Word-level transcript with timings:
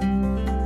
Música 0.00 0.59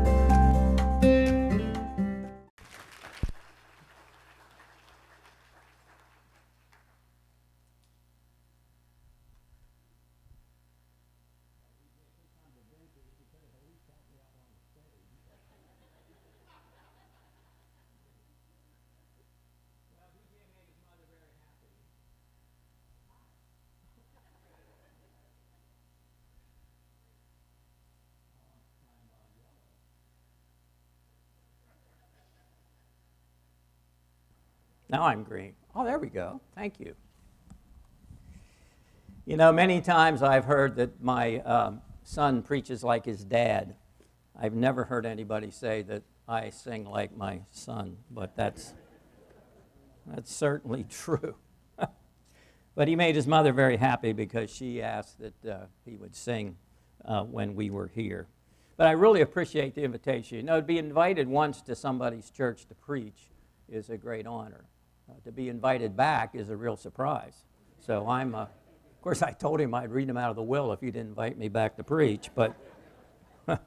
Now 34.95 35.07
I'm 35.07 35.25
green. 35.25 35.55
Oh, 35.75 35.85
there 35.85 35.99
we 35.99 36.07
go. 36.07 36.41
Thank 36.55 36.79
you. 36.79 36.95
You 39.27 39.37
know, 39.37 39.51
many 39.51 39.81
times 39.81 40.23
I've 40.23 40.45
heard 40.45 40.77
that 40.77 41.03
my 41.03 41.41
um, 41.41 41.83
son 42.05 42.43
preaches 42.43 42.85
like 42.85 43.05
his 43.05 43.25
dad. 43.25 43.75
I've 44.41 44.55
never 44.55 44.85
heard 44.85 45.05
anybody 45.05 45.51
say 45.51 45.83
that 45.83 46.05
I 46.29 46.51
sing 46.51 46.85
like 46.85 47.17
my 47.17 47.41
son, 47.51 47.97
but 48.09 48.37
that's, 48.37 48.73
that's 50.07 50.33
certainly 50.33 50.85
true. 50.89 51.35
but 52.77 52.87
he 52.87 52.95
made 52.95 53.17
his 53.17 53.27
mother 53.27 53.53
very 53.53 53.79
happy 53.79 54.13
because 54.13 54.49
she 54.49 54.81
asked 54.81 55.19
that 55.19 55.45
uh, 55.45 55.67
he 55.85 55.97
would 55.97 56.15
sing 56.15 56.55
uh, 57.05 57.25
when 57.25 57.57
we 57.57 57.69
were 57.69 57.91
here. 57.93 58.29
But 58.77 58.87
I 58.87 58.93
really 58.93 59.23
appreciate 59.23 59.75
the 59.75 59.83
invitation. 59.83 60.37
You 60.37 60.45
know, 60.45 60.61
to 60.61 60.65
be 60.65 60.79
invited 60.79 61.27
once 61.27 61.63
to 61.63 61.75
somebody's 61.75 62.31
church 62.31 62.69
to 62.69 62.77
preach 62.77 63.31
is 63.69 63.91
a 63.91 63.97
great 63.97 64.29
honor. 64.29 64.67
Uh, 65.09 65.13
to 65.23 65.33
be 65.33 65.51
invited 65.51 65.97
back 65.97 66.35
is 66.35 66.49
a 66.49 66.57
real 66.57 66.77
surprise. 66.77 67.45
So 67.79 68.09
I'm, 68.09 68.35
uh, 68.35 68.43
of 68.43 69.03
course, 69.03 69.23
I 69.23 69.33
told 69.33 69.61
him 69.61 69.75
I'd 69.75 69.91
read 69.91 70.09
him 70.09 70.17
out 70.17 70.31
of 70.31 70.37
the 70.37 70.43
will 70.43 70.73
if 70.73 70.81
he 70.81 70.87
didn't 70.87 71.09
invite 71.09 71.37
me 71.37 71.49
back 71.49 71.77
to 71.77 71.85
preach. 71.85 72.31
But 72.35 72.57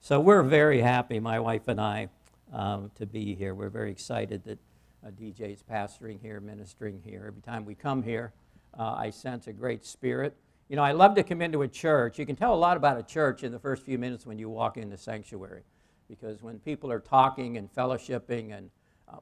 so 0.00 0.18
we're 0.18 0.42
very 0.42 0.80
happy, 0.80 1.20
my 1.20 1.38
wife 1.38 1.68
and 1.68 1.80
I, 1.80 2.08
um, 2.52 2.90
to 2.96 3.06
be 3.06 3.36
here. 3.36 3.54
We're 3.54 3.70
very 3.70 3.92
excited 3.92 4.42
that 4.44 4.58
uh, 5.06 5.10
DJ's 5.10 5.62
pastoring 5.62 6.20
here, 6.20 6.40
ministering 6.40 7.00
here. 7.04 7.26
Every 7.28 7.42
time 7.42 7.64
we 7.64 7.76
come 7.76 8.02
here, 8.02 8.32
uh, 8.76 8.94
I 8.94 9.10
sense 9.10 9.46
a 9.46 9.52
great 9.52 9.84
spirit. 9.84 10.36
You 10.68 10.74
know, 10.74 10.82
I 10.82 10.90
love 10.90 11.14
to 11.14 11.22
come 11.22 11.40
into 11.40 11.62
a 11.62 11.68
church. 11.68 12.18
You 12.18 12.26
can 12.26 12.34
tell 12.34 12.52
a 12.52 12.56
lot 12.56 12.76
about 12.76 12.98
a 12.98 13.02
church 13.04 13.44
in 13.44 13.52
the 13.52 13.60
first 13.60 13.84
few 13.84 13.98
minutes 13.98 14.26
when 14.26 14.40
you 14.40 14.48
walk 14.48 14.76
in 14.76 14.90
the 14.90 14.96
sanctuary, 14.96 15.62
because 16.08 16.42
when 16.42 16.58
people 16.58 16.90
are 16.90 16.98
talking 16.98 17.58
and 17.58 17.72
fellowshipping 17.72 18.56
and 18.56 18.70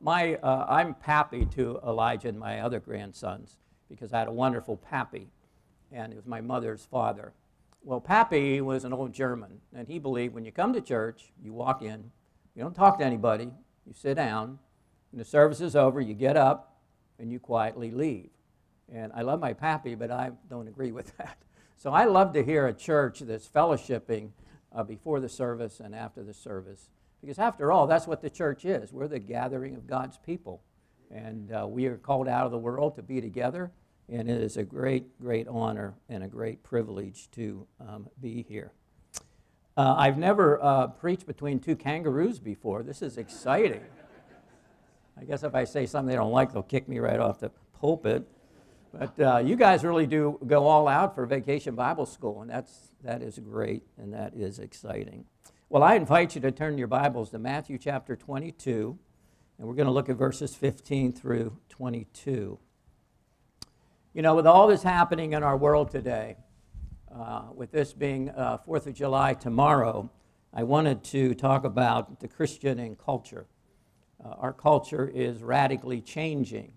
my, 0.00 0.36
uh, 0.36 0.66
I'm 0.69 0.94
pappy 0.94 1.47
to 1.47 1.80
Elijah 1.86 2.28
and 2.28 2.38
my 2.38 2.60
other 2.60 2.80
grandsons 2.80 3.56
because 3.88 4.12
I 4.12 4.20
had 4.20 4.28
a 4.28 4.32
wonderful 4.32 4.76
pappy, 4.76 5.28
and 5.91 6.12
it 6.12 6.16
was 6.16 6.26
my 6.26 6.41
mother's 6.41 6.84
father. 6.84 7.32
Well, 7.84 8.00
pappy 8.00 8.60
was 8.60 8.84
an 8.84 8.92
old 8.92 9.12
German, 9.12 9.60
and 9.75 9.88
he 9.88 9.98
believed 9.98 10.34
when 10.34 10.44
you 10.44 10.53
come 10.53 10.72
to 10.72 10.80
church, 10.80 11.32
you 11.42 11.53
walk 11.53 11.82
in, 11.82 12.10
you 12.54 12.62
don't 12.62 12.75
talk 12.75 12.98
to 12.98 13.04
anybody, 13.04 13.50
you 13.86 13.92
sit 13.92 14.14
down, 14.14 14.58
and 15.10 15.20
the 15.20 15.25
service 15.25 15.60
is 15.60 15.75
over, 15.75 16.00
you 16.00 16.14
get 16.14 16.36
up, 16.36 16.76
and 17.19 17.30
you 17.30 17.38
quietly 17.38 17.91
leave. 17.91 18.30
And 18.92 19.12
I 19.14 19.22
love 19.22 19.41
my 19.41 19.53
pappy, 19.53 19.94
but 19.94 20.10
I 20.10 20.32
don't 20.48 20.69
agree 20.69 20.92
with 20.92 21.16
that. 21.19 21.38
So 21.76 21.92
I 21.92 22.04
love 22.04 22.32
to 22.34 22.44
hear 22.44 22.66
a 22.69 22.72
church 22.72 23.20
that's 23.20 23.48
fellowshipping 23.48 24.30
uh, 24.74 24.84
before 24.84 25.20
the 25.20 25.28
service 25.28 25.80
and 25.80 25.94
after 25.94 26.22
the 26.22 26.34
service. 26.34 26.88
Because 27.22 27.38
after 27.38 27.72
all, 27.72 27.87
that's 27.87 28.06
what 28.06 28.21
the 28.21 28.28
church 28.28 28.65
is. 28.65 28.93
We're 28.93 29.09
the 29.09 29.21
gathering 29.21 29.77
of 29.77 29.87
God's 29.87 30.19
people. 30.19 30.60
And 31.10 31.53
uh, 31.53 31.66
we 31.69 31.87
are 31.87 31.97
called 31.97 32.28
out 32.28 32.44
of 32.44 32.53
the 32.53 32.59
world 32.59 32.97
to 32.97 33.03
be 33.03 33.21
together. 33.21 33.71
And 34.09 34.28
it 34.28 34.43
is 34.43 34.56
a 34.56 34.65
great, 34.65 35.19
great 35.21 35.47
honor 35.47 35.94
and 36.09 36.25
a 36.25 36.28
great 36.28 36.62
privilege 36.65 37.31
to 37.33 37.66
um, 37.81 38.09
be 38.21 38.43
here. 38.43 38.72
Uh, 39.77 39.94
I've 39.97 40.19
never 40.19 40.62
uh, 40.62 40.88
preached 40.88 41.27
between 41.27 41.60
two 41.60 41.77
kangaroos 41.77 42.38
before. 42.41 42.83
This 42.83 43.00
is 43.00 43.16
exciting. 43.16 43.81
I 45.19 45.25
guess 45.25 45.44
if 45.44 45.54
I 45.54 45.65
say 45.65 45.87
something 45.87 46.10
they 46.10 46.16
don't 46.16 46.33
like, 46.33 46.53
they'll 46.53 46.62
kick 46.62 46.89
me 46.89 46.99
right 46.99 47.21
off 47.21 47.39
the 47.39 47.50
pulpit. 47.78 48.27
But 48.93 49.21
uh, 49.21 49.39
you 49.39 49.56
guys 49.56 49.84
really 49.84 50.06
do 50.06 50.39
go 50.47 50.66
all 50.66 50.89
out 50.89 51.15
for 51.15 51.25
Vacation 51.25 51.75
Bible 51.75 52.04
School, 52.04 52.43
and 52.43 52.50
that's, 52.50 52.91
that 53.03 53.22
is 53.22 53.39
great 53.39 53.83
and 53.97 54.12
that 54.12 54.34
is 54.34 54.59
exciting. 54.59 55.25
Well, 55.72 55.83
I 55.83 55.94
invite 55.94 56.34
you 56.34 56.41
to 56.43 56.53
turn 56.53 56.77
your 56.77 56.87
Bibles 56.87 57.31
to 57.31 57.38
Matthew 57.38 57.78
chapter 57.78 58.15
22, 58.15 58.99
and 59.56 59.66
we're 59.66 59.72
going 59.72 59.87
to 59.87 59.91
look 59.91 60.10
at 60.10 60.16
verses 60.16 60.55
15 60.55 61.15
through 61.15 61.56
22. 61.71 62.59
You 64.12 64.22
know, 64.22 64.34
with 64.34 64.47
all 64.47 64.66
this 64.66 64.83
happening 64.83 65.33
in 65.33 65.43
our 65.43 65.56
world 65.56 65.91
today, 65.91 66.37
uh, 67.10 67.44
with 67.55 67.72
this 67.72 67.94
being 67.94 68.28
uh, 68.28 68.59
4th 68.69 68.87
of 68.87 68.93
July 68.93 69.33
tomorrow, 69.33 70.10
I 70.53 70.62
wanted 70.65 71.05
to 71.05 71.33
talk 71.33 71.65
about 71.65 72.21
the 72.21 72.28
Christian 72.28 72.78
and 72.78 72.99
culture. 72.99 73.47
Uh, 74.22 74.28
our 74.28 74.53
culture 74.53 75.10
is 75.15 75.43
radically 75.43 76.03
changing. 76.03 76.75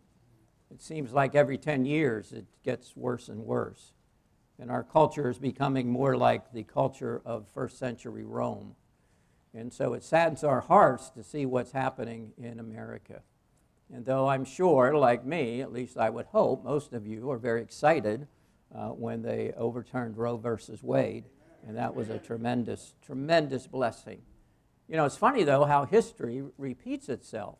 It 0.72 0.82
seems 0.82 1.12
like 1.12 1.36
every 1.36 1.58
10 1.58 1.84
years 1.84 2.32
it 2.32 2.46
gets 2.64 2.96
worse 2.96 3.28
and 3.28 3.42
worse. 3.42 3.92
And 4.58 4.72
our 4.72 4.84
culture 4.84 5.30
is 5.30 5.38
becoming 5.38 5.90
more 5.90 6.16
like 6.16 6.54
the 6.54 6.64
culture 6.64 7.22
of 7.26 7.50
first 7.50 7.78
century 7.78 8.24
Rome 8.24 8.78
and 9.56 9.74
so 9.74 9.94
it 9.94 10.04
saddens 10.04 10.44
our 10.44 10.62
hearts 10.62 11.10
to 11.12 11.24
see 11.24 11.46
what's 11.46 11.72
happening 11.72 12.34
in 12.38 12.60
America. 12.60 13.22
And 13.94 14.06
though 14.06 14.28
I'm 14.28 14.46
sure, 14.46 14.96
like 14.96 15.26
me, 15.26 15.62
at 15.62 15.72
least 15.72 15.98
I 15.98 16.10
would 16.10 16.26
hope, 16.28 16.64
most 16.64 16.94
of 16.94 17.08
you 17.08 17.32
are 17.32 17.38
very 17.38 17.62
excited 17.62 18.28
uh, 18.76 18.90
when 18.90 19.22
they 19.22 19.54
overturned 19.56 20.18
Roe 20.18 20.38
versus 20.38 20.84
Wade. 20.84 21.26
And 21.68 21.78
that 21.78 21.96
was 21.96 22.10
a 22.10 22.20
tremendous, 22.20 22.94
tremendous 23.06 23.66
blessing. 23.68 24.22
You 24.88 24.98
know, 24.98 25.06
it's 25.06 25.18
funny, 25.18 25.44
though, 25.44 25.66
how 25.66 25.86
history 25.86 26.44
repeats 26.58 27.10
itself. 27.10 27.58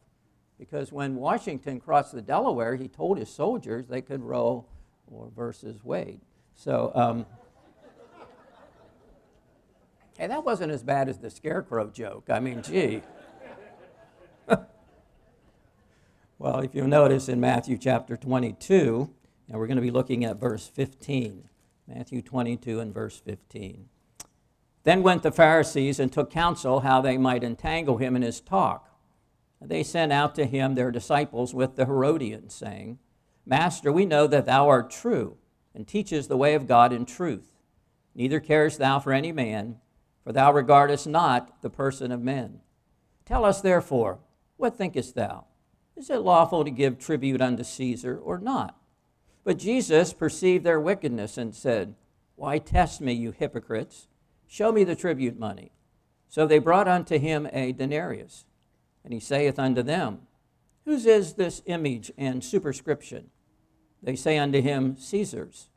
Because 0.60 0.92
when 0.92 1.16
Washington 1.16 1.80
crossed 1.80 2.14
the 2.14 2.22
Delaware, 2.22 2.76
he 2.76 2.88
told 2.88 3.18
his 3.18 3.30
soldiers 3.30 3.88
they 3.88 4.02
could 4.02 4.22
Roe 4.22 4.66
or 5.08 5.30
versus 5.36 5.84
Wade. 5.84 6.22
So, 6.56 6.92
um, 6.96 7.26
Hey, 10.18 10.28
that 10.28 10.46
wasn't 10.46 10.72
as 10.72 10.82
bad 10.82 11.10
as 11.10 11.18
the 11.18 11.30
scarecrow 11.30 11.90
joke. 11.90 12.30
I 12.30 12.40
mean, 12.40 12.62
gee. 12.62 13.02
well, 16.40 16.60
if 16.60 16.74
you'll 16.74 16.88
notice 16.88 17.28
in 17.28 17.42
Matthew 17.42 17.78
chapter 17.78 18.16
22, 18.16 19.10
and 19.50 19.60
we're 19.60 19.68
going 19.68 19.76
to 19.76 19.82
be 19.82 19.92
looking 19.92 20.24
at 20.24 20.40
verse 20.40 20.68
15. 20.68 21.50
Matthew 21.88 22.22
22 22.22 22.80
and 22.80 22.94
verse 22.94 23.18
15. 23.18 23.90
Then 24.86 25.04
went 25.04 25.22
the 25.22 25.32
Pharisees 25.32 26.00
and 26.00 26.14
took 26.14 26.32
counsel 26.32 26.80
how 26.80 27.02
they 27.02 27.18
might 27.18 27.44
entangle 27.44 27.98
him 27.98 28.16
in 28.16 28.22
his 28.22 28.40
talk. 28.40 28.90
They 29.62 29.84
sent 29.84 30.14
out 30.14 30.34
to 30.36 30.46
him 30.46 30.76
their 30.76 30.92
disciples 30.92 31.54
with 31.54 31.76
the 31.76 31.86
Herodians, 31.86 32.54
saying, 32.54 33.00
Master, 33.46 33.92
we 33.92 34.06
know 34.06 34.28
that 34.28 34.46
thou 34.46 34.70
art 34.70 34.92
true, 34.92 35.38
and 35.74 35.86
teachest 35.86 36.30
the 36.30 36.38
way 36.38 36.54
of 36.54 36.68
God 36.68 36.94
in 36.94 37.06
truth. 37.06 37.52
Neither 38.14 38.40
carest 38.40 38.80
thou 38.80 39.00
for 39.00 39.12
any 39.12 39.34
man 39.34 39.80
for 40.26 40.34
thou 40.34 40.52
regardest 40.52 41.06
not 41.08 41.62
the 41.62 41.70
person 41.70 42.12
of 42.12 42.22
men. 42.22 42.60
Tell 43.26 43.46
us 43.46 43.62
therefore, 43.62 44.18
what 44.58 44.76
thinkest 44.76 45.14
thou? 45.14 45.46
Is 45.96 46.10
it 46.10 46.22
lawful 46.22 46.66
to 46.66 46.72
give 46.72 46.98
tribute 46.98 47.42
unto 47.42 47.64
Caesar 47.64 48.18
or 48.18 48.40
not? 48.40 48.76
But 49.44 49.60
Jesus 49.60 50.14
perceived 50.14 50.66
their 50.66 50.80
wickedness 50.80 51.38
and 51.38 51.54
said, 51.54 51.94
Why 52.36 52.58
test 52.58 53.00
me, 53.00 53.14
you 53.14 53.32
hypocrites? 53.32 54.08
Show 54.48 54.72
me 54.72 54.84
the 54.84 54.96
tribute 54.96 55.40
money. 55.40 55.72
So 56.28 56.48
they 56.48 56.60
brought 56.60 56.88
unto 56.88 57.20
him 57.20 57.48
a 57.54 57.72
denarius. 57.72 58.46
And 59.04 59.14
he 59.14 59.20
saith 59.20 59.60
unto 59.60 59.84
them, 59.84 60.22
Whose 60.86 61.06
is 61.06 61.34
this 61.34 61.62
image 61.68 62.12
and 62.18 62.44
superscription? 62.44 63.30
They 64.02 64.16
say 64.16 64.40
unto 64.40 64.60
him, 64.60 64.98
Caesar's. 64.98 65.70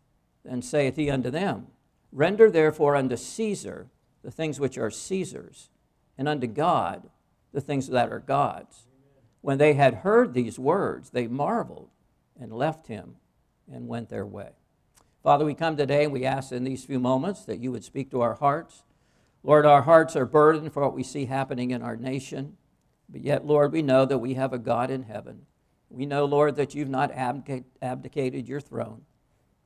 Then 0.43 0.63
saith 0.63 0.97
he 0.97 1.11
unto 1.11 1.31
them, 1.31 1.67
Render 2.11 2.51
therefore 2.51 2.97
unto 2.97 3.17
Caesar 3.17 3.89
the 4.29 4.33
things 4.33 4.61
which 4.61 4.77
are 4.77 4.91
Caesar's, 4.91 5.71
and 6.19 6.29
unto 6.29 6.47
God 6.47 7.09
the 7.55 7.63
things 7.63 7.87
that 7.89 8.13
are 8.13 8.19
God's. 8.19 8.87
When 9.41 9.57
they 9.57 9.73
had 9.73 9.95
heard 9.95 10.35
these 10.35 10.59
words, 10.59 11.09
they 11.09 11.27
marveled 11.27 11.89
and 12.39 12.53
left 12.53 12.89
him 12.89 13.17
and 13.73 13.89
went 13.89 14.11
their 14.11 14.27
way. 14.27 14.51
Father, 15.23 15.47
we 15.47 15.55
come 15.55 15.79
today 15.79 16.05
and 16.05 16.13
we 16.13 16.27
ask 16.27 16.53
in 16.53 16.63
these 16.63 16.85
few 16.85 17.01
moments 17.01 17.47
that 17.47 17.61
you 17.61 17.73
would 17.73 17.85
speak 17.85 18.11
to 18.11 18.21
our 18.21 18.35
hearts. 18.35 18.83
Lord, 19.43 19.65
our 19.65 19.81
hearts 19.81 20.15
are 20.15 20.27
burdened 20.27 20.75
for 20.75 20.83
what 20.83 20.95
we 20.95 21.03
see 21.03 21.25
happening 21.25 21.71
in 21.71 21.81
our 21.81 21.97
nation. 21.97 22.59
But 23.09 23.23
yet, 23.23 23.47
Lord, 23.47 23.73
we 23.73 23.81
know 23.81 24.05
that 24.05 24.19
we 24.19 24.35
have 24.35 24.53
a 24.53 24.59
God 24.59 24.91
in 24.91 25.05
heaven. 25.05 25.47
We 25.89 26.05
know, 26.05 26.27
Lord, 26.27 26.57
that 26.57 26.75
you've 26.75 26.91
not 26.91 27.13
abdicated 27.13 28.47
your 28.47 28.61
throne. 28.61 29.07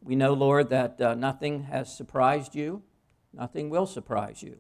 We 0.00 0.14
know, 0.14 0.34
Lord, 0.34 0.68
that 0.68 1.00
uh, 1.00 1.16
nothing 1.16 1.64
has 1.64 1.92
surprised 1.92 2.54
you, 2.54 2.84
nothing 3.32 3.70
will 3.70 3.86
surprise 3.86 4.42
you. 4.42 4.58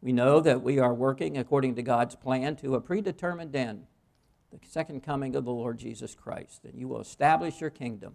We 0.00 0.12
know 0.12 0.40
that 0.40 0.62
we 0.62 0.78
are 0.78 0.94
working 0.94 1.36
according 1.36 1.74
to 1.74 1.82
God's 1.82 2.14
plan 2.14 2.56
to 2.56 2.74
a 2.74 2.80
predetermined 2.80 3.54
end, 3.54 3.86
the 4.50 4.58
second 4.66 5.02
coming 5.02 5.34
of 5.34 5.44
the 5.44 5.52
Lord 5.52 5.78
Jesus 5.78 6.14
Christ, 6.14 6.64
and 6.64 6.78
you 6.78 6.88
will 6.88 7.00
establish 7.00 7.60
your 7.60 7.70
kingdom, 7.70 8.14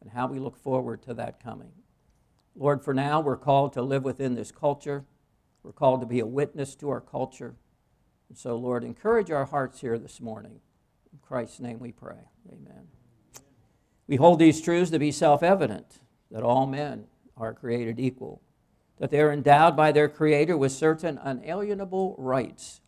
and 0.00 0.10
how 0.12 0.26
we 0.26 0.38
look 0.38 0.56
forward 0.56 1.02
to 1.02 1.14
that 1.14 1.42
coming. 1.42 1.72
Lord, 2.54 2.84
for 2.84 2.94
now, 2.94 3.20
we're 3.20 3.36
called 3.36 3.72
to 3.72 3.82
live 3.82 4.04
within 4.04 4.34
this 4.34 4.52
culture. 4.52 5.04
We're 5.62 5.72
called 5.72 6.00
to 6.00 6.06
be 6.06 6.20
a 6.20 6.26
witness 6.26 6.74
to 6.76 6.90
our 6.90 7.00
culture. 7.00 7.56
And 8.28 8.38
so, 8.38 8.56
Lord, 8.56 8.84
encourage 8.84 9.30
our 9.30 9.46
hearts 9.46 9.80
here 9.80 9.98
this 9.98 10.20
morning. 10.20 10.60
In 11.12 11.18
Christ's 11.22 11.60
name 11.60 11.78
we 11.78 11.90
pray. 11.90 12.28
Amen. 12.48 12.88
We 14.06 14.16
hold 14.16 14.38
these 14.38 14.60
truths 14.60 14.90
to 14.90 14.98
be 14.98 15.10
self 15.10 15.42
evident 15.42 16.00
that 16.30 16.42
all 16.42 16.66
men 16.66 17.06
are 17.36 17.54
created 17.54 17.98
equal, 17.98 18.42
that 18.98 19.10
they 19.10 19.20
are 19.20 19.32
endowed 19.32 19.76
by 19.76 19.92
their 19.92 20.08
Creator 20.08 20.56
with 20.56 20.72
certain 20.72 21.18
unalienable 21.22 22.14
rights, 22.18 22.80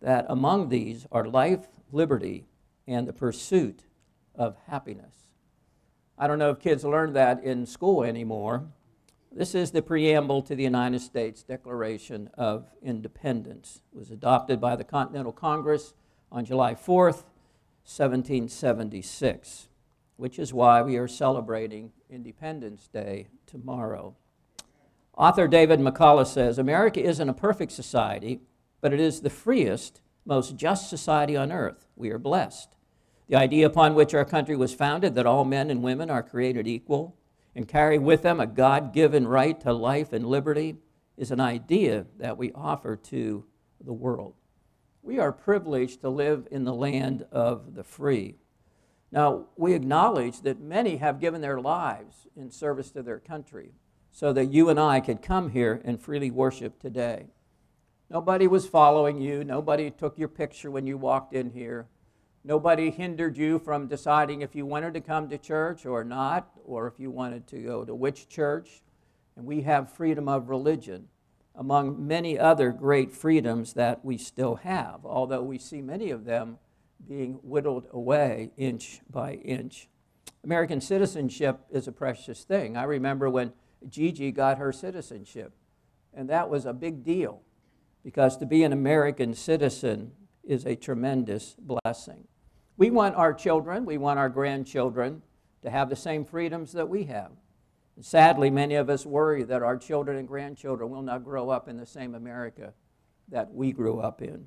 that 0.00 0.26
among 0.28 0.68
these 0.68 1.06
are 1.12 1.26
life, 1.26 1.68
liberty, 1.92 2.46
and 2.86 3.06
the 3.06 3.12
pursuit 3.12 3.84
of 4.34 4.56
happiness. 4.66 5.28
I 6.18 6.26
don't 6.26 6.38
know 6.38 6.50
if 6.50 6.60
kids 6.60 6.84
learn 6.84 7.12
that 7.14 7.42
in 7.42 7.66
school 7.66 8.04
anymore. 8.04 8.64
This 9.32 9.54
is 9.54 9.72
the 9.72 9.82
preamble 9.82 10.42
to 10.42 10.54
the 10.54 10.62
United 10.62 11.00
States 11.00 11.42
Declaration 11.42 12.30
of 12.34 12.66
Independence. 12.82 13.82
It 13.92 13.98
was 13.98 14.10
adopted 14.10 14.60
by 14.60 14.76
the 14.76 14.84
Continental 14.84 15.32
Congress 15.32 15.94
on 16.30 16.44
July 16.44 16.74
4th, 16.74 17.24
1776 17.86 19.68
which 20.16 20.38
is 20.38 20.52
why 20.52 20.82
we 20.82 20.96
are 20.96 21.08
celebrating 21.08 21.92
Independence 22.08 22.88
Day 22.88 23.28
tomorrow. 23.46 24.14
Author 25.16 25.46
David 25.46 25.78
McCullough 25.78 26.26
says 26.26 26.58
America 26.58 27.00
isn't 27.00 27.28
a 27.28 27.34
perfect 27.34 27.70
society, 27.70 28.40
but 28.80 28.92
it 28.92 28.98
is 28.98 29.20
the 29.20 29.30
freest, 29.30 30.00
most 30.24 30.56
just 30.56 30.90
society 30.90 31.36
on 31.36 31.52
earth. 31.52 31.86
We 31.94 32.10
are 32.10 32.18
blessed. 32.18 32.74
The 33.28 33.36
idea 33.36 33.66
upon 33.66 33.94
which 33.94 34.12
our 34.12 34.24
country 34.24 34.56
was 34.56 34.74
founded, 34.74 35.14
that 35.14 35.26
all 35.26 35.44
men 35.44 35.70
and 35.70 35.82
women 35.84 36.10
are 36.10 36.22
created 36.22 36.66
equal 36.66 37.16
and 37.54 37.68
carry 37.68 37.96
with 37.96 38.22
them 38.22 38.40
a 38.40 38.46
God 38.46 38.92
given 38.92 39.28
right 39.28 39.60
to 39.60 39.72
life 39.72 40.12
and 40.12 40.26
liberty, 40.26 40.76
is 41.16 41.30
an 41.30 41.40
idea 41.40 42.06
that 42.18 42.36
we 42.36 42.50
offer 42.52 42.96
to 42.96 43.44
the 43.80 43.92
world. 43.92 44.34
We 45.00 45.20
are 45.20 45.30
privileged 45.30 46.00
to 46.00 46.08
live 46.08 46.48
in 46.50 46.64
the 46.64 46.74
land 46.74 47.24
of 47.30 47.76
the 47.76 47.84
free. 47.84 48.34
Now, 49.12 49.46
we 49.56 49.74
acknowledge 49.74 50.40
that 50.40 50.60
many 50.60 50.96
have 50.96 51.20
given 51.20 51.40
their 51.40 51.60
lives 51.60 52.26
in 52.34 52.50
service 52.50 52.90
to 52.90 53.02
their 53.02 53.20
country 53.20 53.74
so 54.14 54.32
that 54.32 54.52
you 54.52 54.68
and 54.68 54.78
I 54.78 55.00
could 55.00 55.22
come 55.22 55.50
here 55.50 55.82
and 55.84 56.00
freely 56.00 56.30
worship 56.30 56.78
today. 56.78 57.26
Nobody 58.08 58.46
was 58.46 58.64
following 58.64 59.20
you, 59.20 59.42
nobody 59.42 59.90
took 59.90 60.16
your 60.16 60.28
picture 60.28 60.70
when 60.70 60.86
you 60.86 60.96
walked 60.96 61.34
in 61.34 61.50
here. 61.50 61.88
Nobody 62.44 62.92
hindered 62.92 63.36
you 63.36 63.58
from 63.58 63.88
deciding 63.88 64.40
if 64.40 64.54
you 64.54 64.66
wanted 64.66 64.94
to 64.94 65.00
come 65.00 65.28
to 65.28 65.36
church 65.36 65.84
or 65.84 66.04
not, 66.04 66.48
or 66.64 66.86
if 66.86 67.00
you 67.00 67.10
wanted 67.10 67.48
to 67.48 67.58
go 67.58 67.84
to 67.84 67.92
which 67.92 68.28
church. 68.28 68.82
And 69.34 69.46
we 69.46 69.62
have 69.62 69.92
freedom 69.92 70.28
of 70.28 70.48
religion, 70.48 71.08
among 71.56 72.06
many 72.06 72.38
other 72.38 72.70
great 72.70 73.10
freedoms 73.10 73.72
that 73.72 74.04
we 74.04 74.16
still 74.16 74.56
have, 74.56 75.00
although 75.04 75.42
we 75.42 75.58
see 75.58 75.82
many 75.82 76.10
of 76.10 76.24
them 76.24 76.58
being 77.08 77.40
whittled 77.42 77.88
away 77.90 78.52
inch 78.56 79.00
by 79.10 79.32
inch. 79.32 79.88
American 80.44 80.80
citizenship 80.80 81.62
is 81.68 81.88
a 81.88 81.92
precious 81.92 82.44
thing. 82.44 82.76
I 82.76 82.84
remember 82.84 83.28
when 83.28 83.52
Gigi 83.88 84.32
got 84.32 84.58
her 84.58 84.72
citizenship, 84.72 85.52
and 86.12 86.28
that 86.28 86.48
was 86.48 86.66
a 86.66 86.72
big 86.72 87.04
deal 87.04 87.42
because 88.02 88.36
to 88.36 88.46
be 88.46 88.62
an 88.62 88.72
American 88.72 89.34
citizen 89.34 90.12
is 90.42 90.66
a 90.66 90.76
tremendous 90.76 91.56
blessing. 91.58 92.28
We 92.76 92.90
want 92.90 93.14
our 93.14 93.32
children, 93.32 93.86
we 93.86 93.98
want 93.98 94.18
our 94.18 94.28
grandchildren 94.28 95.22
to 95.62 95.70
have 95.70 95.88
the 95.88 95.96
same 95.96 96.24
freedoms 96.24 96.72
that 96.72 96.88
we 96.88 97.04
have. 97.04 97.32
sadly, 98.00 98.50
many 98.50 98.74
of 98.74 98.90
us 98.90 99.06
worry 99.06 99.44
that 99.44 99.62
our 99.62 99.76
children 99.76 100.18
and 100.18 100.28
grandchildren 100.28 100.90
will 100.90 101.02
not 101.02 101.24
grow 101.24 101.48
up 101.48 101.68
in 101.68 101.76
the 101.76 101.86
same 101.86 102.14
America 102.14 102.74
that 103.28 103.54
we 103.54 103.72
grew 103.72 104.00
up 104.00 104.20
in. 104.20 104.44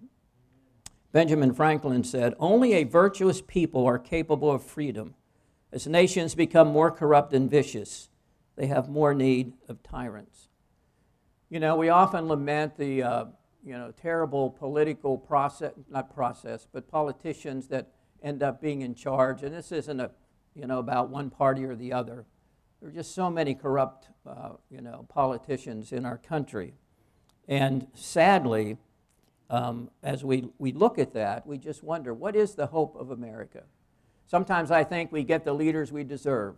Benjamin 1.12 1.54
Franklin 1.54 2.04
said, 2.04 2.36
Only 2.38 2.74
a 2.74 2.84
virtuous 2.84 3.42
people 3.42 3.86
are 3.86 3.98
capable 3.98 4.52
of 4.52 4.64
freedom. 4.64 5.16
As 5.72 5.88
nations 5.88 6.36
become 6.36 6.68
more 6.68 6.92
corrupt 6.92 7.34
and 7.34 7.50
vicious, 7.50 8.10
they 8.58 8.68
have 8.68 8.90
more 8.90 9.14
need 9.14 9.54
of 9.70 9.82
tyrants. 9.84 10.50
You 11.50 11.62
know, 11.62 11.78
we 11.78 11.88
often 11.88 12.28
lament 12.28 12.78
the 12.78 13.04
uh, 13.04 13.26
you 13.68 13.74
know, 13.74 13.92
terrible 14.02 14.50
political 14.50 15.18
process, 15.18 15.74
not 15.90 16.14
process, 16.14 16.66
but 16.72 16.88
politicians 16.88 17.68
that 17.68 17.90
end 18.24 18.42
up 18.42 18.62
being 18.62 18.82
in 18.82 18.96
charge. 18.96 19.44
And 19.44 19.54
this 19.54 19.72
isn't 19.74 20.00
a, 20.00 20.12
you 20.56 20.66
know, 20.66 20.80
about 20.80 21.10
one 21.10 21.30
party 21.30 21.66
or 21.66 21.76
the 21.76 21.92
other. 21.92 22.26
There 22.80 22.90
are 22.90 22.94
just 22.94 23.14
so 23.14 23.30
many 23.30 23.56
corrupt, 23.56 24.08
uh, 24.26 24.52
you 24.70 24.82
know, 24.82 25.06
politicians 25.10 25.92
in 25.92 26.06
our 26.06 26.18
country. 26.18 26.76
And 27.48 27.88
sadly, 27.94 28.78
um, 29.50 29.90
as 30.02 30.24
we, 30.24 30.50
we 30.58 30.72
look 30.72 30.98
at 30.98 31.14
that, 31.14 31.46
we 31.46 31.58
just 31.58 31.84
wonder 31.84 32.14
what 32.14 32.36
is 32.36 32.56
the 32.56 32.68
hope 32.68 32.96
of 32.96 33.12
America? 33.12 33.64
Sometimes 34.28 34.72
I 34.72 34.84
think 34.84 35.12
we 35.12 35.24
get 35.24 35.44
the 35.44 35.54
leaders 35.54 35.92
we 35.92 36.04
deserve. 36.04 36.56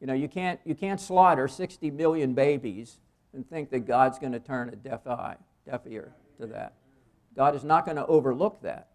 You 0.00 0.06
know, 0.06 0.14
you 0.14 0.28
can't, 0.28 0.60
you 0.64 0.74
can't 0.74 1.00
slaughter 1.00 1.48
60 1.48 1.90
million 1.90 2.34
babies 2.34 2.98
and 3.32 3.48
think 3.48 3.70
that 3.70 3.86
God's 3.86 4.18
going 4.18 4.32
to 4.32 4.40
turn 4.40 4.68
a 4.68 4.76
deaf 4.76 5.06
eye, 5.06 5.36
deaf 5.64 5.82
ear 5.86 6.14
to 6.40 6.46
that. 6.48 6.74
God 7.34 7.54
is 7.54 7.64
not 7.64 7.84
going 7.84 7.96
to 7.96 8.06
overlook 8.06 8.62
that. 8.62 8.88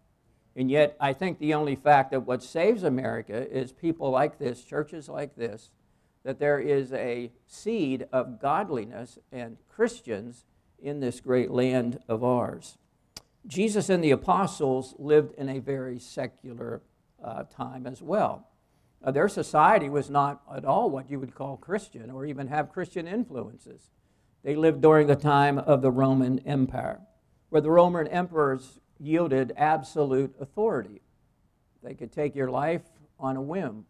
And 0.54 0.70
yet, 0.70 0.96
I 1.00 1.12
think 1.12 1.38
the 1.38 1.54
only 1.54 1.76
fact 1.76 2.10
that 2.10 2.26
what 2.26 2.42
saves 2.42 2.82
America 2.82 3.48
is 3.50 3.72
people 3.72 4.10
like 4.10 4.38
this, 4.38 4.62
churches 4.64 5.08
like 5.08 5.34
this, 5.36 5.70
that 6.24 6.38
there 6.38 6.60
is 6.60 6.92
a 6.92 7.32
seed 7.46 8.06
of 8.12 8.40
godliness 8.40 9.18
and 9.30 9.56
Christians 9.68 10.44
in 10.80 11.00
this 11.00 11.20
great 11.20 11.50
land 11.50 11.98
of 12.08 12.22
ours. 12.22 12.76
Jesus 13.46 13.88
and 13.88 14.04
the 14.04 14.10
apostles 14.10 14.94
lived 14.98 15.34
in 15.36 15.48
a 15.48 15.58
very 15.58 15.98
secular 15.98 16.82
uh, 17.22 17.44
time 17.44 17.86
as 17.86 18.02
well. 18.02 18.46
Uh, 19.04 19.10
their 19.10 19.28
society 19.28 19.88
was 19.88 20.08
not 20.08 20.42
at 20.54 20.64
all 20.64 20.88
what 20.88 21.10
you 21.10 21.18
would 21.18 21.34
call 21.34 21.56
Christian 21.56 22.10
or 22.10 22.24
even 22.24 22.48
have 22.48 22.72
Christian 22.72 23.08
influences. 23.08 23.90
They 24.44 24.54
lived 24.54 24.80
during 24.80 25.06
the 25.06 25.16
time 25.16 25.58
of 25.58 25.82
the 25.82 25.90
Roman 25.90 26.38
Empire, 26.40 27.00
where 27.48 27.60
the 27.60 27.70
Roman 27.70 28.06
emperors 28.08 28.80
yielded 28.98 29.52
absolute 29.56 30.34
authority. 30.40 31.02
They 31.82 31.94
could 31.94 32.12
take 32.12 32.34
your 32.34 32.50
life 32.50 32.82
on 33.18 33.36
a 33.36 33.42
whim. 33.42 33.86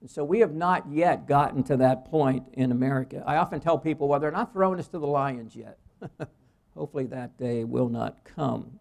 And 0.00 0.10
so 0.10 0.24
we 0.24 0.40
have 0.40 0.52
not 0.52 0.90
yet 0.90 1.26
gotten 1.26 1.62
to 1.64 1.76
that 1.78 2.06
point 2.06 2.44
in 2.54 2.72
America. 2.72 3.22
I 3.26 3.36
often 3.36 3.60
tell 3.60 3.78
people, 3.78 4.08
well, 4.08 4.20
they're 4.20 4.30
not 4.30 4.52
throwing 4.52 4.78
us 4.78 4.88
to 4.88 4.98
the 4.98 5.06
lions 5.06 5.54
yet. 5.54 5.78
Hopefully 6.74 7.06
that 7.06 7.38
day 7.38 7.64
will 7.64 7.88
not 7.88 8.24
come. 8.24 8.80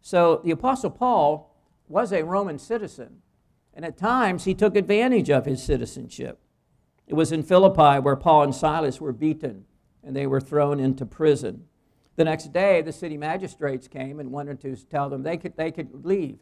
So 0.00 0.40
the 0.44 0.52
Apostle 0.52 0.90
Paul 0.90 1.56
was 1.88 2.12
a 2.12 2.22
Roman 2.22 2.58
citizen, 2.58 3.22
and 3.74 3.84
at 3.84 3.98
times 3.98 4.44
he 4.44 4.54
took 4.54 4.76
advantage 4.76 5.28
of 5.30 5.44
his 5.44 5.62
citizenship. 5.62 6.40
It 7.06 7.14
was 7.14 7.32
in 7.32 7.42
Philippi 7.42 8.00
where 8.00 8.16
Paul 8.16 8.44
and 8.44 8.54
Silas 8.54 9.00
were 9.00 9.12
beaten 9.12 9.66
and 10.02 10.14
they 10.14 10.26
were 10.26 10.40
thrown 10.40 10.80
into 10.80 11.04
prison. 11.04 11.64
The 12.16 12.24
next 12.24 12.52
day, 12.52 12.80
the 12.80 12.92
city 12.92 13.16
magistrates 13.16 13.88
came 13.88 14.20
and 14.20 14.30
wanted 14.30 14.60
to 14.60 14.76
tell 14.76 15.10
them 15.10 15.22
they 15.22 15.36
could, 15.36 15.56
they 15.56 15.72
could 15.72 16.04
leave. 16.04 16.38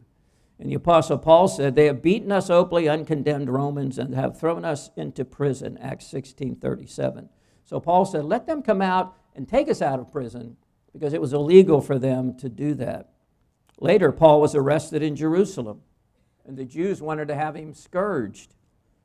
And 0.59 0.69
the 0.69 0.75
Apostle 0.75 1.17
Paul 1.17 1.47
said, 1.47 1.75
They 1.75 1.87
have 1.87 2.01
beaten 2.01 2.31
us 2.31 2.49
openly, 2.49 2.87
uncondemned 2.87 3.49
Romans, 3.49 3.97
and 3.97 4.13
have 4.13 4.39
thrown 4.39 4.63
us 4.63 4.91
into 4.95 5.25
prison. 5.25 5.77
Acts 5.81 6.07
16 6.07 6.57
37. 6.57 7.29
So 7.65 7.79
Paul 7.79 8.05
said, 8.05 8.25
Let 8.25 8.45
them 8.45 8.61
come 8.61 8.81
out 8.81 9.17
and 9.35 9.47
take 9.47 9.69
us 9.69 9.81
out 9.81 9.99
of 9.99 10.11
prison 10.11 10.57
because 10.93 11.13
it 11.13 11.21
was 11.21 11.33
illegal 11.33 11.81
for 11.81 11.97
them 11.97 12.37
to 12.37 12.49
do 12.49 12.75
that. 12.75 13.09
Later, 13.79 14.11
Paul 14.11 14.39
was 14.39 14.53
arrested 14.53 15.01
in 15.01 15.15
Jerusalem, 15.15 15.81
and 16.45 16.57
the 16.57 16.65
Jews 16.65 17.01
wanted 17.01 17.27
to 17.29 17.35
have 17.35 17.55
him 17.55 17.73
scourged. 17.73 18.53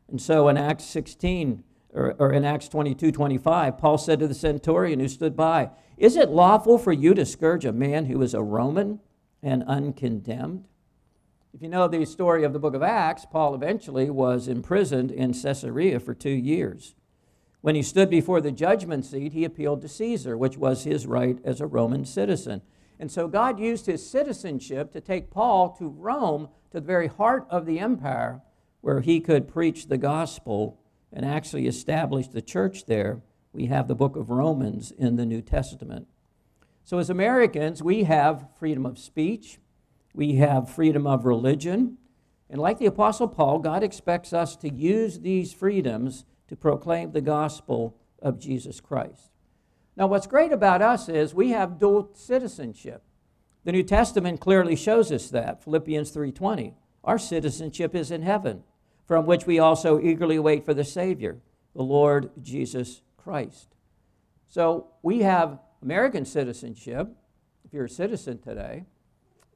And 0.09 0.21
so 0.21 0.49
in 0.49 0.57
Acts 0.57 0.85
16, 0.85 1.63
or, 1.93 2.15
or 2.19 2.33
in 2.33 2.45
Acts 2.45 2.69
22 2.69 3.13
25, 3.13 3.79
Paul 3.79 3.99
said 3.99 4.19
to 4.21 4.29
the 4.29 4.35
centurion 4.35 5.01
who 5.01 5.09
stood 5.09 5.37
by, 5.37 5.71
Is 5.97 6.17
it 6.17 6.31
lawful 6.31 6.79
for 6.79 6.93
you 6.93 7.15
to 7.15 7.25
scourge 7.25 7.65
a 7.65 7.73
man 7.73 8.07
who 8.07 8.21
is 8.23 8.35
a 8.35 8.43
Roman 8.43 9.01
and 9.43 9.65
uncondemned? 9.67 10.67
If 11.55 11.63
you 11.63 11.69
know 11.69 11.89
the 11.89 12.05
story 12.05 12.45
of 12.45 12.53
the 12.53 12.59
book 12.59 12.75
of 12.75 12.83
Acts, 12.83 13.25
Paul 13.25 13.55
eventually 13.55 14.11
was 14.11 14.49
imprisoned 14.49 15.11
in 15.11 15.33
Caesarea 15.33 15.99
for 15.99 16.15
two 16.15 16.31
years. 16.31 16.95
When 17.61 17.75
he 17.75 17.83
stood 17.83 18.11
before 18.11 18.41
the 18.41 18.53
judgment 18.53 19.05
seat, 19.05 19.33
he 19.33 19.45
appealed 19.45 19.83
to 19.83 19.89
Caesar, 19.89 20.37
which 20.37 20.57
was 20.57 20.85
his 20.85 21.07
right 21.07 21.39
as 21.45 21.61
a 21.61 21.67
Roman 21.67 22.05
citizen. 22.05 22.63
And 22.99 23.11
so 23.11 23.29
God 23.29 23.61
used 23.61 23.87
his 23.87 24.09
citizenship 24.09 24.93
to 24.93 25.01
take 25.01 25.31
Paul 25.31 25.71
to 25.79 25.89
Rome, 25.89 26.49
to 26.71 26.81
the 26.81 26.87
very 26.87 27.07
heart 27.07 27.47
of 27.49 27.65
the 27.65 27.79
empire, 27.79 28.43
where 28.81 29.01
he 29.01 29.21
could 29.21 29.49
preach 29.49 29.87
the 29.87 29.99
gospel 29.99 30.81
and 31.13 31.25
actually 31.25 31.67
establish 31.67 32.29
the 32.29 32.43
church 32.43 32.87
there. 32.87 33.23
We 33.53 33.67
have 33.67 33.89
the 33.89 33.95
book 33.95 34.17
of 34.17 34.31
Romans 34.31 34.91
in 34.91 35.17
the 35.17 35.27
New 35.27 35.43
Testament. 35.43 36.07
So, 36.85 36.99
as 36.99 37.11
Americans, 37.11 37.83
we 37.83 38.05
have 38.05 38.49
freedom 38.59 38.87
of 38.87 38.99
speech, 38.99 39.59
we 40.15 40.37
have 40.37 40.71
freedom 40.71 41.07
of 41.07 41.25
religion, 41.25 41.99
and 42.51 42.61
like 42.61 42.79
the 42.79 42.87
Apostle 42.87 43.29
Paul, 43.29 43.59
God 43.59 43.83
expects 43.83 44.33
us 44.33 44.57
to 44.57 44.73
use 44.73 45.21
these 45.21 45.53
freedoms 45.53 46.25
to 46.49 46.57
proclaim 46.57 47.13
the 47.13 47.21
gospel 47.21 47.97
of 48.21 48.39
Jesus 48.39 48.81
Christ. 48.81 49.31
Now, 49.99 50.07
what's 50.07 50.29
great 50.29 50.53
about 50.53 50.81
us 50.81 51.09
is 51.09 51.35
we 51.35 51.51
have 51.51 51.81
dual 51.81 52.11
citizenship. 52.15 53.03
The 53.65 53.73
New 53.73 53.83
Testament 53.83 54.41
clearly 54.41 54.77
shows 54.77 55.11
us 55.11 55.29
that. 55.31 55.65
Philippians 55.65 56.13
3:20. 56.13 56.77
Our 57.03 57.19
citizenship 57.19 57.97
is 57.97 58.13
in 58.13 58.23
heaven, 58.23 58.63
from 59.07 59.27
which 59.27 59.45
we 59.45 59.59
also 59.59 59.99
eagerly 59.99 60.39
wait 60.39 60.65
for 60.65 60.73
the 60.73 60.85
Savior, 60.85 61.41
the 61.75 61.83
Lord 61.83 62.31
Jesus 62.41 63.03
Christ. 63.17 63.75
So, 64.47 64.87
we 65.03 65.23
have 65.23 65.59
American 65.83 66.25
citizenship, 66.25 67.09
if 67.65 67.73
you're 67.73 67.87
a 67.87 67.91
citizen 67.91 68.39
today, 68.39 68.85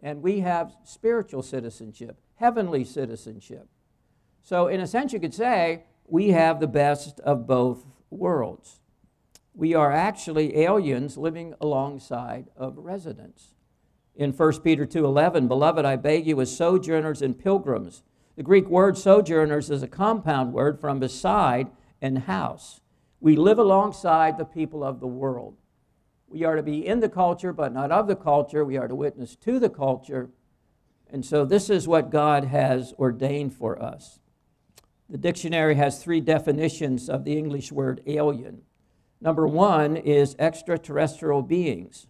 and 0.02 0.22
we 0.22 0.40
have 0.40 0.76
spiritual 0.82 1.42
citizenship, 1.42 2.20
heavenly 2.34 2.82
citizenship. 2.82 3.68
So, 4.42 4.66
in 4.66 4.80
a 4.80 4.88
sense, 4.88 5.12
you 5.12 5.20
could 5.20 5.34
say 5.34 5.84
we 6.04 6.30
have 6.30 6.58
the 6.58 6.66
best 6.66 7.20
of 7.20 7.46
both 7.46 7.86
worlds. 8.10 8.80
We 9.54 9.74
are 9.74 9.92
actually 9.92 10.56
aliens 10.56 11.18
living 11.18 11.54
alongside 11.60 12.48
of 12.56 12.78
residents. 12.78 13.54
In 14.14 14.32
1 14.32 14.62
Peter 14.62 14.86
2:11, 14.86 15.48
"Beloved, 15.48 15.84
I 15.84 15.96
beg 15.96 16.26
you 16.26 16.40
as 16.40 16.54
sojourners 16.54 17.22
and 17.22 17.38
pilgrims." 17.38 18.02
The 18.36 18.42
Greek 18.42 18.68
word 18.68 18.96
sojourners 18.96 19.70
is 19.70 19.82
a 19.82 19.88
compound 19.88 20.54
word 20.54 20.80
from 20.80 20.98
beside 20.98 21.70
and 22.00 22.20
house. 22.20 22.80
We 23.20 23.36
live 23.36 23.58
alongside 23.58 24.38
the 24.38 24.44
people 24.44 24.82
of 24.82 25.00
the 25.00 25.06
world. 25.06 25.56
We 26.28 26.44
are 26.44 26.56
to 26.56 26.62
be 26.62 26.86
in 26.86 27.00
the 27.00 27.10
culture, 27.10 27.52
but 27.52 27.74
not 27.74 27.92
of 27.92 28.06
the 28.06 28.16
culture. 28.16 28.64
We 28.64 28.78
are 28.78 28.88
to 28.88 28.94
witness 28.94 29.36
to 29.36 29.58
the 29.58 29.68
culture. 29.68 30.30
And 31.10 31.24
so, 31.24 31.44
this 31.44 31.68
is 31.68 31.86
what 31.86 32.10
God 32.10 32.44
has 32.44 32.94
ordained 32.98 33.52
for 33.52 33.80
us. 33.80 34.18
The 35.10 35.18
dictionary 35.18 35.74
has 35.74 36.02
three 36.02 36.22
definitions 36.22 37.10
of 37.10 37.24
the 37.24 37.36
English 37.36 37.70
word 37.70 38.02
alien. 38.06 38.62
Number 39.22 39.46
one 39.46 39.96
is 39.96 40.34
extraterrestrial 40.40 41.42
beings. 41.42 42.08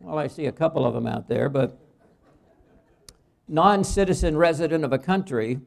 Well, 0.00 0.18
I 0.18 0.26
see 0.26 0.46
a 0.46 0.52
couple 0.52 0.84
of 0.84 0.92
them 0.92 1.06
out 1.06 1.28
there, 1.28 1.48
but 1.48 1.78
non 3.46 3.84
citizen 3.84 4.36
resident 4.36 4.84
of 4.84 4.92
a 4.92 4.98
country. 4.98 5.60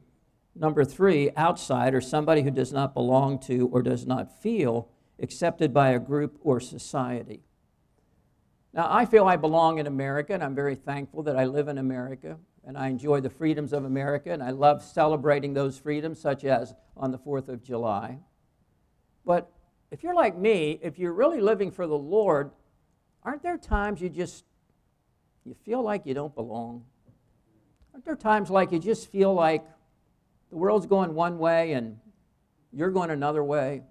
Number 0.54 0.84
three, 0.84 1.30
outside 1.34 1.94
or 1.94 2.02
somebody 2.02 2.42
who 2.42 2.50
does 2.50 2.74
not 2.74 2.92
belong 2.92 3.38
to 3.40 3.68
or 3.72 3.80
does 3.80 4.06
not 4.06 4.42
feel 4.42 4.90
accepted 5.18 5.72
by 5.72 5.90
a 5.90 5.98
group 5.98 6.38
or 6.42 6.60
society. 6.60 7.40
Now, 8.74 8.86
I 8.90 9.06
feel 9.06 9.24
I 9.24 9.36
belong 9.36 9.78
in 9.78 9.86
America, 9.86 10.34
and 10.34 10.44
I'm 10.44 10.54
very 10.54 10.74
thankful 10.74 11.22
that 11.22 11.36
I 11.36 11.46
live 11.46 11.68
in 11.68 11.78
America 11.78 12.36
and 12.64 12.76
I 12.76 12.88
enjoy 12.88 13.20
the 13.20 13.30
freedoms 13.30 13.72
of 13.72 13.84
America, 13.84 14.30
and 14.30 14.42
I 14.42 14.50
love 14.50 14.82
celebrating 14.82 15.54
those 15.54 15.78
freedoms, 15.78 16.20
such 16.20 16.44
as 16.44 16.74
on 16.96 17.10
the 17.10 17.18
4th 17.18 17.48
of 17.48 17.62
July. 17.62 18.18
But 19.24 19.50
if 19.90 20.02
you're 20.02 20.14
like 20.14 20.36
me, 20.36 20.78
if 20.82 20.98
you're 20.98 21.12
really 21.12 21.40
living 21.40 21.70
for 21.70 21.86
the 21.86 21.98
Lord, 21.98 22.50
aren't 23.22 23.42
there 23.42 23.56
times 23.56 24.00
you 24.00 24.08
just 24.08 24.44
you 25.44 25.54
feel 25.64 25.82
like 25.82 26.04
you 26.04 26.12
don't 26.12 26.34
belong? 26.34 26.84
Aren't 27.94 28.04
there 28.04 28.16
times 28.16 28.50
like 28.50 28.70
you 28.70 28.78
just 28.78 29.10
feel 29.10 29.32
like 29.32 29.64
the 30.50 30.56
world's 30.56 30.86
going 30.86 31.14
one 31.14 31.38
way 31.38 31.72
and 31.72 31.98
you're 32.70 32.90
going 32.90 33.10
another 33.10 33.42
way? 33.42 33.82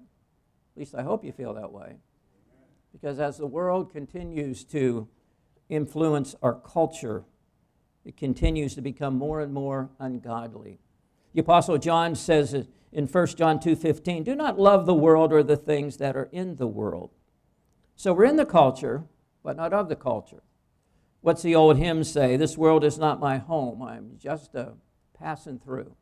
At 0.75 0.79
least 0.79 0.93
I 0.93 1.01
hope 1.01 1.25
you 1.25 1.31
feel 1.31 1.55
that 1.55 1.71
way. 1.71 1.95
Because 2.91 3.19
as 3.19 3.37
the 3.37 3.47
world 3.47 3.91
continues 3.91 4.63
to 4.65 5.07
influence 5.67 6.35
our 6.43 6.53
culture, 6.53 7.25
it 8.07 8.15
continues 8.15 8.73
to 8.73 8.81
become 8.81 9.17
more 9.17 9.41
and 9.41 9.53
more 9.53 9.89
ungodly. 9.99 10.79
The 11.33 11.41
apostle 11.41 11.77
John 11.77 12.15
says 12.15 12.67
in 12.93 13.05
1 13.05 13.37
John 13.37 13.59
2:15, 13.59 14.23
"Do 14.23 14.33
not 14.33 14.57
love 14.57 14.85
the 14.85 14.93
world 14.93 15.33
or 15.33 15.43
the 15.43 15.57
things 15.57 15.97
that 15.97 16.15
are 16.15 16.29
in 16.31 16.55
the 16.55 16.67
world." 16.67 17.11
So 17.97 18.13
we're 18.13 18.23
in 18.23 18.37
the 18.37 18.45
culture, 18.45 19.03
but 19.43 19.57
not 19.57 19.73
of 19.73 19.89
the 19.89 19.95
culture. 19.97 20.41
What's 21.19 21.41
the 21.41 21.53
old 21.53 21.75
hymn 21.75 22.05
say? 22.05 22.37
This 22.37 22.57
world 22.57 22.85
is 22.85 22.97
not 22.97 23.19
my 23.19 23.37
home. 23.37 23.81
I'm 23.81 24.17
just 24.17 24.55
a 24.55 24.75
passing 25.13 25.59
through. 25.59 25.93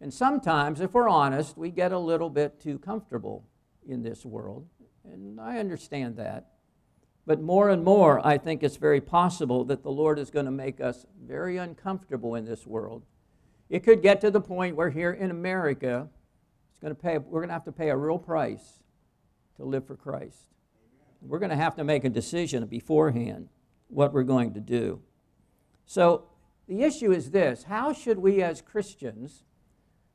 And 0.00 0.12
sometimes, 0.12 0.80
if 0.80 0.92
we're 0.92 1.08
honest, 1.08 1.56
we 1.56 1.70
get 1.70 1.92
a 1.92 1.98
little 1.98 2.30
bit 2.30 2.58
too 2.58 2.80
comfortable 2.80 3.44
in 3.86 4.02
this 4.02 4.26
world. 4.26 4.66
And 5.04 5.40
I 5.40 5.58
understand 5.58 6.16
that. 6.16 6.57
But 7.28 7.42
more 7.42 7.68
and 7.68 7.84
more, 7.84 8.26
I 8.26 8.38
think 8.38 8.62
it's 8.62 8.78
very 8.78 9.02
possible 9.02 9.62
that 9.66 9.82
the 9.82 9.90
Lord 9.90 10.18
is 10.18 10.30
going 10.30 10.46
to 10.46 10.50
make 10.50 10.80
us 10.80 11.04
very 11.22 11.58
uncomfortable 11.58 12.36
in 12.36 12.46
this 12.46 12.66
world. 12.66 13.02
It 13.68 13.80
could 13.80 14.00
get 14.00 14.22
to 14.22 14.30
the 14.30 14.40
point 14.40 14.76
where 14.76 14.88
here 14.88 15.12
in 15.12 15.30
America, 15.30 16.08
it's 16.70 16.80
going 16.80 16.94
to 16.96 16.98
pay, 16.98 17.18
we're 17.18 17.40
going 17.40 17.50
to 17.50 17.52
have 17.52 17.66
to 17.66 17.72
pay 17.72 17.90
a 17.90 17.96
real 17.98 18.16
price 18.16 18.80
to 19.56 19.64
live 19.66 19.86
for 19.86 19.94
Christ. 19.94 20.38
We're 21.20 21.38
going 21.38 21.50
to 21.50 21.56
have 21.56 21.76
to 21.76 21.84
make 21.84 22.04
a 22.04 22.08
decision 22.08 22.64
beforehand 22.64 23.50
what 23.88 24.14
we're 24.14 24.22
going 24.22 24.54
to 24.54 24.60
do. 24.60 25.02
So 25.84 26.30
the 26.66 26.82
issue 26.82 27.12
is 27.12 27.30
this 27.30 27.64
how 27.64 27.92
should 27.92 28.20
we 28.20 28.42
as 28.42 28.62
Christians 28.62 29.44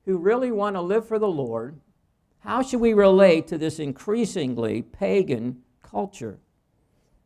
who 0.05 0.17
really 0.17 0.49
want 0.49 0.77
to 0.77 0.81
live 0.81 1.07
for 1.07 1.19
the 1.19 1.27
Lord, 1.27 1.79
how 2.39 2.63
should 2.63 2.81
we 2.81 2.93
relate 2.93 3.45
to 3.49 3.59
this 3.59 3.77
increasingly 3.77 4.81
pagan 4.81 5.61
culture? 5.83 6.39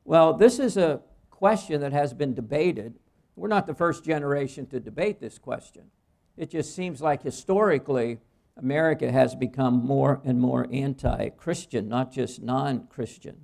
Well, 0.08 0.34
this 0.34 0.58
is 0.58 0.78
a 0.78 1.02
question 1.30 1.82
that 1.82 1.92
has 1.92 2.14
been 2.14 2.34
debated. 2.34 2.98
We're 3.36 3.50
not 3.50 3.68
the 3.68 3.74
first 3.74 4.06
generation 4.06 4.66
to 4.68 4.80
debate 4.80 5.20
this 5.20 5.38
question. 5.38 5.92
It 6.38 6.50
just 6.50 6.74
seems 6.74 7.02
like 7.02 7.24
historically, 7.24 8.20
America 8.56 9.12
has 9.12 9.36
become 9.36 9.86
more 9.86 10.22
and 10.24 10.40
more 10.40 10.66
anti 10.72 11.28
Christian, 11.32 11.90
not 11.90 12.14
just 12.14 12.42
non 12.42 12.88
Christian. 12.88 13.36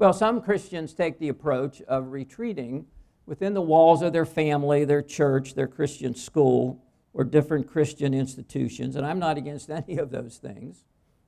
Well, 0.00 0.12
some 0.12 0.40
Christians 0.40 0.94
take 0.94 1.20
the 1.20 1.28
approach 1.28 1.80
of 1.82 2.10
retreating 2.10 2.86
within 3.24 3.54
the 3.54 3.62
walls 3.62 4.02
of 4.02 4.12
their 4.12 4.26
family, 4.26 4.84
their 4.84 5.00
church, 5.00 5.54
their 5.54 5.68
Christian 5.68 6.12
school, 6.12 6.84
or 7.12 7.22
different 7.22 7.68
Christian 7.68 8.14
institutions, 8.14 8.96
and 8.96 9.06
I'm 9.06 9.20
not 9.20 9.38
against 9.38 9.70
any 9.88 9.98
of 9.98 10.10
those 10.10 10.38
things. 10.38 10.82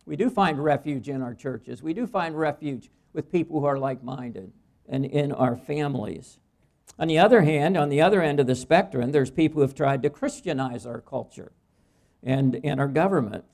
We 0.06 0.16
do 0.16 0.28
find 0.28 0.58
refuge 0.58 1.08
in 1.08 1.22
our 1.22 1.34
churches. 1.34 1.84
We 1.84 1.94
do 1.94 2.04
find 2.04 2.36
refuge 2.36 2.90
with 3.12 3.32
people 3.32 3.60
who 3.60 3.66
are 3.66 3.78
like 3.78 4.02
minded 4.02 4.52
and 4.88 5.04
in 5.04 5.32
our 5.32 5.56
families. 5.56 6.38
On 6.98 7.08
the 7.08 7.18
other 7.18 7.42
hand, 7.42 7.76
on 7.76 7.88
the 7.88 8.02
other 8.02 8.20
end 8.22 8.40
of 8.40 8.46
the 8.46 8.54
spectrum, 8.54 9.12
there's 9.12 9.30
people 9.30 9.56
who 9.56 9.62
have 9.62 9.74
tried 9.74 10.02
to 10.02 10.10
Christianize 10.10 10.84
our 10.84 11.00
culture 11.00 11.52
and, 12.22 12.60
and 12.62 12.80
our 12.80 12.88
government. 12.88 13.44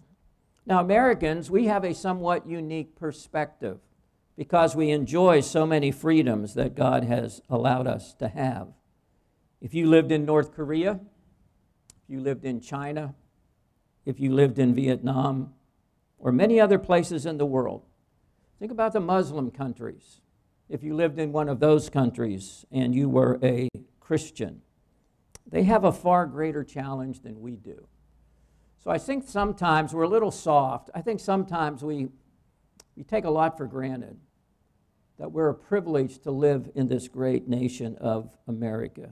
Now, 0.67 0.81
Americans, 0.81 1.51
we 1.51 1.67
have 1.67 1.85
a 1.85 1.95
somewhat 1.95 2.47
unique 2.47 2.97
perspective 2.97 3.79
because 4.37 4.75
we 4.75 4.91
enjoy 4.91 5.41
so 5.41 5.65
many 5.65 5.93
freedoms 5.93 6.55
that 6.55 6.75
God 6.75 7.05
has 7.05 7.41
allowed 7.49 7.87
us 7.87 8.15
to 8.15 8.29
have. 8.29 8.69
If 9.61 9.75
you 9.75 9.89
lived 9.89 10.13
in 10.13 10.25
North 10.25 10.53
Korea, 10.53 11.01
if 11.89 12.11
you 12.11 12.21
lived 12.21 12.45
in 12.45 12.61
China, 12.61 13.15
if 14.05 14.21
you 14.21 14.35
lived 14.35 14.59
in 14.59 14.75
Vietnam, 14.75 15.55
or 16.19 16.33
many 16.33 16.61
other 16.61 16.79
places 16.79 17.27
in 17.27 17.39
the 17.39 17.47
world, 17.47 17.83
Think 18.59 18.73
about 18.73 18.93
the 18.93 19.01
Muslim 19.01 19.51
countries. 19.51 20.21
If 20.69 20.83
you 20.83 20.95
lived 20.95 21.19
in 21.19 21.33
one 21.33 21.49
of 21.49 21.61
those 21.61 21.91
countries 21.91 22.65
and 22.73 22.95
you 22.95 23.09
were 23.09 23.39
a 23.43 23.69
Christian, 24.01 24.63
they 25.47 25.65
have 25.65 25.85
a 25.85 25.93
far 25.93 26.27
greater 26.27 26.65
challenge 26.65 27.21
than 27.21 27.41
we 27.41 27.57
do. 27.57 27.87
So 28.83 28.91
I 28.91 28.99
think 28.99 29.29
sometimes 29.29 29.93
we're 29.93 30.05
a 30.05 30.09
little 30.09 30.31
soft. 30.31 30.91
I 30.95 31.03
think 31.03 31.21
sometimes 31.21 31.85
we, 31.85 32.09
we 32.97 33.05
take 33.05 33.25
a 33.25 33.31
lot 33.31 33.57
for 33.57 33.67
granted 33.67 34.17
that 35.19 35.33
we're 35.33 35.49
a 35.49 35.55
privilege 35.55 36.19
to 36.21 36.31
live 36.31 36.71
in 36.75 36.89
this 36.89 37.09
great 37.09 37.49
nation 37.49 37.97
of 38.01 38.37
America. 38.47 39.11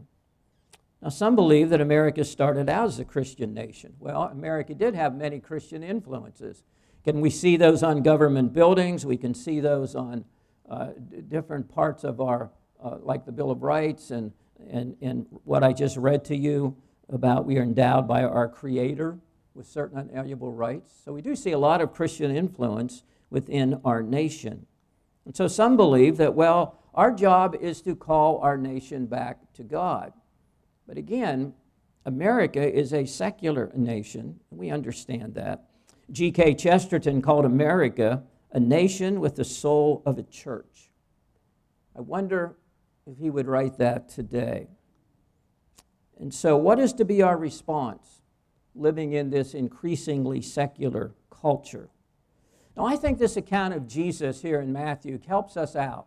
Now, 1.03 1.09
some 1.09 1.37
believe 1.37 1.71
that 1.71 1.81
America 1.81 2.25
started 2.25 2.69
out 2.69 2.89
as 2.89 2.99
a 2.99 3.05
Christian 3.05 3.53
nation. 3.53 3.95
Well, 3.99 4.23
America 4.23 4.75
did 4.75 4.95
have 4.95 5.15
many 5.15 5.39
Christian 5.39 5.83
influences. 5.83 6.63
Can 7.05 7.21
we 7.21 7.29
see 7.29 7.57
those 7.59 7.83
on 7.83 8.03
government 8.03 8.55
buildings? 8.55 9.05
We 9.05 9.19
can 9.19 9.35
see 9.35 9.61
those 9.61 9.95
on 9.95 10.25
uh, 10.69 10.89
different 11.29 11.69
parts 11.69 12.03
of 12.03 12.21
our, 12.21 12.51
uh, 12.83 12.97
like 13.03 13.27
the 13.27 13.33
Bill 13.33 13.51
of 13.51 13.63
Rights 13.63 14.11
and, 14.11 14.33
and, 14.71 14.97
and 15.03 15.27
what 15.45 15.63
I 15.63 15.75
just 15.75 15.99
read 15.99 16.25
to 16.27 16.37
you 16.37 16.77
about 17.11 17.45
we 17.45 17.59
are 17.59 17.63
endowed 17.63 18.09
by 18.09 18.25
our 18.25 18.49
Creator 18.49 19.19
with 19.55 19.67
certain 19.67 19.99
unalienable 19.99 20.51
rights. 20.51 20.95
So 21.05 21.13
we 21.13 21.21
do 21.21 21.37
see 21.37 21.53
a 21.53 21.59
lot 21.59 21.83
of 21.83 21.93
Christian 21.93 22.35
influence 22.35 23.03
within 23.29 23.81
our 23.85 24.03
nation. 24.03 24.67
And 25.27 25.37
so 25.37 25.47
some 25.47 25.77
believe 25.77 26.17
that, 26.17 26.35
well, 26.35 26.79
our 26.95 27.13
job 27.13 27.55
is 27.61 27.83
to 27.83 27.95
call 27.95 28.39
our 28.39 28.57
nation 28.57 29.07
back 29.07 29.53
to 29.55 29.63
God. 29.63 30.13
But 30.87 30.97
again, 30.97 31.53
America 32.07 32.67
is 32.67 32.93
a 32.93 33.05
secular 33.05 33.71
nation. 33.75 34.41
We 34.51 34.71
understand 34.71 35.35
that. 35.35 35.65
G.K. 36.11 36.55
Chesterton 36.55 37.23
called 37.23 37.45
America 37.45 38.23
a 38.53 38.61
nation 38.61 39.21
with 39.21 39.35
the 39.35 39.45
soul 39.45 40.03
of 40.07 40.17
a 40.17 40.23
church. 40.23 40.91
I 41.97 42.01
wonder 42.01 42.57
if 43.07 43.19
he 43.19 43.29
would 43.29 43.47
write 43.47 43.79
that 43.79 44.09
today. 44.09 44.69
And 46.19 46.33
so, 46.33 46.57
what 46.57 46.79
is 46.79 46.93
to 46.95 47.05
be 47.05 47.23
our 47.23 47.37
response 47.37 48.23
living 48.75 49.13
in 49.13 49.31
this 49.31 49.55
increasingly 49.55 50.41
secular 50.41 51.13
culture? 51.31 51.89
Now, 52.77 52.87
I 52.87 52.97
think 52.97 53.19
this 53.19 53.37
account 53.37 53.75
of 53.75 53.87
Jesus 53.87 54.43
here 54.43 54.61
in 54.61 54.73
Matthew 54.73 55.19
helps 55.27 55.57
us 55.57 55.75
out. 55.77 56.07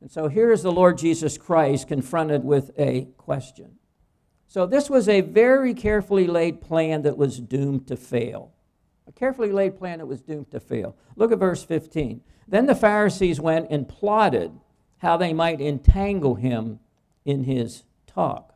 And 0.00 0.10
so, 0.10 0.28
here 0.28 0.50
is 0.50 0.62
the 0.62 0.72
Lord 0.72 0.98
Jesus 0.98 1.38
Christ 1.38 1.88
confronted 1.88 2.44
with 2.44 2.72
a 2.76 3.08
question. 3.16 3.76
So, 4.48 4.66
this 4.66 4.90
was 4.90 5.08
a 5.08 5.20
very 5.20 5.74
carefully 5.74 6.26
laid 6.26 6.60
plan 6.60 7.02
that 7.02 7.16
was 7.16 7.38
doomed 7.38 7.86
to 7.86 7.96
fail. 7.96 8.52
A 9.10 9.12
carefully 9.12 9.50
laid 9.50 9.76
plan 9.76 9.98
that 9.98 10.06
was 10.06 10.20
doomed 10.20 10.52
to 10.52 10.60
fail. 10.60 10.94
Look 11.16 11.32
at 11.32 11.40
verse 11.40 11.64
15. 11.64 12.20
Then 12.46 12.66
the 12.66 12.76
Pharisees 12.76 13.40
went 13.40 13.68
and 13.68 13.88
plotted 13.88 14.52
how 14.98 15.16
they 15.16 15.32
might 15.32 15.60
entangle 15.60 16.36
him 16.36 16.78
in 17.24 17.42
his 17.42 17.82
talk. 18.06 18.54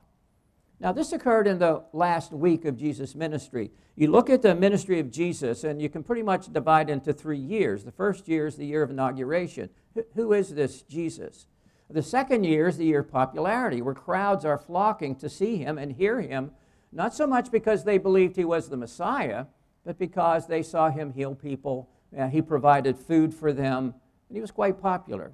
Now, 0.79 0.93
this 0.93 1.13
occurred 1.13 1.49
in 1.49 1.59
the 1.59 1.83
last 1.93 2.33
week 2.33 2.65
of 2.65 2.77
Jesus' 2.77 3.17
ministry. 3.17 3.73
You 3.97 4.13
look 4.13 4.31
at 4.31 4.43
the 4.43 4.55
ministry 4.55 5.01
of 5.01 5.11
Jesus, 5.11 5.65
and 5.65 5.83
you 5.83 5.89
can 5.89 6.05
pretty 6.05 6.23
much 6.23 6.53
divide 6.53 6.89
into 6.89 7.13
three 7.13 7.39
years. 7.39 7.83
The 7.83 7.91
first 7.91 8.29
year 8.29 8.47
is 8.47 8.55
the 8.55 8.67
year 8.67 8.85
of 8.85 8.91
inauguration. 8.91 9.71
Who 10.15 10.33
is 10.33 10.55
this 10.55 10.83
Jesus? 10.83 11.47
The 11.91 12.03
second 12.03 12.45
year 12.45 12.69
is 12.69 12.77
the 12.77 12.87
year 12.87 13.01
of 13.01 13.11
popularity, 13.11 13.83
where 13.83 13.95
crowds 13.95 14.45
are 14.45 14.59
flocking 14.59 15.17
to 15.17 15.29
see 15.29 15.57
him 15.57 15.79
and 15.79 15.93
hear 15.93 16.21
him, 16.21 16.53
not 16.93 17.13
so 17.13 17.27
much 17.27 17.51
because 17.51 17.83
they 17.83 17.99
believed 17.99 18.37
he 18.37 18.45
was 18.45 18.69
the 18.69 18.77
Messiah, 18.77 19.47
but 19.85 19.99
because 19.99 20.47
they 20.47 20.63
saw 20.63 20.91
him 20.91 21.13
heal 21.13 21.35
people. 21.35 21.91
He 22.31 22.43
provided 22.43 22.97
food 22.97 23.35
for 23.35 23.53
them, 23.53 23.95
and 24.29 24.37
he 24.37 24.41
was 24.41 24.51
quite 24.51 24.81
popular. 24.81 25.33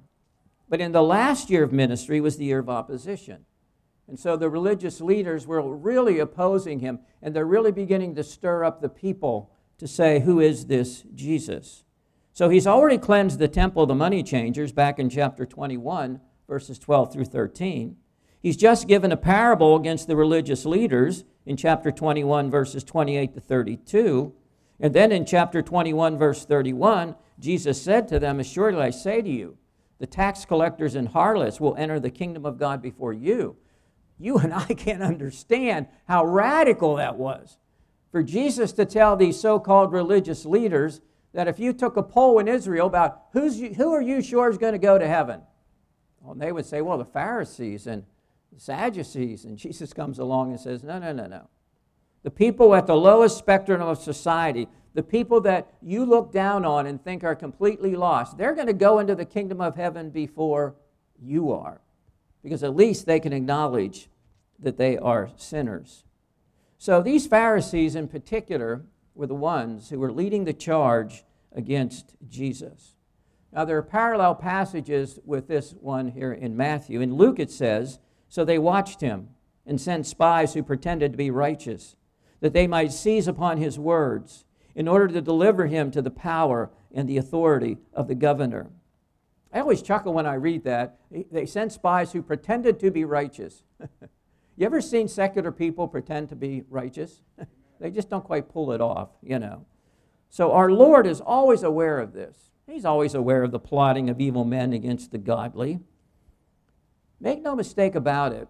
But 0.67 0.81
in 0.81 0.91
the 0.91 1.03
last 1.03 1.49
year 1.49 1.63
of 1.63 1.71
ministry 1.71 2.19
was 2.19 2.37
the 2.37 2.45
year 2.45 2.59
of 2.59 2.69
opposition. 2.69 3.45
And 4.07 4.19
so 4.19 4.35
the 4.35 4.49
religious 4.49 4.99
leaders 4.99 5.45
were 5.45 5.61
really 5.61 6.19
opposing 6.19 6.79
him, 6.79 6.99
and 7.21 7.35
they're 7.35 7.45
really 7.45 7.71
beginning 7.71 8.15
to 8.15 8.23
stir 8.23 8.63
up 8.63 8.81
the 8.81 8.89
people 8.89 9.51
to 9.77 9.87
say, 9.87 10.21
Who 10.21 10.39
is 10.39 10.65
this 10.65 11.03
Jesus? 11.13 11.83
So 12.33 12.49
he's 12.49 12.65
already 12.65 12.97
cleansed 12.97 13.39
the 13.39 13.47
temple 13.47 13.83
of 13.83 13.89
the 13.89 13.95
money 13.95 14.23
changers 14.23 14.71
back 14.71 14.97
in 14.97 15.09
chapter 15.09 15.45
21 15.45 16.19
verses 16.51 16.77
12 16.77 17.13
through 17.13 17.23
13. 17.23 17.95
He's 18.41 18.57
just 18.57 18.89
given 18.89 19.13
a 19.13 19.17
parable 19.17 19.77
against 19.77 20.07
the 20.07 20.17
religious 20.17 20.65
leaders 20.65 21.23
in 21.45 21.55
chapter 21.55 21.91
21, 21.91 22.51
verses 22.51 22.83
28 22.83 23.33
to 23.35 23.39
32. 23.39 24.33
And 24.81 24.93
then 24.95 25.11
in 25.11 25.25
chapter 25.25 25.61
21, 25.61 26.17
verse 26.17 26.43
31, 26.43 27.15
Jesus 27.39 27.81
said 27.81 28.07
to 28.07 28.19
them, 28.19 28.39
Assuredly 28.39 28.81
I 28.81 28.89
say 28.89 29.21
to 29.21 29.29
you, 29.29 29.57
the 29.99 30.07
tax 30.07 30.43
collectors 30.43 30.95
and 30.95 31.07
harlots 31.07 31.59
will 31.59 31.75
enter 31.75 31.99
the 31.99 32.09
kingdom 32.09 32.43
of 32.43 32.57
God 32.57 32.81
before 32.81 33.13
you. 33.13 33.55
You 34.17 34.37
and 34.39 34.51
I 34.51 34.65
can't 34.77 35.03
understand 35.03 35.87
how 36.07 36.25
radical 36.25 36.95
that 36.95 37.15
was. 37.15 37.57
For 38.11 38.23
Jesus 38.23 38.71
to 38.73 38.85
tell 38.85 39.15
these 39.15 39.39
so 39.39 39.59
called 39.59 39.93
religious 39.93 40.45
leaders 40.45 40.99
that 41.33 41.47
if 41.47 41.59
you 41.59 41.71
took 41.71 41.95
a 41.95 42.03
poll 42.03 42.39
in 42.39 42.47
Israel 42.47 42.87
about 42.87 43.25
who's, 43.33 43.59
who 43.59 43.93
are 43.93 44.01
you 44.01 44.21
sure 44.21 44.49
is 44.49 44.57
going 44.57 44.73
to 44.73 44.79
go 44.79 44.97
to 44.97 45.07
heaven, 45.07 45.41
well, 46.19 46.35
they 46.35 46.51
would 46.51 46.65
say, 46.65 46.81
well, 46.81 46.97
the 46.97 47.05
Pharisees 47.05 47.85
and 47.85 48.03
the 48.51 48.59
Sadducees. 48.59 49.45
And 49.45 49.57
Jesus 49.57 49.93
comes 49.93 50.17
along 50.17 50.51
and 50.51 50.59
says, 50.59 50.83
no, 50.83 50.99
no, 50.99 51.13
no, 51.13 51.27
no. 51.27 51.47
The 52.23 52.31
people 52.31 52.75
at 52.75 52.87
the 52.87 52.95
lowest 52.95 53.37
spectrum 53.37 53.81
of 53.81 53.97
society, 53.97 54.67
the 54.93 55.03
people 55.03 55.41
that 55.41 55.73
you 55.81 56.05
look 56.05 56.31
down 56.31 56.65
on 56.65 56.85
and 56.85 57.03
think 57.03 57.23
are 57.23 57.35
completely 57.35 57.95
lost, 57.95 58.37
they're 58.37 58.55
going 58.55 58.67
to 58.67 58.73
go 58.73 58.99
into 58.99 59.15
the 59.15 59.25
kingdom 59.25 59.61
of 59.61 59.75
heaven 59.75 60.09
before 60.09 60.75
you 61.19 61.51
are. 61.51 61.81
Because 62.43 62.63
at 62.63 62.75
least 62.75 63.05
they 63.05 63.19
can 63.19 63.33
acknowledge 63.33 64.09
that 64.59 64.77
they 64.77 64.97
are 64.97 65.29
sinners. 65.35 66.03
So 66.77 67.01
these 67.01 67.27
Pharisees 67.27 67.95
in 67.95 68.07
particular 68.07 68.83
were 69.15 69.27
the 69.27 69.35
ones 69.35 69.89
who 69.89 69.99
were 69.99 70.11
leading 70.11 70.45
the 70.45 70.53
charge 70.53 71.23
against 71.51 72.15
Jesus. 72.27 72.95
Now, 73.53 73.65
there 73.65 73.77
are 73.77 73.83
parallel 73.83 74.35
passages 74.35 75.19
with 75.25 75.47
this 75.47 75.71
one 75.73 76.07
here 76.07 76.31
in 76.31 76.55
Matthew. 76.55 77.01
In 77.01 77.15
Luke, 77.15 77.39
it 77.39 77.51
says, 77.51 77.99
So 78.29 78.45
they 78.45 78.57
watched 78.57 79.01
him 79.01 79.29
and 79.65 79.79
sent 79.79 80.07
spies 80.07 80.53
who 80.53 80.63
pretended 80.63 81.11
to 81.11 81.17
be 81.17 81.29
righteous, 81.29 81.95
that 82.41 82.53
they 82.53 82.67
might 82.67 82.91
seize 82.91 83.27
upon 83.27 83.57
his 83.57 83.79
words, 83.79 84.45
in 84.75 84.87
order 84.87 85.07
to 85.07 85.21
deliver 85.21 85.67
him 85.67 85.91
to 85.91 86.01
the 86.01 86.11
power 86.11 86.69
and 86.93 87.07
the 87.07 87.17
authority 87.17 87.77
of 87.93 88.07
the 88.07 88.15
governor. 88.15 88.71
I 89.53 89.59
always 89.59 89.81
chuckle 89.81 90.13
when 90.13 90.25
I 90.25 90.35
read 90.35 90.63
that. 90.63 90.99
They 91.09 91.45
sent 91.45 91.73
spies 91.73 92.13
who 92.13 92.21
pretended 92.21 92.79
to 92.79 92.91
be 92.91 93.03
righteous. 93.03 93.63
you 94.57 94.65
ever 94.65 94.81
seen 94.81 95.07
secular 95.07 95.51
people 95.51 95.87
pretend 95.87 96.29
to 96.29 96.35
be 96.35 96.63
righteous? 96.69 97.21
they 97.79 97.91
just 97.91 98.09
don't 98.09 98.23
quite 98.23 98.49
pull 98.49 98.71
it 98.71 98.81
off, 98.81 99.09
you 99.21 99.39
know. 99.39 99.65
So 100.29 100.53
our 100.53 100.71
Lord 100.71 101.05
is 101.05 101.19
always 101.19 101.63
aware 101.63 101.99
of 101.99 102.13
this. 102.13 102.51
He's 102.65 102.85
always 102.85 103.13
aware 103.13 103.43
of 103.43 103.51
the 103.51 103.59
plotting 103.59 104.09
of 104.09 104.21
evil 104.21 104.45
men 104.45 104.71
against 104.71 105.11
the 105.11 105.17
godly. 105.17 105.81
Make 107.19 107.41
no 107.41 107.55
mistake 107.55 107.95
about 107.95 108.31
it, 108.31 108.47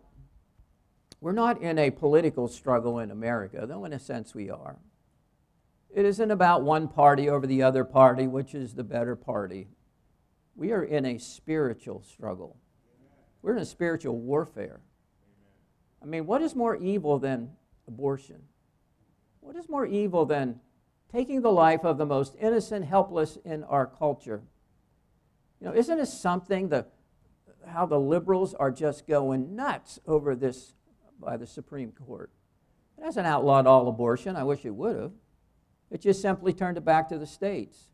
we're 1.21 1.31
not 1.31 1.61
in 1.61 1.77
a 1.79 1.91
political 1.91 2.47
struggle 2.47 2.99
in 2.99 3.11
America, 3.11 3.65
though 3.65 3.85
in 3.85 3.93
a 3.93 3.99
sense 3.99 4.35
we 4.35 4.49
are. 4.49 4.77
It 5.93 6.05
isn't 6.05 6.31
about 6.31 6.63
one 6.63 6.87
party 6.87 7.29
over 7.29 7.47
the 7.47 7.63
other 7.63 7.85
party, 7.85 8.27
which 8.27 8.53
is 8.53 8.73
the 8.73 8.83
better 8.83 9.15
party. 9.15 9.67
We 10.55 10.71
are 10.73 10.83
in 10.83 11.05
a 11.05 11.17
spiritual 11.17 12.03
struggle. 12.03 12.57
We're 13.41 13.55
in 13.55 13.61
a 13.61 13.65
spiritual 13.65 14.17
warfare. 14.17 14.81
I 16.01 16.05
mean, 16.05 16.25
what 16.25 16.41
is 16.41 16.55
more 16.55 16.75
evil 16.75 17.19
than 17.19 17.51
abortion? 17.87 18.41
What 19.39 19.55
is 19.55 19.69
more 19.69 19.85
evil 19.85 20.25
than 20.25 20.59
taking 21.11 21.41
the 21.41 21.51
life 21.51 21.83
of 21.83 21.97
the 21.97 22.05
most 22.05 22.35
innocent, 22.39 22.85
helpless 22.85 23.37
in 23.43 23.63
our 23.65 23.85
culture. 23.85 24.41
You 25.59 25.67
know, 25.67 25.73
isn't 25.73 25.99
it 25.99 26.07
something 26.07 26.69
the, 26.69 26.85
how 27.67 27.85
the 27.85 27.99
liberals 27.99 28.53
are 28.53 28.71
just 28.71 29.07
going 29.07 29.55
nuts 29.55 29.99
over 30.07 30.35
this 30.35 30.73
by 31.21 31.37
the 31.37 31.47
Supreme 31.47 31.91
Court? 31.91 32.31
It 32.97 33.05
hasn't 33.05 33.27
outlawed 33.27 33.67
all 33.67 33.87
abortion. 33.87 34.35
I 34.35 34.43
wish 34.43 34.65
it 34.65 34.75
would 34.75 34.95
have. 34.95 35.11
It 35.89 36.01
just 36.01 36.21
simply 36.21 36.53
turned 36.53 36.77
it 36.77 36.85
back 36.85 37.09
to 37.09 37.17
the 37.17 37.27
states. 37.27 37.89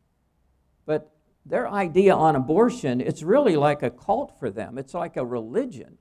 But 0.86 1.12
their 1.46 1.68
idea 1.68 2.14
on 2.16 2.36
abortion, 2.36 3.02
it's 3.02 3.24
really 3.24 3.56
like 3.56 3.84
a 3.84 3.90
cult 3.90 4.38
for 4.40 4.50
them. 4.50 4.78
It's 4.78 4.94
like 4.94 5.18
a 5.18 5.26
religion. 5.26 5.98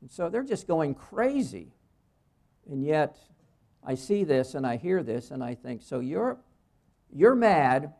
And 0.00 0.10
so 0.10 0.28
they're 0.28 0.44
just 0.44 0.66
going 0.66 0.94
crazy. 0.94 1.72
And 2.70 2.84
yet, 2.84 3.16
I 3.84 3.94
see 3.94 4.24
this 4.24 4.54
and 4.54 4.66
I 4.66 4.76
hear 4.76 5.02
this 5.02 5.30
and 5.30 5.42
I 5.42 5.54
think, 5.54 5.82
so 5.82 6.00
you're, 6.00 6.38
you're 7.12 7.36
mad 7.36 7.92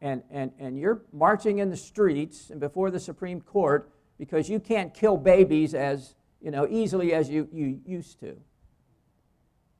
and, 0.00 0.22
and, 0.30 0.50
and 0.58 0.78
you're 0.78 1.02
marching 1.12 1.58
in 1.58 1.70
the 1.70 1.76
streets 1.76 2.50
and 2.50 2.58
before 2.58 2.90
the 2.90 2.98
Supreme 2.98 3.40
Court 3.40 3.92
because 4.18 4.48
you 4.50 4.58
can't 4.58 4.92
kill 4.92 5.16
babies 5.16 5.74
as 5.74 6.16
you 6.42 6.50
know, 6.50 6.66
easily 6.68 7.14
as 7.14 7.30
you, 7.30 7.48
you 7.52 7.80
used 7.86 8.18
to. 8.20 8.36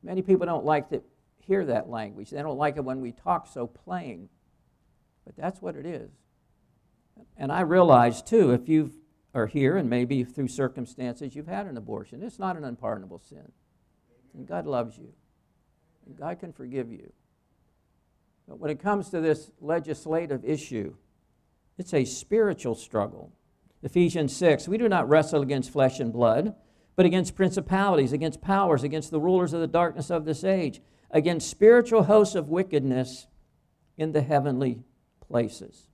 Many 0.02 0.22
people 0.22 0.46
don't 0.46 0.64
like 0.64 0.90
to 0.90 1.02
hear 1.38 1.64
that 1.66 1.90
language. 1.90 2.30
They 2.30 2.40
don't 2.40 2.56
like 2.56 2.76
it 2.76 2.84
when 2.84 3.00
we 3.00 3.12
talk 3.12 3.48
so 3.48 3.66
plain. 3.66 4.28
But 5.24 5.36
that's 5.36 5.60
what 5.60 5.76
it 5.76 5.84
is. 5.84 6.10
And 7.36 7.50
I 7.50 7.60
realize, 7.62 8.22
too, 8.22 8.52
if 8.52 8.68
you 8.68 8.92
are 9.34 9.46
here 9.46 9.76
and 9.76 9.90
maybe 9.90 10.24
through 10.24 10.48
circumstances 10.48 11.34
you've 11.34 11.48
had 11.48 11.66
an 11.66 11.76
abortion, 11.76 12.22
it's 12.22 12.38
not 12.38 12.56
an 12.56 12.64
unpardonable 12.64 13.18
sin. 13.18 13.50
And 14.34 14.46
God 14.46 14.66
loves 14.66 14.96
you. 14.96 15.12
And 16.06 16.16
God 16.16 16.38
can 16.38 16.52
forgive 16.52 16.90
you. 16.90 17.12
But 18.48 18.58
when 18.58 18.70
it 18.70 18.80
comes 18.80 19.10
to 19.10 19.20
this 19.20 19.50
legislative 19.60 20.44
issue, 20.44 20.94
it's 21.78 21.94
a 21.94 22.04
spiritual 22.04 22.74
struggle. 22.74 23.32
Ephesians 23.82 24.34
6 24.36 24.68
We 24.68 24.78
do 24.78 24.88
not 24.88 25.08
wrestle 25.08 25.42
against 25.42 25.72
flesh 25.72 26.00
and 26.00 26.12
blood, 26.12 26.54
but 26.96 27.06
against 27.06 27.34
principalities, 27.34 28.12
against 28.12 28.40
powers, 28.40 28.82
against 28.82 29.10
the 29.10 29.20
rulers 29.20 29.52
of 29.52 29.60
the 29.60 29.66
darkness 29.66 30.10
of 30.10 30.24
this 30.24 30.44
age, 30.44 30.80
against 31.10 31.50
spiritual 31.50 32.04
hosts 32.04 32.34
of 32.34 32.48
wickedness 32.48 33.26
in 33.96 34.12
the 34.12 34.22
heavenly 34.22 34.82
places. 35.20 35.88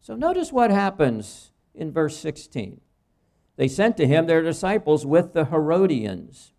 So 0.00 0.16
notice 0.16 0.52
what 0.52 0.70
happens 0.70 1.52
in 1.74 1.92
verse 1.92 2.16
16. 2.18 2.80
They 3.56 3.68
sent 3.68 3.96
to 3.98 4.06
him 4.06 4.26
their 4.26 4.42
disciples 4.42 5.04
with 5.04 5.34
the 5.34 5.46
Herodians. 5.46 6.52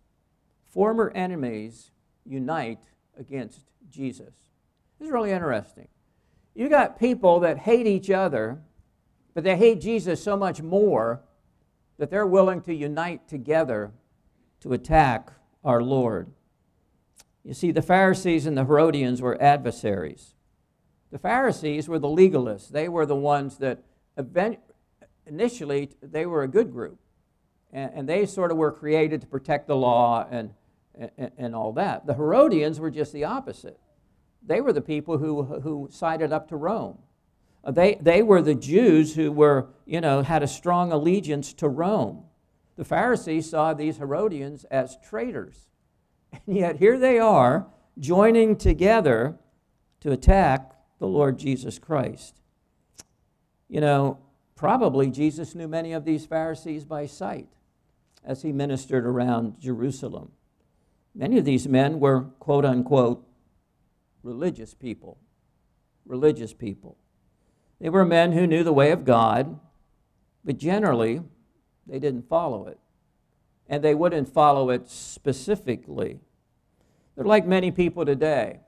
Former 0.68 1.10
enemies 1.14 1.90
unite 2.24 2.78
against 3.18 3.60
Jesus. 3.90 4.34
This 4.98 5.06
is 5.06 5.12
really 5.12 5.32
interesting. 5.32 5.88
You 6.54 6.68
got 6.68 6.98
people 6.98 7.40
that 7.40 7.58
hate 7.58 7.86
each 7.86 8.10
other, 8.10 8.62
but 9.34 9.44
they 9.44 9.56
hate 9.56 9.80
Jesus 9.80 10.22
so 10.22 10.36
much 10.36 10.62
more 10.62 11.22
that 11.98 12.10
they're 12.10 12.26
willing 12.26 12.60
to 12.62 12.74
unite 12.74 13.28
together 13.28 13.92
to 14.60 14.72
attack 14.72 15.32
our 15.64 15.82
Lord. 15.82 16.28
You 17.44 17.54
see, 17.54 17.72
the 17.72 17.82
Pharisees 17.82 18.46
and 18.46 18.56
the 18.56 18.64
Herodians 18.64 19.20
were 19.20 19.40
adversaries. 19.42 20.34
The 21.10 21.18
Pharisees 21.18 21.88
were 21.88 21.98
the 21.98 22.08
legalists. 22.08 22.68
They 22.68 22.88
were 22.88 23.06
the 23.06 23.16
ones 23.16 23.58
that 23.58 23.82
initially 25.26 25.90
they 26.00 26.26
were 26.26 26.42
a 26.42 26.48
good 26.48 26.72
group. 26.72 26.98
And, 27.74 28.06
they 28.06 28.26
sort 28.26 28.50
of 28.50 28.58
were 28.58 28.70
created 28.70 29.22
to 29.22 29.26
protect 29.26 29.66
the 29.66 29.76
law 29.76 30.26
and, 30.30 30.52
and, 30.94 31.30
and 31.38 31.54
all 31.54 31.72
that. 31.72 32.06
The 32.06 32.12
Herodians 32.12 32.78
were 32.78 32.90
just 32.90 33.14
the 33.14 33.24
opposite. 33.24 33.80
They 34.42 34.60
were 34.60 34.74
the 34.74 34.82
people 34.82 35.16
who, 35.16 35.42
who 35.42 35.88
sided 35.90 36.32
up 36.32 36.48
to 36.48 36.56
Rome. 36.56 36.98
Uh, 37.64 37.70
they, 37.70 37.96
they 38.00 38.22
were 38.22 38.42
the 38.42 38.54
Jews 38.54 39.14
who 39.14 39.30
were, 39.30 39.68
you 39.86 40.00
know, 40.00 40.22
had 40.22 40.42
a 40.42 40.48
strong 40.48 40.92
allegiance 40.92 41.52
to 41.54 41.68
Rome. 41.68 42.24
The 42.76 42.84
Pharisees 42.84 43.50
saw 43.50 43.74
these 43.74 43.98
Herodians 43.98 44.64
as 44.64 44.96
traitors. 45.08 45.68
And 46.46 46.56
yet 46.56 46.76
here 46.76 46.98
they 46.98 47.18
are 47.18 47.66
joining 47.98 48.56
together 48.56 49.36
to 50.00 50.10
attack 50.10 50.72
the 50.98 51.06
Lord 51.06 51.38
Jesus 51.38 51.78
Christ. 51.78 52.40
You 53.68 53.82
know, 53.82 54.18
probably 54.54 55.10
Jesus 55.10 55.54
knew 55.54 55.68
many 55.68 55.92
of 55.92 56.06
these 56.06 56.24
Pharisees 56.24 56.86
by 56.86 57.04
sight 57.04 57.48
as 58.24 58.42
he 58.42 58.52
ministered 58.52 59.04
around 59.04 59.60
Jerusalem. 59.60 60.32
Many 61.14 61.38
of 61.38 61.44
these 61.44 61.68
men 61.68 62.00
were, 62.00 62.22
quote 62.38 62.64
unquote, 62.64 63.26
religious 64.22 64.74
people. 64.74 65.18
Religious 66.06 66.54
people. 66.54 66.96
They 67.82 67.90
were 67.90 68.04
men 68.04 68.32
who 68.32 68.46
knew 68.46 68.62
the 68.62 68.72
way 68.72 68.92
of 68.92 69.04
God, 69.04 69.58
but 70.44 70.56
generally, 70.56 71.20
they 71.86 71.98
didn't 71.98 72.28
follow 72.28 72.66
it 72.68 72.78
and 73.68 73.82
they 73.82 73.94
wouldn't 73.94 74.28
follow 74.28 74.70
it 74.70 74.88
specifically. 74.88 76.20
They're 77.16 77.24
like 77.24 77.46
many 77.46 77.70
people 77.70 78.04
today. 78.04 78.60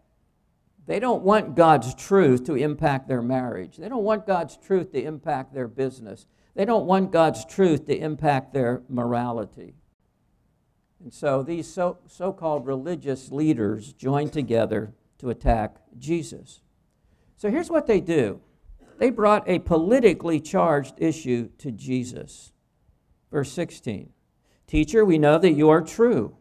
They 0.87 0.99
don't 0.99 1.23
want 1.23 1.55
God's 1.55 1.95
truth 1.95 2.45
to 2.45 2.55
impact 2.55 3.07
their 3.07 3.23
marriage. 3.23 3.77
They 3.77 3.89
don't 3.89 4.03
want 4.03 4.27
God's 4.27 4.57
truth 4.57 4.93
to 4.93 5.03
impact 5.03 5.55
their 5.55 5.69
business. 5.69 6.27
They 6.55 6.65
don't 6.65 6.87
want 6.87 7.13
God's 7.13 7.45
truth 7.45 7.87
to 7.87 7.97
impact 7.97 8.53
their 8.53 8.83
morality. 8.89 9.75
And 11.03 11.13
so 11.13 11.43
these 11.43 11.73
so, 11.73 11.99
so-called 12.07 12.67
religious 12.67 13.31
leaders 13.31 13.93
join 13.93 14.31
together 14.31 14.93
to 15.19 15.31
attack 15.31 15.77
Jesus. 15.99 16.63
So 17.37 17.51
here's 17.51 17.71
what 17.71 17.87
they 17.87 18.01
do. 18.01 18.41
They 18.99 19.11
brought 19.11 19.49
a 19.49 19.59
politically 19.59 20.41
charged 20.41 20.95
issue 20.99 21.51
to 21.59 21.71
Jesus. 21.71 22.53
Verse 23.31 23.53
16. 23.53 24.11
Teacher, 24.67 25.05
we 25.05 25.19
know 25.19 25.39
that 25.39 25.53
you 25.53 25.69
are 25.69 25.83
true, 25.83 26.37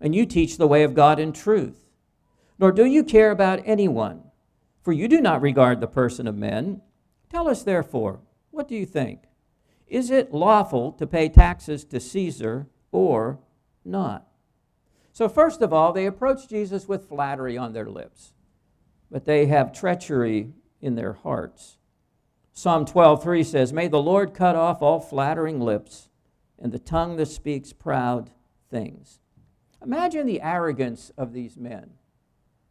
and 0.00 0.14
you 0.14 0.26
teach 0.26 0.56
the 0.58 0.66
way 0.66 0.82
of 0.82 0.94
God 0.94 1.18
in 1.18 1.32
truth. 1.32 1.86
Nor 2.58 2.72
do 2.72 2.84
you 2.84 3.02
care 3.04 3.30
about 3.30 3.62
anyone, 3.64 4.24
for 4.82 4.92
you 4.92 5.08
do 5.08 5.20
not 5.20 5.40
regard 5.40 5.80
the 5.80 5.86
person 5.86 6.26
of 6.26 6.36
men. 6.36 6.82
Tell 7.30 7.48
us, 7.48 7.62
therefore, 7.62 8.20
what 8.50 8.68
do 8.68 8.74
you 8.74 8.84
think? 8.84 9.20
Is 9.86 10.10
it 10.10 10.32
lawful 10.32 10.92
to 10.92 11.06
pay 11.06 11.28
taxes 11.28 11.84
to 11.86 12.00
Caesar 12.00 12.66
or 12.90 13.38
not? 13.84 14.26
So, 15.12 15.28
first 15.28 15.60
of 15.60 15.72
all, 15.72 15.92
they 15.92 16.06
approach 16.06 16.48
Jesus 16.48 16.88
with 16.88 17.08
flattery 17.08 17.58
on 17.58 17.72
their 17.72 17.88
lips, 17.88 18.32
but 19.10 19.24
they 19.24 19.46
have 19.46 19.72
treachery 19.72 20.52
in 20.80 20.94
their 20.94 21.12
hearts. 21.12 21.78
Psalm 22.52 22.84
12:3 22.84 23.42
says, 23.42 23.72
"May 23.72 23.88
the 23.88 24.02
Lord 24.02 24.34
cut 24.34 24.56
off 24.56 24.82
all 24.82 25.00
flattering 25.00 25.60
lips 25.60 26.08
and 26.62 26.70
the 26.70 26.78
tongue 26.78 27.16
that 27.16 27.26
speaks 27.26 27.72
proud 27.72 28.30
things. 28.70 29.18
Imagine 29.84 30.26
the 30.26 30.40
arrogance 30.40 31.10
of 31.18 31.32
these 31.32 31.56
men. 31.56 31.90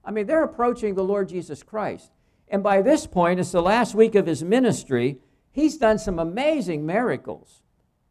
I 0.04 0.12
mean, 0.12 0.26
they're 0.26 0.44
approaching 0.44 0.96
the 0.96 1.04
Lord 1.04 1.30
Jesus 1.30 1.62
Christ. 1.62 2.12
And 2.48 2.64
by 2.64 2.82
this 2.82 3.06
point, 3.06 3.40
it's 3.40 3.52
the 3.52 3.62
last 3.62 3.94
week 3.94 4.16
of 4.16 4.26
his 4.26 4.44
ministry. 4.44 5.20
He's 5.52 5.78
done 5.78 6.00
some 6.00 6.20
amazing 6.20 6.86
miracles. 6.86 7.62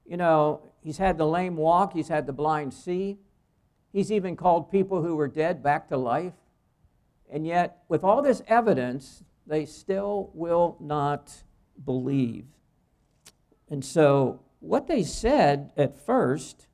You 0.07 0.19
know, 0.19 0.63
he's 0.83 0.99
had 0.99 1.17
the 1.17 1.27
lame 1.27 1.57
walk, 1.57 1.95
he's 1.95 2.09
had 2.09 2.27
the 2.27 2.33
blind 2.33 2.75
see, 2.75 3.19
he's 3.93 4.13
even 4.13 4.37
called 4.37 4.71
people 4.71 5.03
who 5.03 5.17
were 5.17 5.29
dead 5.29 5.63
back 5.63 5.89
to 5.89 5.97
life. 5.97 6.35
And 7.31 7.47
yet, 7.47 7.85
with 7.89 8.05
all 8.05 8.23
this 8.23 8.43
evidence, 8.47 9.25
they 9.47 9.65
still 9.65 10.31
will 10.35 10.77
not 10.79 11.45
believe. 11.85 12.47
And 13.69 13.85
so, 13.85 14.41
what 14.61 14.87
they 14.87 15.03
said 15.03 15.73
at 15.77 15.97
first 16.05 16.67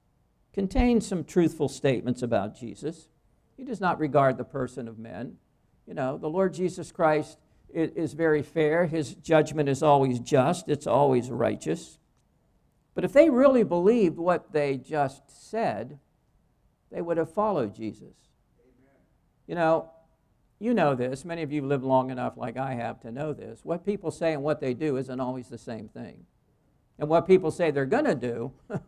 contained 0.57 1.05
some 1.05 1.23
truthful 1.23 1.69
statements 1.69 2.23
about 2.23 2.59
Jesus. 2.59 3.09
He 3.59 3.65
does 3.65 3.81
not 3.81 3.99
regard 3.99 4.39
the 4.39 4.45
person 4.45 4.89
of 4.89 4.99
men. 4.99 5.37
You 5.87 5.93
know, 5.93 6.17
the 6.17 6.31
Lord 6.31 6.55
Jesus 6.55 6.91
Christ 6.91 7.39
is, 7.73 7.91
is 7.91 8.13
very 8.15 8.43
fair. 8.43 8.87
His 8.87 9.15
judgment 9.15 9.69
is 9.69 9.83
always 9.83 10.19
just, 10.19 10.69
it's 10.69 10.87
always 10.87 11.31
righteous. 11.31 11.99
But 12.95 13.05
if 13.05 13.13
they 13.13 13.29
really 13.29 13.65
believed 13.65 14.17
what 14.17 14.53
they 14.53 14.79
just 14.79 15.51
said, 15.51 15.99
they 16.91 17.03
would 17.03 17.19
have 17.19 17.33
followed 17.33 17.75
Jesus. 17.75 18.15
Amen. 18.59 18.97
You 19.47 19.57
know, 19.57 19.91
you 20.59 20.73
know 20.73 20.95
this. 20.95 21.25
Many 21.25 21.43
of 21.43 21.53
you 21.53 21.63
live 21.63 21.85
long 21.85 22.11
enough, 22.11 22.37
like 22.37 22.57
I 22.57 22.75
have, 22.75 23.01
to 23.01 23.13
know 23.13 23.33
this. 23.33 23.61
What 23.63 23.85
people 23.85 24.11
say 24.11 24.33
and 24.33 24.43
what 24.43 24.61
they 24.61 24.75
do 24.75 24.97
isn't 24.97 25.21
always 25.21 25.49
the 25.49 25.59
same 25.59 25.89
thing. 25.89 26.25
And 26.99 27.09
what 27.09 27.27
people 27.27 27.51
say 27.51 27.71
they're 27.71 27.85
going 27.85 28.07
to 28.07 28.15
do 28.15 28.53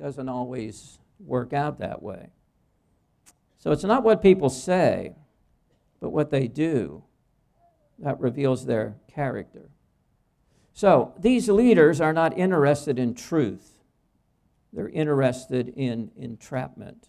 doesn't 0.00 0.28
always 0.28 0.98
work 1.20 1.52
out 1.52 1.78
that 1.80 2.02
way. 2.02 2.30
So 3.58 3.72
it's 3.72 3.84
not 3.84 4.02
what 4.02 4.22
people 4.22 4.50
say, 4.50 5.14
but 6.00 6.10
what 6.10 6.30
they 6.30 6.48
do 6.48 7.04
that 7.98 8.20
reveals 8.20 8.66
their 8.66 8.96
character. 9.12 9.70
So 10.72 11.14
these 11.18 11.48
leaders 11.48 12.00
are 12.00 12.12
not 12.12 12.36
interested 12.36 12.98
in 12.98 13.14
truth, 13.14 13.78
they're 14.72 14.88
interested 14.88 15.68
in 15.76 16.10
entrapment. 16.16 17.08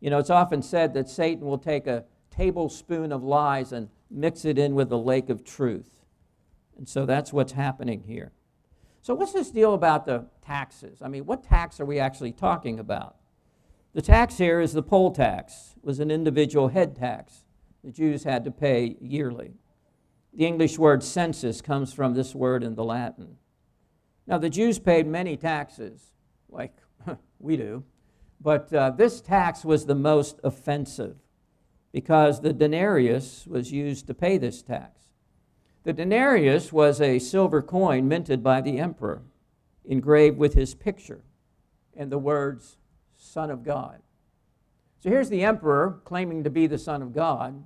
You 0.00 0.10
know, 0.10 0.18
it's 0.18 0.30
often 0.30 0.62
said 0.62 0.94
that 0.94 1.08
Satan 1.08 1.44
will 1.44 1.58
take 1.58 1.86
a 1.86 2.04
tablespoon 2.34 3.12
of 3.12 3.22
lies 3.22 3.72
and 3.72 3.88
mix 4.10 4.44
it 4.44 4.58
in 4.58 4.74
with 4.74 4.88
the 4.88 4.98
lake 4.98 5.28
of 5.28 5.44
truth. 5.44 6.00
And 6.76 6.88
so 6.88 7.06
that's 7.06 7.32
what's 7.32 7.52
happening 7.52 8.04
here. 8.06 8.32
So, 9.02 9.14
what's 9.14 9.32
this 9.32 9.50
deal 9.50 9.74
about 9.74 10.06
the 10.06 10.26
taxes? 10.44 11.02
I 11.02 11.08
mean, 11.08 11.26
what 11.26 11.42
tax 11.42 11.80
are 11.80 11.84
we 11.84 11.98
actually 11.98 12.32
talking 12.32 12.78
about? 12.78 13.16
The 13.94 14.02
tax 14.02 14.38
here 14.38 14.60
is 14.60 14.72
the 14.72 14.82
poll 14.82 15.10
tax. 15.10 15.74
It 15.76 15.84
was 15.84 15.98
an 15.98 16.10
individual 16.10 16.68
head 16.68 16.94
tax 16.96 17.42
the 17.84 17.90
Jews 17.90 18.24
had 18.24 18.44
to 18.44 18.50
pay 18.50 18.96
yearly. 19.00 19.54
The 20.32 20.46
English 20.46 20.78
word 20.78 21.02
census 21.02 21.60
comes 21.60 21.92
from 21.92 22.14
this 22.14 22.34
word 22.34 22.62
in 22.62 22.74
the 22.74 22.84
Latin. 22.84 23.36
Now, 24.26 24.38
the 24.38 24.50
Jews 24.50 24.78
paid 24.78 25.06
many 25.06 25.36
taxes, 25.36 26.12
like 26.48 26.76
we 27.38 27.56
do, 27.56 27.84
but 28.40 28.72
uh, 28.72 28.90
this 28.90 29.20
tax 29.20 29.64
was 29.64 29.84
the 29.84 29.94
most 29.94 30.38
offensive 30.44 31.16
because 31.92 32.40
the 32.40 32.52
denarius 32.52 33.46
was 33.46 33.70
used 33.70 34.06
to 34.06 34.14
pay 34.14 34.38
this 34.38 34.62
tax. 34.62 35.02
The 35.84 35.92
denarius 35.92 36.72
was 36.72 37.00
a 37.00 37.18
silver 37.18 37.60
coin 37.60 38.08
minted 38.08 38.42
by 38.42 38.60
the 38.60 38.78
emperor, 38.78 39.22
engraved 39.84 40.38
with 40.38 40.54
his 40.54 40.74
picture 40.74 41.22
and 41.96 42.10
the 42.10 42.18
words, 42.18 42.76
Son 43.16 43.50
of 43.50 43.62
God. 43.62 44.00
So 45.00 45.10
here's 45.10 45.28
the 45.28 45.42
emperor 45.42 46.00
claiming 46.04 46.44
to 46.44 46.50
be 46.50 46.66
the 46.66 46.78
Son 46.78 47.02
of 47.02 47.12
God, 47.12 47.62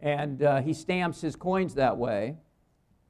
and 0.00 0.42
uh, 0.42 0.62
he 0.62 0.72
stamps 0.72 1.20
his 1.20 1.36
coins 1.36 1.74
that 1.74 1.96
way. 1.96 2.36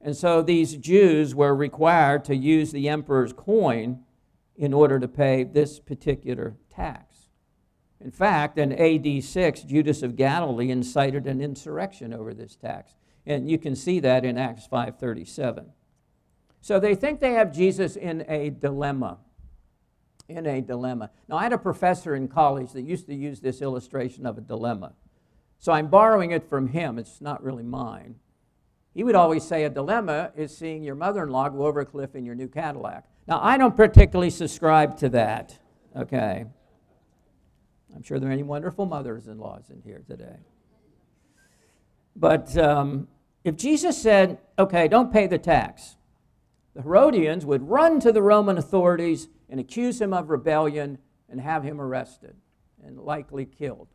And 0.01 0.15
so 0.15 0.41
these 0.41 0.75
Jews 0.77 1.35
were 1.35 1.55
required 1.55 2.25
to 2.25 2.35
use 2.35 2.71
the 2.71 2.89
emperor's 2.89 3.33
coin 3.33 3.99
in 4.55 4.73
order 4.73 4.99
to 4.99 5.07
pay 5.07 5.43
this 5.43 5.79
particular 5.79 6.55
tax. 6.69 7.08
In 8.01 8.11
fact, 8.11 8.57
in 8.57 8.71
AD 8.71 9.23
6, 9.23 9.61
Judas 9.63 10.03
of 10.03 10.15
Galilee 10.15 10.71
incited 10.71 11.27
an 11.27 11.41
insurrection 11.41 12.13
over 12.13 12.33
this 12.33 12.55
tax. 12.55 12.95
And 13.25 13.49
you 13.49 13.57
can 13.57 13.75
see 13.75 13.99
that 13.99 14.23
in 14.23 14.37
Acts 14.37 14.67
5:37. 14.67 15.73
So 16.61 16.79
they 16.79 16.95
think 16.95 17.19
they 17.19 17.33
have 17.33 17.53
Jesus 17.53 17.95
in 17.95 18.25
a 18.27 18.49
dilemma. 18.49 19.19
in 20.29 20.45
a 20.45 20.61
dilemma. 20.61 21.09
Now, 21.27 21.37
I 21.37 21.43
had 21.43 21.53
a 21.53 21.57
professor 21.57 22.15
in 22.15 22.27
college 22.27 22.71
that 22.73 22.83
used 22.83 23.07
to 23.07 23.15
use 23.15 23.39
this 23.39 23.61
illustration 23.61 24.25
of 24.25 24.37
a 24.37 24.41
dilemma. 24.41 24.93
So 25.57 25.71
I'm 25.73 25.87
borrowing 25.87 26.31
it 26.31 26.47
from 26.47 26.67
him. 26.67 26.99
It's 26.99 27.19
not 27.19 27.43
really 27.43 27.63
mine. 27.63 28.15
He 28.93 29.03
would 29.03 29.15
always 29.15 29.43
say 29.43 29.63
a 29.63 29.69
dilemma 29.69 30.31
is 30.35 30.55
seeing 30.55 30.83
your 30.83 30.95
mother 30.95 31.23
in 31.23 31.29
law 31.29 31.49
go 31.49 31.65
over 31.65 31.79
a 31.79 31.85
cliff 31.85 32.15
in 32.15 32.25
your 32.25 32.35
new 32.35 32.47
Cadillac. 32.47 33.09
Now, 33.27 33.39
I 33.41 33.57
don't 33.57 33.75
particularly 33.75 34.29
subscribe 34.29 34.97
to 34.97 35.09
that, 35.09 35.59
okay? 35.95 36.45
I'm 37.95 38.03
sure 38.03 38.19
there 38.19 38.29
are 38.29 38.33
any 38.33 38.43
wonderful 38.43 38.85
mothers 38.85 39.27
in 39.27 39.39
laws 39.39 39.69
in 39.69 39.81
here 39.81 40.03
today. 40.07 40.37
But 42.15 42.55
um, 42.57 43.07
if 43.43 43.55
Jesus 43.55 44.01
said, 44.01 44.39
okay, 44.57 44.87
don't 44.87 45.11
pay 45.11 45.27
the 45.27 45.37
tax, 45.37 45.97
the 46.75 46.81
Herodians 46.81 47.45
would 47.45 47.67
run 47.67 47.99
to 48.01 48.11
the 48.11 48.21
Roman 48.21 48.57
authorities 48.57 49.27
and 49.49 49.59
accuse 49.59 49.99
him 49.99 50.13
of 50.13 50.29
rebellion 50.29 50.99
and 51.29 51.41
have 51.41 51.63
him 51.63 51.81
arrested 51.81 52.35
and 52.85 52.99
likely 52.99 53.45
killed. 53.45 53.87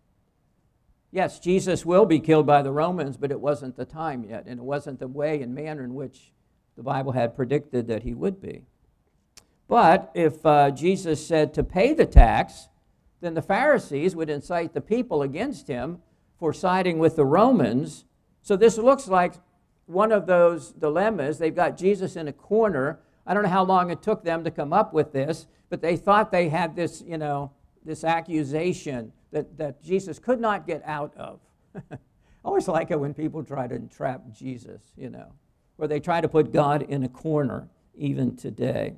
Yes, 1.10 1.38
Jesus 1.38 1.86
will 1.86 2.06
be 2.06 2.18
killed 2.18 2.46
by 2.46 2.62
the 2.62 2.72
Romans, 2.72 3.16
but 3.16 3.30
it 3.30 3.40
wasn't 3.40 3.76
the 3.76 3.84
time 3.84 4.24
yet, 4.24 4.46
and 4.46 4.58
it 4.58 4.64
wasn't 4.64 4.98
the 4.98 5.06
way 5.06 5.40
and 5.42 5.54
manner 5.54 5.84
in 5.84 5.94
which 5.94 6.32
the 6.76 6.82
Bible 6.82 7.12
had 7.12 7.36
predicted 7.36 7.86
that 7.86 8.02
he 8.02 8.14
would 8.14 8.40
be. 8.40 8.64
But 9.68 10.10
if 10.14 10.44
uh, 10.44 10.72
Jesus 10.72 11.24
said 11.24 11.54
to 11.54 11.62
pay 11.62 11.94
the 11.94 12.04
tax, 12.04 12.68
then 13.24 13.34
the 13.34 13.42
Pharisees 13.42 14.14
would 14.14 14.30
incite 14.30 14.74
the 14.74 14.80
people 14.80 15.22
against 15.22 15.68
him 15.68 15.98
for 16.38 16.52
siding 16.52 16.98
with 16.98 17.16
the 17.16 17.24
Romans. 17.24 18.04
So 18.42 18.56
this 18.56 18.76
looks 18.76 19.08
like 19.08 19.34
one 19.86 20.12
of 20.12 20.26
those 20.26 20.72
dilemmas. 20.72 21.38
They've 21.38 21.54
got 21.54 21.76
Jesus 21.76 22.16
in 22.16 22.28
a 22.28 22.32
corner. 22.32 23.00
I 23.26 23.34
don't 23.34 23.42
know 23.42 23.48
how 23.48 23.64
long 23.64 23.90
it 23.90 24.02
took 24.02 24.24
them 24.24 24.44
to 24.44 24.50
come 24.50 24.72
up 24.72 24.92
with 24.92 25.12
this, 25.12 25.46
but 25.70 25.80
they 25.80 25.96
thought 25.96 26.30
they 26.30 26.48
had 26.48 26.76
this, 26.76 27.02
you 27.06 27.18
know, 27.18 27.52
this 27.84 28.04
accusation 28.04 29.12
that, 29.30 29.56
that 29.58 29.82
Jesus 29.82 30.18
could 30.18 30.40
not 30.40 30.66
get 30.66 30.82
out 30.84 31.14
of. 31.16 31.40
I 31.90 31.98
always 32.44 32.68
like 32.68 32.90
it 32.90 33.00
when 33.00 33.14
people 33.14 33.42
try 33.42 33.66
to 33.66 33.74
entrap 33.74 34.22
Jesus, 34.32 34.82
you 34.96 35.10
know, 35.10 35.32
or 35.78 35.88
they 35.88 36.00
try 36.00 36.20
to 36.20 36.28
put 36.28 36.52
God 36.52 36.82
in 36.82 37.02
a 37.04 37.08
corner, 37.08 37.68
even 37.94 38.36
today. 38.36 38.94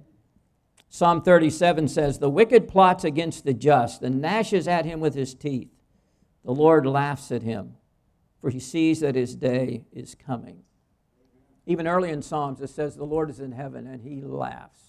Psalm 0.89 1.23
37 1.23 1.89
says, 1.89 2.19
The 2.19 2.31
wicked 2.31 2.69
plots 2.69 3.05
against 3.05 3.45
the 3.45 3.55
just 3.55 4.03
and 4.03 4.21
gnashes 4.21 4.69
at 4.69 4.85
him 4.85 5.01
with 5.01 5.15
his 5.15 5.35
teeth. 5.35 5.71
The 6.45 6.53
Lord 6.53 6.87
laughs 6.87 7.33
at 7.33 7.43
him, 7.43 7.75
for 8.41 8.51
he 8.51 8.61
sees 8.61 9.01
that 9.01 9.15
his 9.15 9.35
day 9.35 9.85
is 9.93 10.15
coming. 10.15 10.63
Even 11.67 11.89
early 11.89 12.11
in 12.11 12.23
Psalms, 12.23 12.61
it 12.61 12.71
says, 12.71 12.95
The 12.95 13.05
Lord 13.05 13.31
is 13.31 13.41
in 13.41 13.53
heaven 13.53 13.87
and 13.87 14.01
he 14.01 14.23
laughs. 14.23 14.81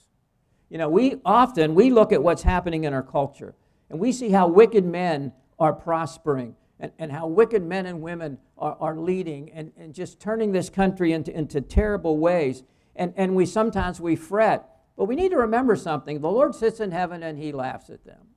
You 0.70 0.78
know, 0.78 0.90
we 0.90 1.16
often 1.26 1.74
we 1.76 1.90
look 1.90 2.12
at 2.12 2.22
what's 2.22 2.44
happening 2.44 2.84
in 2.84 2.94
our 2.94 3.04
culture 3.04 3.56
and 3.90 4.00
we 4.00 4.12
see 4.12 4.30
how 4.30 4.48
wicked 4.48 4.86
men 4.86 5.34
are 5.58 5.74
prospering 5.74 6.56
and, 6.80 6.92
and 7.00 7.12
how 7.12 7.28
wicked 7.28 7.64
men 7.64 7.86
and 7.86 8.02
women 8.02 8.38
are, 8.58 8.78
are 8.80 8.98
leading 8.98 9.52
and, 9.52 9.72
and 9.78 9.94
just 9.94 10.20
turning 10.20 10.52
this 10.52 10.70
country 10.70 11.12
into, 11.12 11.36
into 11.36 11.62
terrible 11.62 12.18
ways. 12.18 12.64
And, 12.96 13.14
and 13.18 13.36
we 13.36 13.46
sometimes 13.46 14.00
we 14.00 14.16
fret. 14.16 14.70
But 14.98 15.06
we 15.06 15.16
need 15.16 15.30
to 15.30 15.38
remember 15.38 15.76
something. 15.76 16.22
The 16.22 16.30
Lord 16.30 16.56
sits 16.56 16.80
in 16.80 16.92
heaven 16.92 17.22
and 17.24 17.38
he 17.38 17.52
laughs 17.52 17.90
at 17.90 18.04
them. 18.04 18.28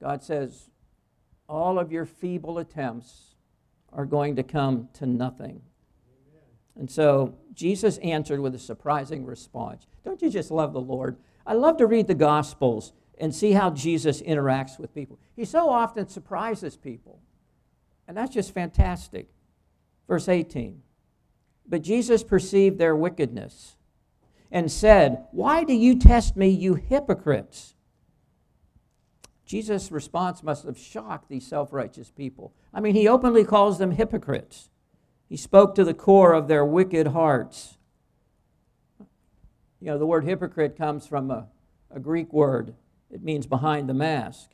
God 0.00 0.22
says, 0.22 0.70
all 1.48 1.78
of 1.78 1.90
your 1.90 2.04
feeble 2.04 2.58
attempts 2.58 3.34
are 3.92 4.04
going 4.04 4.36
to 4.36 4.42
come 4.42 4.88
to 4.94 5.06
nothing. 5.06 5.62
And 6.76 6.90
so 6.90 7.34
Jesus 7.54 7.98
answered 7.98 8.40
with 8.40 8.54
a 8.54 8.58
surprising 8.58 9.24
response. 9.24 9.86
Don't 10.04 10.22
you 10.22 10.30
just 10.30 10.50
love 10.50 10.72
the 10.72 10.80
Lord? 10.80 11.16
I 11.46 11.54
love 11.54 11.78
to 11.78 11.86
read 11.86 12.06
the 12.06 12.14
Gospels 12.14 12.92
and 13.18 13.34
see 13.34 13.52
how 13.52 13.70
Jesus 13.70 14.22
interacts 14.22 14.78
with 14.78 14.94
people. 14.94 15.18
He 15.34 15.44
so 15.44 15.68
often 15.70 16.06
surprises 16.08 16.76
people, 16.76 17.20
and 18.06 18.16
that's 18.16 18.32
just 18.32 18.54
fantastic. 18.54 19.28
Verse 20.06 20.28
18 20.28 20.82
But 21.66 21.82
Jesus 21.82 22.22
perceived 22.22 22.78
their 22.78 22.94
wickedness 22.94 23.77
and 24.50 24.70
said, 24.70 25.24
Why 25.30 25.64
do 25.64 25.72
you 25.72 25.98
test 25.98 26.36
me, 26.36 26.48
you 26.48 26.74
hypocrites? 26.74 27.74
Jesus' 29.44 29.90
response 29.90 30.42
must 30.42 30.64
have 30.64 30.78
shocked 30.78 31.28
these 31.28 31.46
self 31.46 31.72
righteous 31.72 32.10
people. 32.10 32.52
I 32.72 32.80
mean, 32.80 32.94
he 32.94 33.08
openly 33.08 33.44
calls 33.44 33.78
them 33.78 33.92
hypocrites. 33.92 34.70
He 35.28 35.36
spoke 35.36 35.74
to 35.74 35.84
the 35.84 35.94
core 35.94 36.32
of 36.32 36.48
their 36.48 36.64
wicked 36.64 37.08
hearts. 37.08 37.78
You 39.80 39.86
know, 39.86 39.98
the 39.98 40.06
word 40.06 40.24
hypocrite 40.24 40.76
comes 40.76 41.06
from 41.06 41.30
a, 41.30 41.46
a 41.90 42.00
Greek 42.00 42.32
word 42.32 42.74
it 43.10 43.22
means 43.22 43.46
behind 43.46 43.88
the 43.88 43.94
mask. 43.94 44.50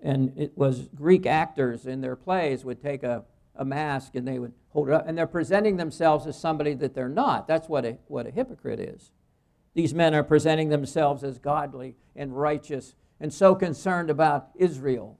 And 0.00 0.32
it 0.36 0.56
was 0.56 0.88
Greek 0.94 1.26
actors 1.26 1.86
in 1.86 2.00
their 2.00 2.16
plays 2.16 2.64
would 2.64 2.82
take 2.82 3.02
a, 3.02 3.24
a 3.54 3.64
mask 3.64 4.14
and 4.14 4.26
they 4.26 4.38
would 4.38 4.52
hold 4.70 4.88
it 4.88 4.94
up, 4.94 5.08
and 5.08 5.16
they're 5.16 5.26
presenting 5.26 5.76
themselves 5.76 6.26
as 6.26 6.38
somebody 6.38 6.74
that 6.74 6.94
they're 6.94 7.08
not. 7.08 7.48
That's 7.48 7.68
what 7.68 7.84
a, 7.84 7.96
what 8.08 8.26
a 8.26 8.30
hypocrite 8.30 8.80
is. 8.80 9.10
These 9.76 9.92
men 9.92 10.14
are 10.14 10.22
presenting 10.22 10.70
themselves 10.70 11.22
as 11.22 11.38
godly 11.38 11.96
and 12.16 12.34
righteous 12.34 12.94
and 13.20 13.30
so 13.32 13.54
concerned 13.54 14.08
about 14.08 14.48
Israel. 14.56 15.18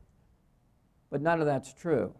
But 1.11 1.21
none 1.21 1.41
of 1.41 1.47
that's 1.47 1.75
true. 1.75 2.15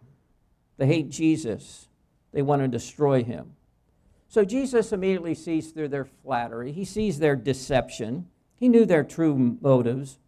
They 0.77 0.85
hate 0.85 1.09
Jesus, 1.09 1.87
they 2.31 2.43
want 2.43 2.61
to 2.61 2.67
destroy 2.67 3.23
him. 3.23 3.53
So 4.27 4.45
Jesus 4.45 4.93
immediately 4.93 5.33
sees 5.33 5.71
through 5.71 5.87
their 5.87 6.05
flattery, 6.05 6.71
he 6.71 6.85
sees 6.85 7.17
their 7.17 7.35
deception, 7.35 8.27
he 8.55 8.69
knew 8.69 8.85
their 8.85 9.03
true 9.03 9.57
motives. 9.59 10.19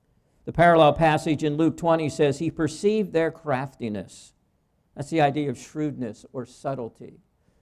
The 0.45 0.51
parallel 0.51 0.93
passage 0.93 1.43
in 1.43 1.57
Luke 1.57 1.77
20 1.77 2.09
says, 2.09 2.39
He 2.39 2.49
perceived 2.49 3.13
their 3.13 3.29
craftiness. 3.29 4.33
That's 4.95 5.11
the 5.11 5.21
idea 5.21 5.51
of 5.51 5.59
shrewdness 5.59 6.25
or 6.33 6.47
subtlety. 6.47 7.19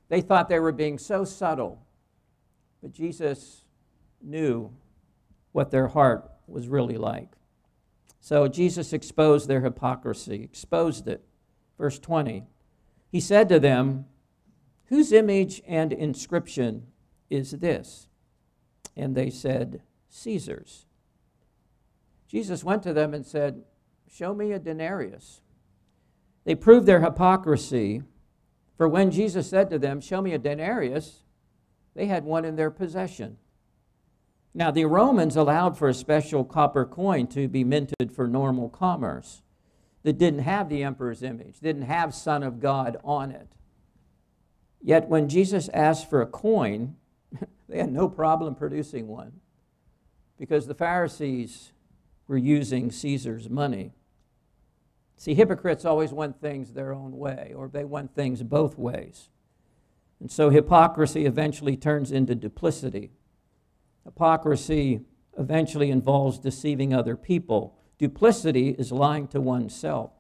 They 0.08 0.22
thought 0.22 0.48
they 0.48 0.62
were 0.62 0.72
being 0.72 0.98
so 0.98 1.26
subtle, 1.26 1.86
but 2.82 2.94
Jesus 2.94 3.66
knew 4.22 4.72
what 5.52 5.72
their 5.72 5.88
heart 5.88 6.30
was 6.48 6.68
really 6.68 6.98
like. 6.98 7.30
So 8.20 8.48
Jesus 8.48 8.94
exposed 8.94 9.48
their 9.48 9.62
hypocrisy, 9.62 10.44
exposed 10.44 11.08
it. 11.08 11.24
Verse 11.78 12.00
20 12.00 12.44
He 13.10 13.20
said 13.20 13.50
to 13.50 13.60
them, 13.60 14.06
Whose 14.86 15.12
image 15.12 15.62
and 15.68 15.92
inscription 15.94 16.88
is 17.30 17.52
this? 17.52 18.08
And 18.96 19.16
they 19.16 19.30
said, 19.30 19.82
Caesar's. 20.10 20.86
Jesus 22.28 22.64
went 22.64 22.84
to 22.84 22.94
them 22.94 23.14
and 23.14 23.26
said, 23.26 23.64
Show 24.10 24.34
me 24.34 24.52
a 24.52 24.60
denarius. 24.60 25.42
They 26.44 26.56
proved 26.56 26.86
their 26.86 27.02
hypocrisy, 27.02 28.04
for 28.78 28.88
when 28.88 29.12
Jesus 29.12 29.50
said 29.50 29.70
to 29.70 29.80
them, 29.80 30.00
Show 30.02 30.22
me 30.22 30.34
a 30.34 30.38
denarius, 30.38 31.24
they 31.94 32.06
had 32.06 32.24
one 32.24 32.46
in 32.46 32.56
their 32.56 32.72
possession. 32.72 33.38
Now, 34.54 34.72
the 34.72 34.86
Romans 34.86 35.36
allowed 35.36 35.78
for 35.78 35.88
a 35.88 35.94
special 35.94 36.44
copper 36.44 36.86
coin 36.86 37.28
to 37.28 37.48
be 37.48 37.64
minted 37.64 38.12
for 38.12 38.28
normal 38.28 38.70
commerce 38.70 39.42
that 40.04 40.18
didn't 40.18 40.40
have 40.40 40.70
the 40.70 40.84
emperor's 40.84 41.22
image, 41.22 41.60
didn't 41.60 41.84
have 41.84 42.16
Son 42.16 42.42
of 42.42 42.60
God 42.60 42.98
on 43.04 43.32
it. 43.32 43.50
Yet, 44.82 45.10
when 45.10 45.28
Jesus 45.30 45.70
asked 45.74 46.10
for 46.10 46.22
a 46.22 46.28
coin, 46.28 46.96
they 47.70 47.78
had 47.78 47.92
no 47.92 48.08
problem 48.08 48.56
producing 48.56 49.08
one 49.08 49.42
because 50.38 50.68
the 50.68 50.76
Pharisees 50.76 51.74
were 52.28 52.38
using 52.38 52.92
Caesar's 52.92 53.50
money. 53.50 53.92
See, 55.18 55.34
hypocrites 55.34 55.84
always 55.84 56.14
want 56.14 56.40
things 56.40 56.74
their 56.74 56.94
own 56.94 57.18
way, 57.18 57.54
or 57.56 57.68
they 57.68 57.84
want 57.84 58.14
things 58.14 58.44
both 58.44 58.78
ways. 58.78 59.30
And 60.20 60.32
so 60.32 60.50
hypocrisy 60.50 61.26
eventually 61.26 61.76
turns 61.76 62.12
into 62.12 62.36
duplicity. 62.36 63.12
Hypocrisy 64.08 65.02
eventually 65.38 65.92
involves 65.92 66.40
deceiving 66.40 66.94
other 66.94 67.18
people. 67.18 67.78
Duplicity 67.98 68.70
is 68.70 68.90
lying 68.90 69.28
to 69.28 69.42
oneself. 69.42 70.12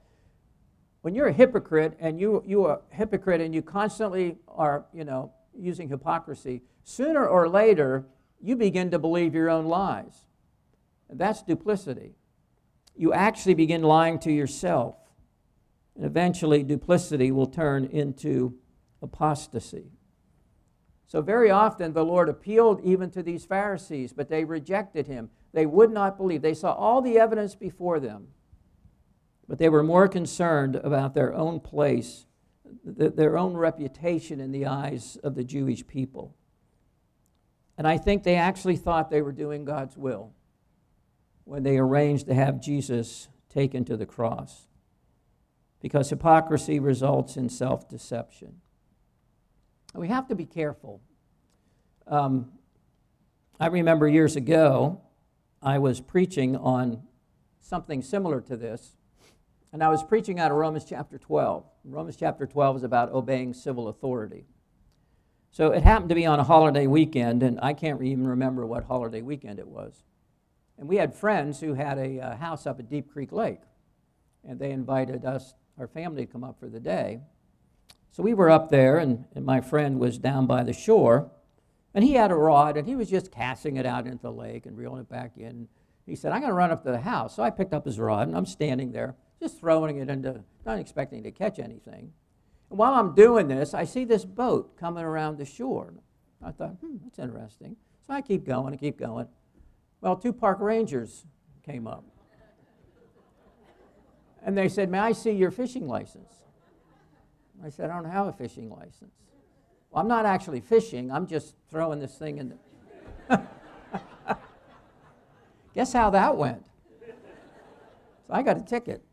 When 1.04 1.16
you're 1.16 1.28
a 1.28 1.34
hypocrite 1.34 1.96
and 1.98 2.20
you, 2.20 2.44
you 2.46 2.66
are 2.66 2.82
a 2.92 2.96
hypocrite 2.96 3.40
and 3.40 3.56
you 3.56 3.62
constantly 3.62 4.36
are, 4.46 4.86
you 4.94 5.06
know, 5.06 5.32
using 5.58 5.88
hypocrisy, 5.88 6.64
sooner 6.84 7.26
or 7.26 7.48
later 7.48 8.06
you 8.42 8.58
begin 8.58 8.92
to 8.92 9.00
believe 9.00 9.34
your 9.34 9.50
own 9.50 9.68
lies. 9.68 10.26
That's 11.10 11.42
duplicity. 11.42 12.16
You 12.94 13.14
actually 13.14 13.54
begin 13.54 13.84
lying 13.84 14.20
to 14.20 14.34
yourself. 14.34 14.98
And 15.96 16.04
eventually, 16.04 16.62
duplicity 16.62 17.32
will 17.32 17.48
turn 17.48 17.86
into 17.86 18.56
apostasy. 19.02 19.92
So, 21.08 21.22
very 21.22 21.50
often, 21.50 21.94
the 21.94 22.04
Lord 22.04 22.28
appealed 22.28 22.82
even 22.84 23.10
to 23.12 23.24
these 23.24 23.46
Pharisees, 23.46 24.12
but 24.12 24.28
they 24.28 24.44
rejected 24.44 25.08
him. 25.08 25.30
They 25.54 25.66
would 25.66 25.92
not 25.92 26.18
believe. 26.18 26.42
They 26.42 26.54
saw 26.54 26.74
all 26.74 27.02
the 27.02 27.18
evidence 27.18 27.56
before 27.56 28.00
them, 28.02 28.28
but 29.48 29.58
they 29.58 29.70
were 29.70 29.84
more 29.84 30.10
concerned 30.10 30.76
about 30.76 31.14
their 31.14 31.34
own 31.34 31.62
place, 31.62 32.26
their 32.84 33.38
own 33.38 33.56
reputation 33.56 34.42
in 34.42 34.52
the 34.52 34.66
eyes 34.66 35.18
of 35.24 35.36
the 35.36 35.46
Jewish 35.46 35.88
people. 35.88 36.36
And 37.78 37.88
I 37.88 37.98
think 37.98 38.24
they 38.24 38.36
actually 38.36 38.76
thought 38.76 39.10
they 39.10 39.22
were 39.22 39.32
doing 39.32 39.64
God's 39.66 39.96
will. 39.98 40.34
when 41.46 41.64
they 41.64 41.78
arranged 41.78 42.28
to 42.28 42.34
have 42.34 42.60
Jesus 42.60 43.30
taken 43.48 43.86
to 43.86 43.96
the 43.96 44.06
cross. 44.06 44.68
Because 45.80 46.10
hypocrisy 46.10 46.78
results 46.78 47.38
in 47.38 47.48
self 47.48 47.88
deception. 47.88 48.60
We 49.94 50.10
have 50.10 50.28
to 50.28 50.36
be 50.36 50.46
careful. 50.46 51.02
Um, 52.06 52.52
I 53.60 53.68
remember 53.68 54.08
years 54.08 54.36
ago, 54.36 55.02
I 55.62 55.80
was 55.80 56.02
preaching 56.02 56.56
on 56.56 57.04
something 57.60 58.02
similar 58.02 58.42
to 58.42 58.56
this, 58.56 58.96
and 59.74 59.84
I 59.84 59.90
was 59.90 60.04
preaching 60.04 60.40
out 60.40 60.52
of 60.52 60.58
Romans 60.58 60.86
chapter 60.86 61.18
12. 61.18 61.64
Romans 61.86 62.16
chapter 62.16 62.46
12 62.46 62.78
is 62.78 62.84
about 62.84 63.12
obeying 63.12 63.54
civil 63.54 63.88
authority. 63.88 64.46
So 65.50 65.72
it 65.72 65.84
happened 65.84 66.10
to 66.10 66.16
be 66.16 66.26
on 66.26 66.40
a 66.40 66.44
holiday 66.44 66.86
weekend, 66.86 67.42
and 67.42 67.60
I 67.62 67.74
can't 67.74 68.02
even 68.04 68.28
remember 68.28 68.66
what 68.66 68.84
holiday 68.84 69.22
weekend 69.22 69.58
it 69.58 69.68
was. 69.68 70.04
And 70.78 70.88
we 70.88 70.98
had 70.98 71.16
friends 71.16 71.60
who 71.60 71.74
had 71.74 71.98
a 71.98 72.36
house 72.36 72.68
up 72.68 72.80
at 72.80 72.90
Deep 72.90 73.12
Creek 73.12 73.32
Lake, 73.32 73.62
and 74.48 74.60
they 74.60 74.72
invited 74.72 75.26
us, 75.26 75.56
our 75.80 75.88
family, 75.88 76.26
to 76.26 76.32
come 76.32 76.44
up 76.44 76.60
for 76.60 76.70
the 76.70 76.80
day. 76.80 77.22
So 78.12 78.24
we 78.24 78.34
were 78.34 78.50
up 78.50 78.70
there, 78.70 78.98
and, 78.98 79.26
and 79.36 79.46
my 79.46 79.62
friend 79.62 80.00
was 80.00 80.18
down 80.18 80.48
by 80.48 80.64
the 80.64 80.74
shore, 80.74 81.32
and 81.94 82.04
he 82.04 82.14
had 82.14 82.32
a 82.32 82.36
rod, 82.36 82.78
and 82.78 82.88
he 82.88 82.96
was 82.96 83.10
just 83.10 83.32
casting 83.32 83.78
it 83.78 83.86
out 83.86 84.08
into 84.08 84.22
the 84.22 84.32
lake 84.32 84.66
and 84.66 84.78
reeling 84.78 85.02
it 85.02 85.10
back 85.10 85.38
in. 85.38 85.68
He 86.06 86.16
said, 86.16 86.32
I'm 86.32 86.42
going 86.42 86.52
to 86.52 86.56
run 86.56 86.72
up 86.72 86.84
to 86.84 86.92
the 86.92 87.02
house. 87.02 87.36
So 87.36 87.44
I 87.44 87.50
picked 87.50 87.74
up 87.74 87.86
his 87.86 88.00
rod, 88.00 88.28
and 88.28 88.38
I'm 88.38 88.46
standing 88.46 88.92
there, 88.92 89.16
just 89.40 89.60
throwing 89.60 89.98
it 89.98 90.10
into, 90.10 90.44
not 90.66 90.80
expecting 90.80 91.24
to 91.24 91.32
catch 91.32 91.60
anything. 91.60 92.12
And 92.70 92.80
while 92.80 92.94
I'm 92.94 93.14
doing 93.14 93.48
this, 93.48 93.74
I 93.74 93.86
see 93.86 94.06
this 94.06 94.26
boat 94.26 94.78
coming 94.78 95.04
around 95.04 95.38
the 95.38 95.46
shore. 95.46 95.94
I 96.44 96.52
thought, 96.52 96.78
hmm, 96.82 96.98
that's 97.04 97.20
interesting. 97.20 97.76
So 98.06 98.14
I 98.14 98.22
keep 98.22 98.46
going 98.46 98.74
and 98.74 98.80
keep 98.80 98.98
going. 98.98 99.28
Well, 100.02 100.16
two 100.16 100.34
park 100.34 100.60
rangers 100.60 101.26
came 101.66 101.88
up. 101.88 102.06
And 104.44 104.58
they 104.58 104.70
said, 104.70 104.90
May 104.90 105.00
I 105.00 105.12
see 105.12 105.32
your 105.32 105.52
fishing 105.52 105.88
license? 105.88 106.32
I 107.64 107.70
said, 107.70 107.90
I 107.90 107.96
don't 107.96 108.10
have 108.10 108.28
a 108.28 108.34
fishing 108.34 108.70
license. 108.70 109.14
Well, 109.90 110.02
I'm 110.02 110.08
not 110.08 110.26
actually 110.26 110.62
fishing, 110.62 111.12
I'm 111.12 111.28
just 111.28 111.56
throwing 111.70 112.00
this 112.00 112.16
thing 112.16 112.38
in 112.38 112.50
the. 113.30 113.42
Guess 115.74 115.94
how 115.94 116.10
that 116.10 116.36
went? 116.36 116.66
So 118.28 118.34
I 118.34 118.42
got 118.42 118.58
a 118.58 118.62
ticket 118.62 119.04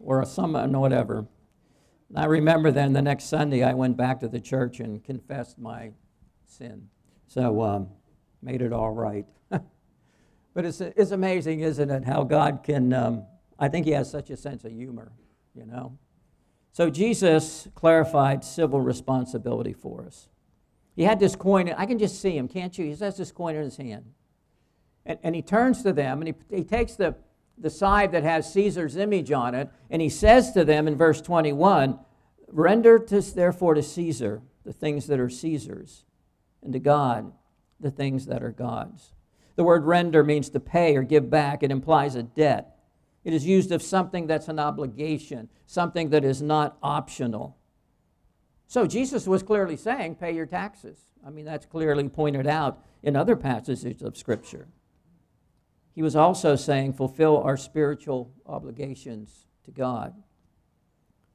or 0.00 0.20
a 0.20 0.26
summon 0.26 0.74
or 0.74 0.80
whatever. 0.80 1.26
And 2.08 2.18
I 2.18 2.24
remember 2.24 2.70
then 2.70 2.92
the 2.92 3.02
next 3.02 3.24
Sunday 3.24 3.62
I 3.62 3.74
went 3.74 3.96
back 3.96 4.20
to 4.20 4.28
the 4.28 4.40
church 4.40 4.80
and 4.80 5.02
confessed 5.02 5.58
my 5.58 5.92
sin. 6.46 6.88
So 7.26 7.62
um, 7.62 7.88
made 8.42 8.62
it 8.62 8.72
all 8.72 8.90
right. 8.90 9.26
but 9.50 10.64
it's, 10.64 10.80
it's 10.80 11.10
amazing, 11.10 11.60
isn't 11.60 11.90
it, 11.90 12.04
how 12.04 12.24
God 12.24 12.62
can, 12.62 12.92
um, 12.92 13.24
I 13.58 13.68
think 13.68 13.86
He 13.86 13.92
has 13.92 14.10
such 14.10 14.30
a 14.30 14.36
sense 14.36 14.64
of 14.64 14.72
humor, 14.72 15.12
you 15.54 15.66
know. 15.66 15.98
So 16.78 16.90
Jesus 16.90 17.66
clarified 17.74 18.44
civil 18.44 18.80
responsibility 18.80 19.72
for 19.72 20.04
us. 20.04 20.28
He 20.94 21.02
had 21.02 21.18
this 21.18 21.34
coin, 21.34 21.74
I 21.76 21.86
can 21.86 21.98
just 21.98 22.20
see 22.20 22.36
him, 22.36 22.46
can't 22.46 22.78
you? 22.78 22.84
He 22.84 22.94
has 22.94 23.16
this 23.16 23.32
coin 23.32 23.56
in 23.56 23.64
his 23.64 23.78
hand. 23.78 24.04
And, 25.04 25.18
and 25.24 25.34
he 25.34 25.42
turns 25.42 25.82
to 25.82 25.92
them 25.92 26.22
and 26.22 26.28
he, 26.28 26.56
he 26.56 26.62
takes 26.62 26.94
the, 26.94 27.16
the 27.58 27.68
side 27.68 28.12
that 28.12 28.22
has 28.22 28.52
Caesar's 28.52 28.94
image 28.94 29.32
on 29.32 29.56
it, 29.56 29.68
and 29.90 30.00
he 30.00 30.08
says 30.08 30.52
to 30.52 30.64
them 30.64 30.86
in 30.86 30.94
verse 30.94 31.20
21 31.20 31.98
Render 32.46 33.00
to, 33.00 33.20
therefore 33.22 33.74
to 33.74 33.82
Caesar 33.82 34.42
the 34.64 34.72
things 34.72 35.08
that 35.08 35.18
are 35.18 35.28
Caesar's, 35.28 36.04
and 36.62 36.72
to 36.74 36.78
God 36.78 37.32
the 37.80 37.90
things 37.90 38.26
that 38.26 38.40
are 38.40 38.52
God's. 38.52 39.14
The 39.56 39.64
word 39.64 39.84
render 39.84 40.22
means 40.22 40.48
to 40.50 40.60
pay 40.60 40.94
or 40.94 41.02
give 41.02 41.28
back, 41.28 41.64
it 41.64 41.72
implies 41.72 42.14
a 42.14 42.22
debt. 42.22 42.77
It 43.28 43.34
is 43.34 43.44
used 43.44 43.72
of 43.72 43.82
something 43.82 44.26
that's 44.26 44.48
an 44.48 44.58
obligation, 44.58 45.50
something 45.66 46.08
that 46.08 46.24
is 46.24 46.40
not 46.40 46.78
optional. 46.82 47.58
So 48.66 48.86
Jesus 48.86 49.26
was 49.26 49.42
clearly 49.42 49.76
saying, 49.76 50.14
pay 50.14 50.34
your 50.34 50.46
taxes. 50.46 50.96
I 51.26 51.28
mean, 51.28 51.44
that's 51.44 51.66
clearly 51.66 52.08
pointed 52.08 52.46
out 52.46 52.82
in 53.02 53.16
other 53.16 53.36
passages 53.36 54.00
of 54.00 54.16
Scripture. 54.16 54.68
He 55.94 56.00
was 56.00 56.16
also 56.16 56.56
saying, 56.56 56.94
fulfill 56.94 57.36
our 57.36 57.58
spiritual 57.58 58.32
obligations 58.46 59.44
to 59.64 59.72
God. 59.72 60.14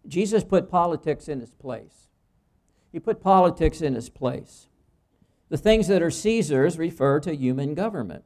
Jesus 0.08 0.44
put 0.44 0.72
politics 0.72 1.28
in 1.28 1.42
its 1.42 1.52
place. 1.52 2.08
He 2.92 3.00
put 3.00 3.22
politics 3.22 3.82
in 3.82 3.96
its 3.96 4.10
place. 4.10 4.68
The 5.50 5.58
things 5.60 5.88
that 5.90 6.02
are 6.02 6.10
Caesar's 6.10 6.80
refer 6.80 7.20
to 7.20 7.36
human 7.36 7.76
government. 7.76 8.24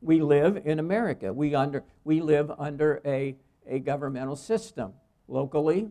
We 0.00 0.20
live 0.20 0.62
in 0.64 0.78
America. 0.78 1.32
We, 1.32 1.54
under, 1.54 1.84
we 2.04 2.20
live 2.20 2.50
under 2.58 3.00
a, 3.04 3.36
a 3.66 3.78
governmental 3.80 4.36
system, 4.36 4.92
locally, 5.26 5.90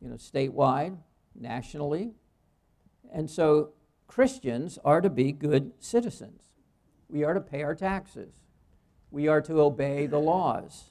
you 0.00 0.08
know, 0.08 0.16
statewide, 0.16 0.96
nationally. 1.34 2.12
And 3.12 3.30
so 3.30 3.70
Christians 4.06 4.78
are 4.84 5.00
to 5.00 5.10
be 5.10 5.32
good 5.32 5.72
citizens. 5.78 6.42
We 7.08 7.24
are 7.24 7.34
to 7.34 7.40
pay 7.40 7.62
our 7.62 7.74
taxes. 7.74 8.34
We 9.10 9.28
are 9.28 9.40
to 9.42 9.60
obey 9.60 10.06
the 10.06 10.18
laws. 10.18 10.90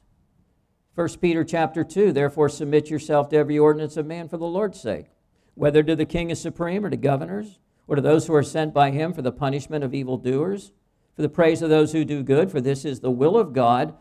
1 0.96 1.10
Peter 1.22 1.44
chapter 1.44 1.84
2, 1.84 2.14
therefore 2.14 2.48
submit 2.48 2.90
yourself 2.90 3.30
to 3.30 3.36
every 3.36 3.60
ordinance 3.60 3.98
of 3.98 4.06
man 4.06 4.30
for 4.30 4.38
the 4.38 4.46
Lord's 4.46 4.80
sake, 4.80 5.08
whether 5.54 5.84
to 5.84 5.96
the 5.96 6.06
king 6.06 6.32
as 6.32 6.42
supreme 6.42 6.86
or 6.86 6.90
to 6.90 6.98
governors, 6.98 7.60
or 7.88 7.98
to 7.98 8.02
those 8.02 8.28
who 8.28 8.34
are 8.34 8.44
sent 8.44 8.74
by 8.74 8.92
him 8.92 9.14
for 9.14 9.22
the 9.22 9.32
punishment 9.32 9.84
of 9.84 9.94
evildoers, 9.94 10.72
for 11.16 11.22
the 11.22 11.30
praise 11.30 11.62
of 11.62 11.70
those 11.70 11.94
who 11.94 12.04
do 12.04 12.24
good, 12.24 12.52
for 12.52 12.60
this 12.60 12.84
is 12.84 13.00
the 13.00 13.12
will 13.12 13.38
of 13.38 13.54
God, 13.54 13.96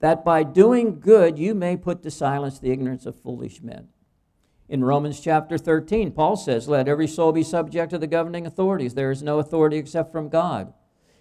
that 0.00 0.24
by 0.24 0.42
doing 0.42 1.00
good 1.00 1.38
you 1.38 1.54
may 1.54 1.76
put 1.76 2.02
to 2.02 2.10
silence 2.10 2.58
the 2.58 2.70
ignorance 2.70 3.06
of 3.06 3.20
foolish 3.20 3.62
men. 3.62 3.88
In 4.68 4.84
Romans 4.84 5.20
chapter 5.20 5.56
13, 5.56 6.12
Paul 6.12 6.36
says, 6.36 6.68
Let 6.68 6.88
every 6.88 7.06
soul 7.06 7.32
be 7.32 7.42
subject 7.42 7.90
to 7.90 7.98
the 7.98 8.06
governing 8.06 8.46
authorities. 8.46 8.94
There 8.94 9.10
is 9.10 9.22
no 9.22 9.38
authority 9.38 9.76
except 9.76 10.12
from 10.12 10.28
God. 10.28 10.72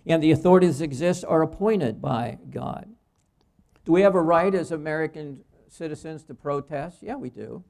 And 0.06 0.22
the 0.22 0.32
authorities 0.32 0.80
that 0.80 0.86
exist 0.86 1.24
are 1.26 1.42
appointed 1.42 2.02
by 2.02 2.38
God. 2.50 2.90
Do 3.86 3.92
we 3.92 4.02
have 4.02 4.16
a 4.16 4.22
right 4.22 4.54
as 4.54 4.72
American 4.72 5.42
citizens 5.70 6.24
to 6.24 6.34
protest? 6.34 6.98
Yeah, 7.02 7.16
we 7.16 7.30
do. 7.30 7.64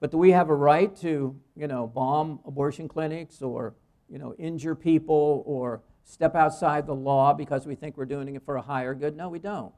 But 0.00 0.10
do 0.10 0.18
we 0.18 0.32
have 0.32 0.48
a 0.48 0.54
right 0.54 0.94
to, 0.96 1.38
you 1.54 1.66
know, 1.66 1.86
bomb 1.86 2.40
abortion 2.46 2.88
clinics 2.88 3.40
or, 3.40 3.74
you 4.08 4.18
know, 4.18 4.34
injure 4.34 4.74
people 4.74 5.42
or 5.46 5.82
step 6.04 6.34
outside 6.34 6.86
the 6.86 6.94
law 6.94 7.32
because 7.32 7.66
we 7.66 7.74
think 7.74 7.96
we're 7.96 8.04
doing 8.04 8.34
it 8.34 8.44
for 8.44 8.56
a 8.56 8.62
higher 8.62 8.94
good? 8.94 9.16
No, 9.16 9.28
we 9.28 9.38
don't. 9.38 9.72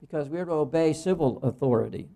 Because 0.00 0.28
we're 0.28 0.44
to 0.44 0.52
obey 0.52 0.92
civil 0.92 1.38
authority. 1.42 2.08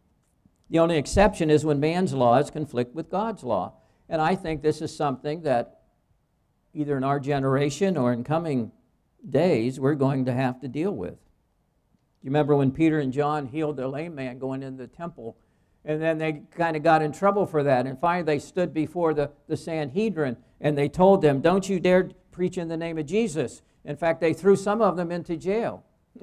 The 0.71 0.79
only 0.79 0.99
exception 0.99 1.51
is 1.51 1.65
when 1.65 1.81
man's 1.81 2.13
laws 2.13 2.51
conflict 2.51 2.95
with 2.95 3.11
God's 3.11 3.43
law. 3.43 3.75
And 4.09 4.21
I 4.21 4.35
think 4.35 4.63
this 4.63 4.83
is 4.83 4.95
something 4.95 5.43
that 5.43 5.81
either 6.75 6.97
in 6.97 7.05
our 7.05 7.19
generation 7.19 7.97
or 7.97 8.13
in 8.13 8.25
coming 8.25 8.73
days 9.29 9.81
we're 9.81 9.95
going 9.95 10.27
to 10.27 10.33
have 10.33 10.61
to 10.61 10.69
deal 10.69 10.93
with. 10.93 11.17
You 12.23 12.31
remember 12.31 12.57
when 12.57 12.73
Peter 12.73 12.99
and 12.99 13.13
John 13.13 13.47
healed 13.47 13.77
the 13.77 13.89
lame 13.89 14.15
man 14.15 14.39
going 14.39 14.63
into 14.63 14.79
the 14.79 14.89
temple? 14.89 15.37
And 15.85 16.03
then 16.03 16.19
they 16.19 16.43
kind 16.55 16.77
of 16.77 16.83
got 16.83 17.01
in 17.01 17.13
trouble 17.13 17.47
for 17.47 17.63
that. 17.63 17.87
And 17.87 17.99
finally, 17.99 18.25
they 18.25 18.39
stood 18.39 18.75
before 18.75 19.15
the, 19.15 19.31
the 19.47 19.57
Sanhedrin 19.57 20.37
and 20.61 20.77
they 20.77 20.89
told 20.89 21.23
them, 21.23 21.41
Don't 21.41 21.69
you 21.69 21.81
dare 21.81 22.11
preach 22.39 22.57
in 22.57 22.69
the 22.69 22.77
name 22.77 22.99
of 22.99 23.05
Jesus. 23.05 23.63
In 23.85 23.97
fact, 23.97 24.21
they 24.21 24.33
threw 24.33 24.55
some 24.55 24.81
of 24.81 24.97
them 24.97 25.11
into 25.11 25.37
jail. 25.37 25.85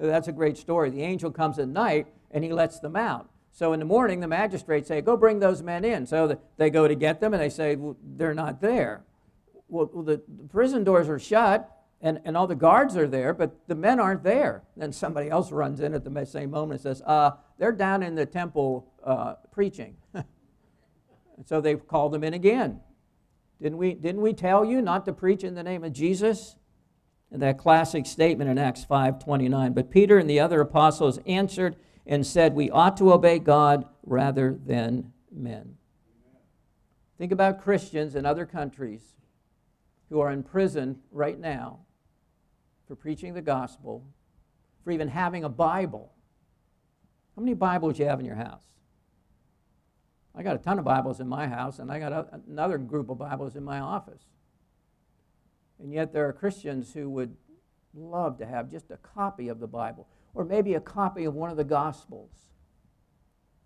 And 0.00 0.08
that's 0.08 0.28
a 0.28 0.32
great 0.32 0.56
story. 0.56 0.90
The 0.90 1.02
angel 1.02 1.32
comes 1.32 1.58
at 1.58 1.66
night 1.66 2.06
and 2.30 2.44
he 2.44 2.52
lets 2.52 2.78
them 2.78 2.94
out. 2.94 3.28
So 3.50 3.72
in 3.72 3.80
the 3.80 3.84
morning, 3.84 4.20
the 4.20 4.28
magistrates 4.28 4.86
say, 4.86 5.00
Go 5.00 5.16
bring 5.16 5.40
those 5.40 5.60
men 5.60 5.84
in. 5.84 6.06
So 6.06 6.38
they 6.56 6.70
go 6.70 6.86
to 6.86 6.94
get 6.94 7.20
them 7.20 7.34
and 7.34 7.42
they 7.42 7.50
say, 7.50 7.74
well, 7.74 7.96
They're 8.16 8.34
not 8.34 8.60
there. 8.60 9.02
Well, 9.68 9.86
the, 9.86 10.22
prison 10.48 10.84
doors 10.84 11.08
are 11.08 11.18
shut 11.18 11.68
and, 12.00 12.20
and 12.24 12.36
all 12.36 12.46
the 12.46 12.54
guards 12.54 12.96
are 12.96 13.08
there, 13.08 13.34
but 13.34 13.56
the 13.66 13.74
men 13.74 13.98
aren't 13.98 14.22
there. 14.22 14.62
Then 14.76 14.92
somebody 14.92 15.28
else 15.28 15.50
runs 15.50 15.80
in 15.80 15.94
at 15.94 16.04
the 16.04 16.24
same 16.24 16.52
moment 16.52 16.84
and 16.84 16.96
says, 16.96 17.02
uh, 17.04 17.32
They're 17.58 17.72
down 17.72 18.04
in 18.04 18.14
the 18.14 18.26
temple 18.26 18.86
uh, 19.02 19.34
preaching. 19.50 19.96
and 20.14 20.24
so 21.46 21.60
they 21.60 21.74
called 21.74 22.12
them 22.12 22.22
in 22.22 22.34
again. 22.34 22.80
Didn't 23.60 23.78
we, 23.78 23.94
didn't 23.94 24.20
we 24.20 24.32
tell 24.32 24.64
you 24.64 24.80
not 24.80 25.04
to 25.06 25.12
preach 25.12 25.42
in 25.42 25.54
the 25.54 25.62
name 25.62 25.84
of 25.84 25.92
Jesus? 25.92 26.56
That 27.30 27.58
classic 27.58 28.06
statement 28.06 28.48
in 28.48 28.56
Acts 28.56 28.84
5:29. 28.84 29.74
But 29.74 29.90
Peter 29.90 30.18
and 30.18 30.30
the 30.30 30.40
other 30.40 30.60
apostles 30.60 31.18
answered 31.26 31.76
and 32.06 32.26
said, 32.26 32.54
We 32.54 32.70
ought 32.70 32.96
to 32.96 33.12
obey 33.12 33.38
God 33.38 33.86
rather 34.02 34.58
than 34.64 35.12
men. 35.30 35.76
Think 37.18 37.32
about 37.32 37.62
Christians 37.62 38.14
in 38.14 38.24
other 38.24 38.46
countries 38.46 39.02
who 40.08 40.20
are 40.20 40.30
in 40.30 40.42
prison 40.42 41.00
right 41.10 41.38
now 41.38 41.80
for 42.86 42.96
preaching 42.96 43.34
the 43.34 43.42
gospel, 43.42 44.06
for 44.82 44.90
even 44.90 45.08
having 45.08 45.44
a 45.44 45.48
Bible. 45.48 46.14
How 47.36 47.42
many 47.42 47.54
Bibles 47.54 47.96
do 47.96 48.04
you 48.04 48.08
have 48.08 48.20
in 48.20 48.26
your 48.26 48.36
house? 48.36 48.64
I 50.34 50.42
got 50.42 50.56
a 50.56 50.58
ton 50.58 50.78
of 50.78 50.84
Bibles 50.84 51.20
in 51.20 51.28
my 51.28 51.46
house, 51.46 51.78
and 51.78 51.90
I 51.90 51.98
got 51.98 52.12
a, 52.12 52.26
another 52.46 52.78
group 52.78 53.10
of 53.10 53.18
Bibles 53.18 53.56
in 53.56 53.64
my 53.64 53.80
office. 53.80 54.22
And 55.80 55.92
yet 55.92 56.12
there 56.12 56.28
are 56.28 56.32
Christians 56.32 56.92
who 56.92 57.08
would 57.10 57.36
love 57.94 58.38
to 58.38 58.46
have 58.46 58.70
just 58.70 58.90
a 58.90 58.96
copy 58.96 59.48
of 59.48 59.60
the 59.60 59.66
Bible 59.66 60.06
or 60.34 60.44
maybe 60.44 60.74
a 60.74 60.80
copy 60.80 61.24
of 61.24 61.34
one 61.34 61.50
of 61.50 61.56
the 61.56 61.64
Gospels. 61.64 62.30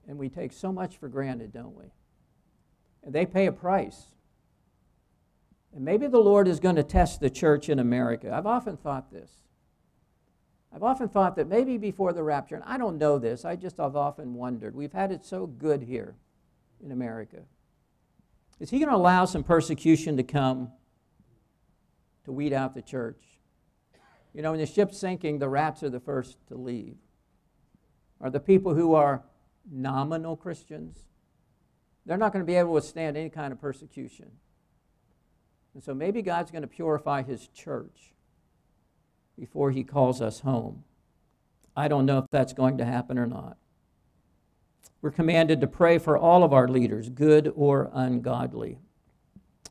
And 0.07 0.19
we 0.19 0.29
take 0.29 0.53
so 0.53 0.73
much 0.73 0.97
for 0.97 1.09
granted, 1.09 1.53
don't 1.53 1.77
we? 1.77 1.93
And 3.03 3.15
they 3.15 3.27
pay 3.27 3.47
a 3.47 3.53
price. 3.53 4.07
And 5.75 5.85
maybe 5.85 6.07
the 6.07 6.19
Lord 6.19 6.49
is 6.49 6.61
going 6.61 6.77
to 6.77 6.83
test 6.83 7.21
the 7.21 7.31
church 7.31 7.69
in 7.69 7.79
America. 7.79 8.33
I've 8.33 8.47
often 8.47 8.77
thought 8.77 9.11
this. 9.11 9.31
I've 10.75 10.83
often 10.83 11.09
thought 11.09 11.37
that 11.37 11.49
maybe 11.49 11.77
before 11.77 12.13
the 12.13 12.23
rapture, 12.23 12.55
and 12.55 12.65
I 12.65 12.79
don't 12.79 12.99
know 12.99 13.19
this, 13.19 13.45
I 13.45 13.57
just 13.57 13.77
have 13.77 13.95
often 13.95 14.35
wondered. 14.35 14.75
We've 14.75 14.93
had 14.93 15.13
it 15.13 15.25
so 15.25 15.47
good 15.47 15.83
here 15.83 16.17
in 16.83 16.93
America. 16.93 17.39
Is 18.61 18.70
he 18.70 18.78
going 18.78 18.91
to 18.91 18.97
allow 18.97 19.24
some 19.24 19.43
persecution 19.43 20.16
to 20.16 20.22
come 20.22 20.70
to 22.24 22.33
weed 22.33 22.53
out 22.53 22.74
the 22.74 22.83
church? 22.83 23.22
You 24.35 24.43
know, 24.43 24.53
when 24.53 24.61
the 24.61 24.66
ship's 24.66 24.99
sinking, 24.99 25.39
the 25.39 25.49
rats 25.49 25.83
are 25.83 25.91
the 25.91 26.01
first 26.01 26.39
to 26.49 26.55
leave. 26.55 26.97
Are 28.20 28.30
the 28.30 28.41
people 28.41 28.74
who 28.74 28.95
are 28.95 29.22
nominal 29.70 30.37
Christians? 30.37 30.97
They're 32.07 32.16
not 32.16 32.33
going 32.33 32.45
to 32.45 32.47
be 32.47 32.57
able 32.57 32.70
to 32.70 32.74
withstand 32.74 33.16
any 33.16 33.30
kind 33.30 33.53
of 33.53 33.61
persecution. 33.61 34.30
And 35.74 35.83
so 35.83 35.95
maybe 35.95 36.22
God's 36.22 36.51
going 36.51 36.62
to 36.62 36.68
purify 36.68 37.22
his 37.22 37.49
church 37.49 38.12
before 39.39 39.70
he 39.70 39.85
calls 39.85 40.20
us 40.20 40.41
home. 40.41 40.85
I 41.74 41.89
don't 41.89 42.07
know 42.07 42.18
if 42.18 42.26
that's 42.30 42.53
going 42.53 42.78
to 42.78 42.85
happen 42.85 43.18
or 43.18 43.26
not. 43.26 43.57
We're 45.03 45.11
commanded 45.11 45.61
to 45.61 45.66
pray 45.66 45.98
for 45.98 46.16
all 46.16 46.44
of 46.44 46.53
our 46.53 46.68
leaders, 46.68 47.09
good 47.09 47.53
or 47.57 47.90
ungodly. 47.92 48.78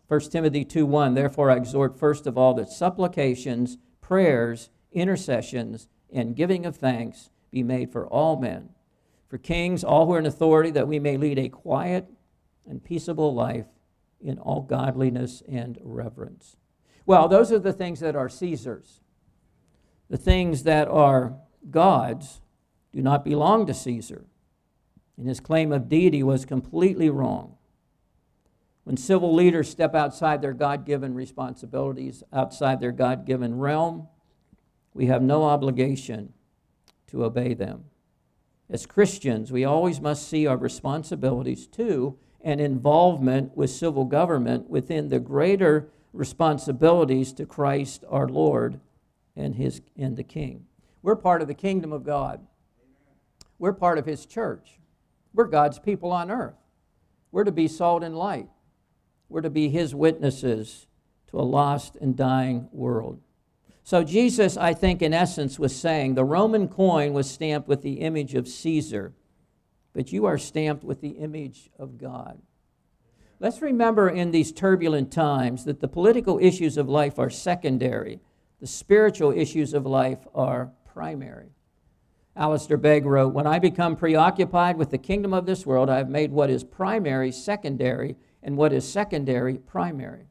1 0.09 0.19
Timothy 0.29 0.65
2:1 0.65 1.15
Therefore 1.15 1.49
I 1.49 1.55
exhort 1.55 1.97
first 1.97 2.27
of 2.27 2.37
all 2.37 2.53
that 2.55 2.67
supplications, 2.67 3.77
prayers, 4.01 4.69
intercessions, 4.91 5.87
and 6.11 6.35
giving 6.35 6.65
of 6.65 6.75
thanks 6.75 7.29
be 7.49 7.63
made 7.63 7.93
for 7.93 8.05
all 8.07 8.35
men, 8.35 8.71
for 9.29 9.37
kings, 9.37 9.85
all 9.85 10.05
who 10.05 10.15
are 10.15 10.19
in 10.19 10.25
authority, 10.25 10.69
that 10.71 10.89
we 10.89 10.99
may 10.99 11.15
lead 11.15 11.39
a 11.39 11.47
quiet 11.47 12.11
and 12.67 12.83
peaceable 12.83 13.33
life 13.33 13.67
in 14.19 14.37
all 14.37 14.61
godliness 14.61 15.41
and 15.47 15.79
reverence. 15.81 16.57
Well, 17.05 17.29
those 17.29 17.53
are 17.53 17.59
the 17.59 17.71
things 17.71 18.01
that 18.01 18.17
are 18.17 18.27
Caesar's. 18.27 18.99
The 20.09 20.17
things 20.17 20.63
that 20.63 20.89
are 20.89 21.37
God's 21.69 22.41
do 22.91 23.01
not 23.01 23.23
belong 23.23 23.65
to 23.67 23.73
Caesar. 23.73 24.25
And 25.17 25.27
his 25.27 25.39
claim 25.39 25.71
of 25.71 25.89
deity 25.89 26.23
was 26.23 26.45
completely 26.45 27.09
wrong. 27.09 27.55
When 28.83 28.97
civil 28.97 29.33
leaders 29.33 29.69
step 29.69 29.93
outside 29.93 30.41
their 30.41 30.53
God 30.53 30.85
given 30.85 31.13
responsibilities, 31.13 32.23
outside 32.33 32.79
their 32.79 32.91
God 32.91 33.25
given 33.25 33.59
realm, 33.59 34.07
we 34.93 35.05
have 35.05 35.21
no 35.21 35.43
obligation 35.43 36.33
to 37.07 37.23
obey 37.23 37.53
them. 37.53 37.85
As 38.69 38.85
Christians, 38.85 39.51
we 39.51 39.65
always 39.65 40.01
must 40.01 40.27
see 40.27 40.47
our 40.47 40.57
responsibilities 40.57 41.67
to 41.67 42.17
and 42.43 42.59
involvement 42.59 43.55
with 43.55 43.69
civil 43.69 44.05
government 44.05 44.69
within 44.69 45.09
the 45.09 45.19
greater 45.19 45.89
responsibilities 46.13 47.33
to 47.33 47.45
Christ 47.45 48.03
our 48.09 48.27
Lord 48.27 48.79
and 49.35 49.55
his 49.55 49.81
and 49.97 50.17
the 50.17 50.23
king. 50.23 50.65
We're 51.01 51.15
part 51.15 51.41
of 51.41 51.47
the 51.47 51.53
kingdom 51.53 51.93
of 51.93 52.03
God. 52.03 52.45
We're 53.59 53.73
part 53.73 53.97
of 53.97 54.05
his 54.05 54.25
church. 54.25 54.79
We're 55.33 55.45
God's 55.45 55.79
people 55.79 56.11
on 56.11 56.29
earth. 56.29 56.55
We're 57.31 57.43
to 57.43 57.51
be 57.51 57.67
salt 57.67 58.03
and 58.03 58.15
light. 58.15 58.49
We're 59.29 59.41
to 59.41 59.49
be 59.49 59.69
his 59.69 59.95
witnesses 59.95 60.87
to 61.27 61.39
a 61.39 61.43
lost 61.43 61.95
and 61.95 62.15
dying 62.15 62.67
world. 62.71 63.21
So, 63.83 64.03
Jesus, 64.03 64.57
I 64.57 64.73
think, 64.73 65.01
in 65.01 65.13
essence, 65.13 65.57
was 65.57 65.75
saying 65.75 66.13
the 66.13 66.23
Roman 66.23 66.67
coin 66.67 67.13
was 67.13 67.29
stamped 67.29 67.67
with 67.67 67.81
the 67.81 68.01
image 68.01 68.35
of 68.35 68.47
Caesar 68.47 69.13
but 69.93 70.11
you 70.11 70.25
are 70.25 70.37
stamped 70.37 70.83
with 70.83 71.01
the 71.01 71.09
image 71.09 71.69
of 71.77 71.97
God. 71.97 72.41
Let's 73.39 73.61
remember 73.61 74.07
in 74.09 74.31
these 74.31 74.51
turbulent 74.51 75.11
times 75.11 75.65
that 75.65 75.79
the 75.79 75.87
political 75.87 76.39
issues 76.39 76.77
of 76.77 76.87
life 76.87 77.17
are 77.17 77.29
secondary, 77.29 78.19
the 78.59 78.67
spiritual 78.67 79.31
issues 79.31 79.73
of 79.73 79.85
life 79.85 80.19
are 80.35 80.71
primary. 80.85 81.49
Alistair 82.35 82.77
Begg 82.77 83.05
wrote 83.05 83.33
When 83.33 83.47
I 83.47 83.59
become 83.59 83.95
preoccupied 83.95 84.77
with 84.77 84.89
the 84.89 84.97
kingdom 84.97 85.33
of 85.33 85.45
this 85.45 85.65
world, 85.65 85.89
I 85.89 85.97
have 85.97 86.09
made 86.09 86.31
what 86.31 86.49
is 86.49 86.63
primary 86.63 87.31
secondary 87.31 88.15
and 88.41 88.55
what 88.55 88.71
is 88.71 88.89
secondary 88.89 89.57
primary. 89.57 90.27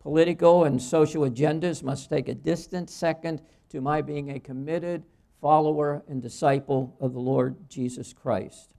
Political 0.00 0.64
and 0.64 0.80
social 0.80 1.22
agendas 1.22 1.82
must 1.82 2.10
take 2.10 2.28
a 2.28 2.34
distant 2.34 2.90
second 2.90 3.40
to 3.70 3.80
my 3.80 4.02
being 4.02 4.30
a 4.30 4.38
committed, 4.38 5.04
follower 5.40 6.04
and 6.06 6.22
disciple 6.22 6.96
of 7.00 7.12
the 7.12 7.18
Lord 7.18 7.68
Jesus 7.68 8.12
Christ. 8.12 8.74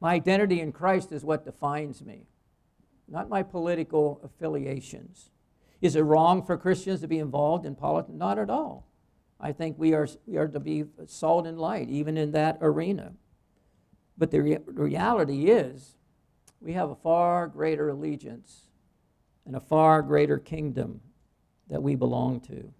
My 0.00 0.14
identity 0.14 0.60
in 0.60 0.72
Christ 0.72 1.12
is 1.12 1.24
what 1.24 1.44
defines 1.44 2.02
me, 2.02 2.26
not 3.06 3.28
my 3.28 3.42
political 3.42 4.20
affiliations. 4.24 5.30
Is 5.82 5.96
it 5.96 6.02
wrong 6.02 6.44
for 6.44 6.56
Christians 6.56 7.00
to 7.00 7.08
be 7.08 7.18
involved 7.18 7.66
in 7.66 7.74
politics? 7.74 8.16
Not 8.16 8.38
at 8.38 8.50
all. 8.50 8.89
I 9.40 9.52
think 9.52 9.78
we 9.78 9.94
are, 9.94 10.06
we 10.26 10.36
are 10.36 10.48
to 10.48 10.60
be 10.60 10.84
salt 11.06 11.46
and 11.46 11.58
light, 11.58 11.88
even 11.88 12.16
in 12.16 12.32
that 12.32 12.58
arena. 12.60 13.12
But 14.18 14.30
the 14.30 14.40
re- 14.40 14.58
reality 14.66 15.46
is, 15.50 15.96
we 16.60 16.74
have 16.74 16.90
a 16.90 16.94
far 16.94 17.48
greater 17.48 17.88
allegiance 17.88 18.66
and 19.46 19.56
a 19.56 19.60
far 19.60 20.02
greater 20.02 20.38
kingdom 20.38 21.00
that 21.68 21.82
we 21.82 21.94
belong 21.94 22.40
to. 22.40 22.72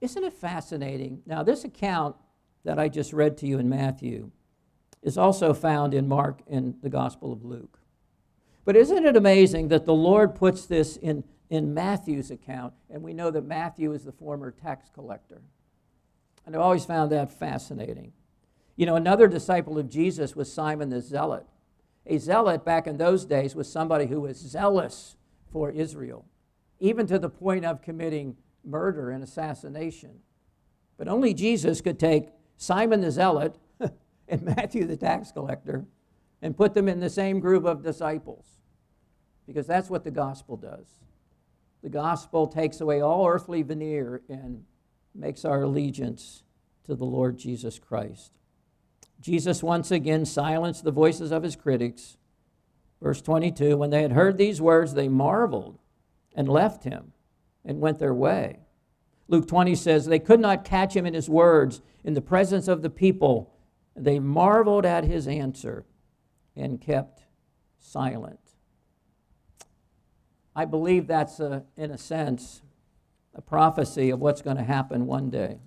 Isn't 0.00 0.24
it 0.24 0.32
fascinating? 0.32 1.22
Now, 1.26 1.42
this 1.42 1.64
account 1.64 2.16
that 2.64 2.78
I 2.78 2.88
just 2.88 3.12
read 3.12 3.36
to 3.38 3.46
you 3.46 3.58
in 3.58 3.68
Matthew 3.68 4.30
is 5.02 5.16
also 5.16 5.54
found 5.54 5.94
in 5.94 6.08
Mark 6.08 6.42
and 6.48 6.74
the 6.82 6.90
Gospel 6.90 7.32
of 7.32 7.44
Luke. 7.44 7.78
But 8.64 8.76
isn't 8.76 9.06
it 9.06 9.16
amazing 9.16 9.68
that 9.68 9.86
the 9.86 9.94
Lord 9.94 10.34
puts 10.34 10.66
this 10.66 10.96
in, 10.96 11.24
in 11.50 11.74
Matthew's 11.74 12.30
account, 12.30 12.72
and 12.88 13.02
we 13.02 13.12
know 13.12 13.30
that 13.30 13.44
Matthew 13.44 13.92
is 13.92 14.04
the 14.04 14.12
former 14.12 14.52
tax 14.52 14.88
collector? 14.94 15.42
And 16.46 16.54
I've 16.54 16.62
always 16.62 16.84
found 16.84 17.12
that 17.12 17.38
fascinating. 17.38 18.12
You 18.76 18.86
know, 18.86 18.96
another 18.96 19.28
disciple 19.28 19.78
of 19.78 19.90
Jesus 19.90 20.34
was 20.34 20.50
Simon 20.50 20.88
the 20.88 21.02
Zealot. 21.02 21.44
A 22.06 22.18
zealot 22.18 22.64
back 22.64 22.86
in 22.86 22.96
those 22.96 23.26
days 23.26 23.54
was 23.54 23.70
somebody 23.70 24.06
who 24.06 24.22
was 24.22 24.38
zealous 24.38 25.16
for 25.52 25.70
Israel, 25.70 26.24
even 26.78 27.06
to 27.08 27.18
the 27.18 27.28
point 27.28 27.64
of 27.64 27.82
committing 27.82 28.36
murder 28.64 29.10
and 29.10 29.22
assassination. 29.22 30.20
But 30.96 31.08
only 31.08 31.34
Jesus 31.34 31.80
could 31.80 31.98
take 31.98 32.28
Simon 32.56 33.00
the 33.00 33.10
Zealot 33.10 33.56
and 34.28 34.42
Matthew 34.42 34.86
the 34.86 34.96
tax 34.96 35.32
collector 35.32 35.84
and 36.40 36.56
put 36.56 36.74
them 36.74 36.88
in 36.88 37.00
the 37.00 37.10
same 37.10 37.40
group 37.40 37.64
of 37.64 37.82
disciples. 37.82 38.46
Because 39.46 39.66
that's 39.66 39.90
what 39.90 40.04
the 40.04 40.10
gospel 40.10 40.56
does. 40.56 40.86
The 41.82 41.88
gospel 41.88 42.46
takes 42.46 42.80
away 42.80 43.00
all 43.00 43.26
earthly 43.26 43.62
veneer 43.62 44.22
and 44.28 44.64
makes 45.14 45.44
our 45.44 45.62
allegiance 45.62 46.42
to 46.84 46.94
the 46.94 47.04
Lord 47.04 47.38
Jesus 47.38 47.78
Christ. 47.78 48.32
Jesus 49.20 49.62
once 49.62 49.90
again 49.90 50.24
silenced 50.24 50.84
the 50.84 50.90
voices 50.90 51.30
of 51.30 51.42
his 51.42 51.56
critics. 51.56 52.16
Verse 53.02 53.20
22 53.22 53.76
When 53.76 53.90
they 53.90 54.02
had 54.02 54.12
heard 54.12 54.36
these 54.36 54.60
words, 54.60 54.94
they 54.94 55.08
marveled 55.08 55.78
and 56.34 56.48
left 56.48 56.84
him 56.84 57.12
and 57.64 57.80
went 57.80 57.98
their 57.98 58.14
way. 58.14 58.60
Luke 59.28 59.46
20 59.46 59.74
says, 59.74 60.06
They 60.06 60.18
could 60.18 60.40
not 60.40 60.64
catch 60.64 60.94
him 60.94 61.06
in 61.06 61.14
his 61.14 61.28
words 61.28 61.80
in 62.02 62.14
the 62.14 62.20
presence 62.20 62.66
of 62.66 62.82
the 62.82 62.90
people. 62.90 63.54
They 63.94 64.18
marveled 64.18 64.86
at 64.86 65.04
his 65.04 65.28
answer 65.28 65.86
and 66.56 66.80
kept 66.80 67.24
silent. 67.78 68.49
I 70.54 70.64
believe 70.64 71.06
that's, 71.06 71.40
a, 71.40 71.64
in 71.76 71.90
a 71.90 71.98
sense, 71.98 72.62
a 73.34 73.40
prophecy 73.40 74.10
of 74.10 74.20
what's 74.20 74.42
going 74.42 74.56
to 74.56 74.64
happen 74.64 75.06
one 75.06 75.30
day. 75.30 75.58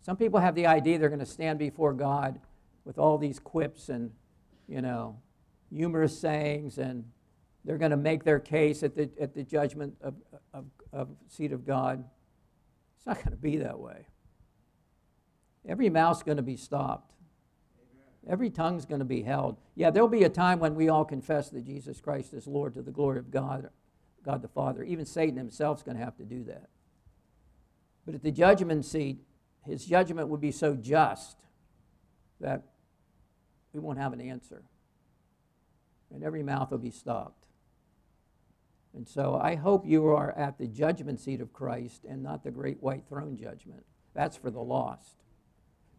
Some 0.00 0.16
people 0.16 0.40
have 0.40 0.54
the 0.54 0.66
idea 0.66 0.98
they're 0.98 1.08
going 1.08 1.18
to 1.18 1.26
stand 1.26 1.58
before 1.58 1.92
God 1.92 2.40
with 2.84 2.98
all 2.98 3.18
these 3.18 3.38
quips 3.38 3.88
and, 3.88 4.12
you 4.68 4.80
know, 4.80 5.18
humorous 5.70 6.18
sayings, 6.18 6.78
and 6.78 7.04
they're 7.64 7.78
going 7.78 7.90
to 7.90 7.96
make 7.96 8.24
their 8.24 8.40
case 8.40 8.82
at 8.82 8.96
the, 8.96 9.10
at 9.20 9.34
the 9.34 9.42
judgment 9.42 9.94
of, 10.00 10.14
of, 10.54 10.64
of 10.92 11.08
seat 11.28 11.52
of 11.52 11.66
God. 11.66 12.04
It's 12.96 13.06
not 13.06 13.16
going 13.16 13.30
to 13.30 13.36
be 13.36 13.58
that 13.58 13.78
way. 13.78 14.06
Every 15.68 15.90
mouth's 15.90 16.22
going 16.22 16.38
to 16.38 16.42
be 16.42 16.56
stopped. 16.56 17.12
Every 18.28 18.50
tongue's 18.50 18.84
going 18.86 18.98
to 18.98 19.04
be 19.04 19.22
held. 19.22 19.56
Yeah, 19.74 19.90
there'll 19.90 20.08
be 20.08 20.24
a 20.24 20.28
time 20.28 20.58
when 20.58 20.74
we 20.74 20.88
all 20.88 21.04
confess 21.04 21.50
that 21.50 21.64
Jesus 21.64 22.00
Christ 22.00 22.32
is 22.34 22.46
Lord 22.46 22.74
to 22.74 22.82
the 22.82 22.90
glory 22.90 23.18
of 23.18 23.30
God, 23.30 23.68
God 24.24 24.42
the 24.42 24.48
Father. 24.48 24.82
Even 24.82 25.04
Satan 25.04 25.36
himself 25.36 25.78
is 25.78 25.82
going 25.82 25.96
to 25.96 26.04
have 26.04 26.16
to 26.16 26.24
do 26.24 26.44
that. 26.44 26.68
But 28.04 28.14
at 28.14 28.22
the 28.22 28.30
judgment 28.30 28.84
seat, 28.84 29.18
his 29.66 29.84
judgment 29.84 30.28
would 30.28 30.40
be 30.40 30.52
so 30.52 30.74
just 30.74 31.44
that 32.40 32.62
we 33.72 33.80
won't 33.80 33.98
have 33.98 34.12
an 34.12 34.20
answer. 34.20 34.62
And 36.12 36.24
every 36.24 36.42
mouth 36.42 36.70
will 36.70 36.78
be 36.78 36.90
stopped. 36.90 37.46
And 38.94 39.06
so 39.06 39.38
I 39.40 39.54
hope 39.54 39.86
you 39.86 40.08
are 40.08 40.36
at 40.36 40.58
the 40.58 40.66
judgment 40.66 41.20
seat 41.20 41.40
of 41.40 41.52
Christ 41.52 42.04
and 42.08 42.22
not 42.22 42.42
the 42.42 42.50
great 42.50 42.82
white 42.82 43.04
throne 43.08 43.36
judgment. 43.36 43.84
That's 44.14 44.36
for 44.36 44.50
the 44.50 44.60
lost. 44.60 45.16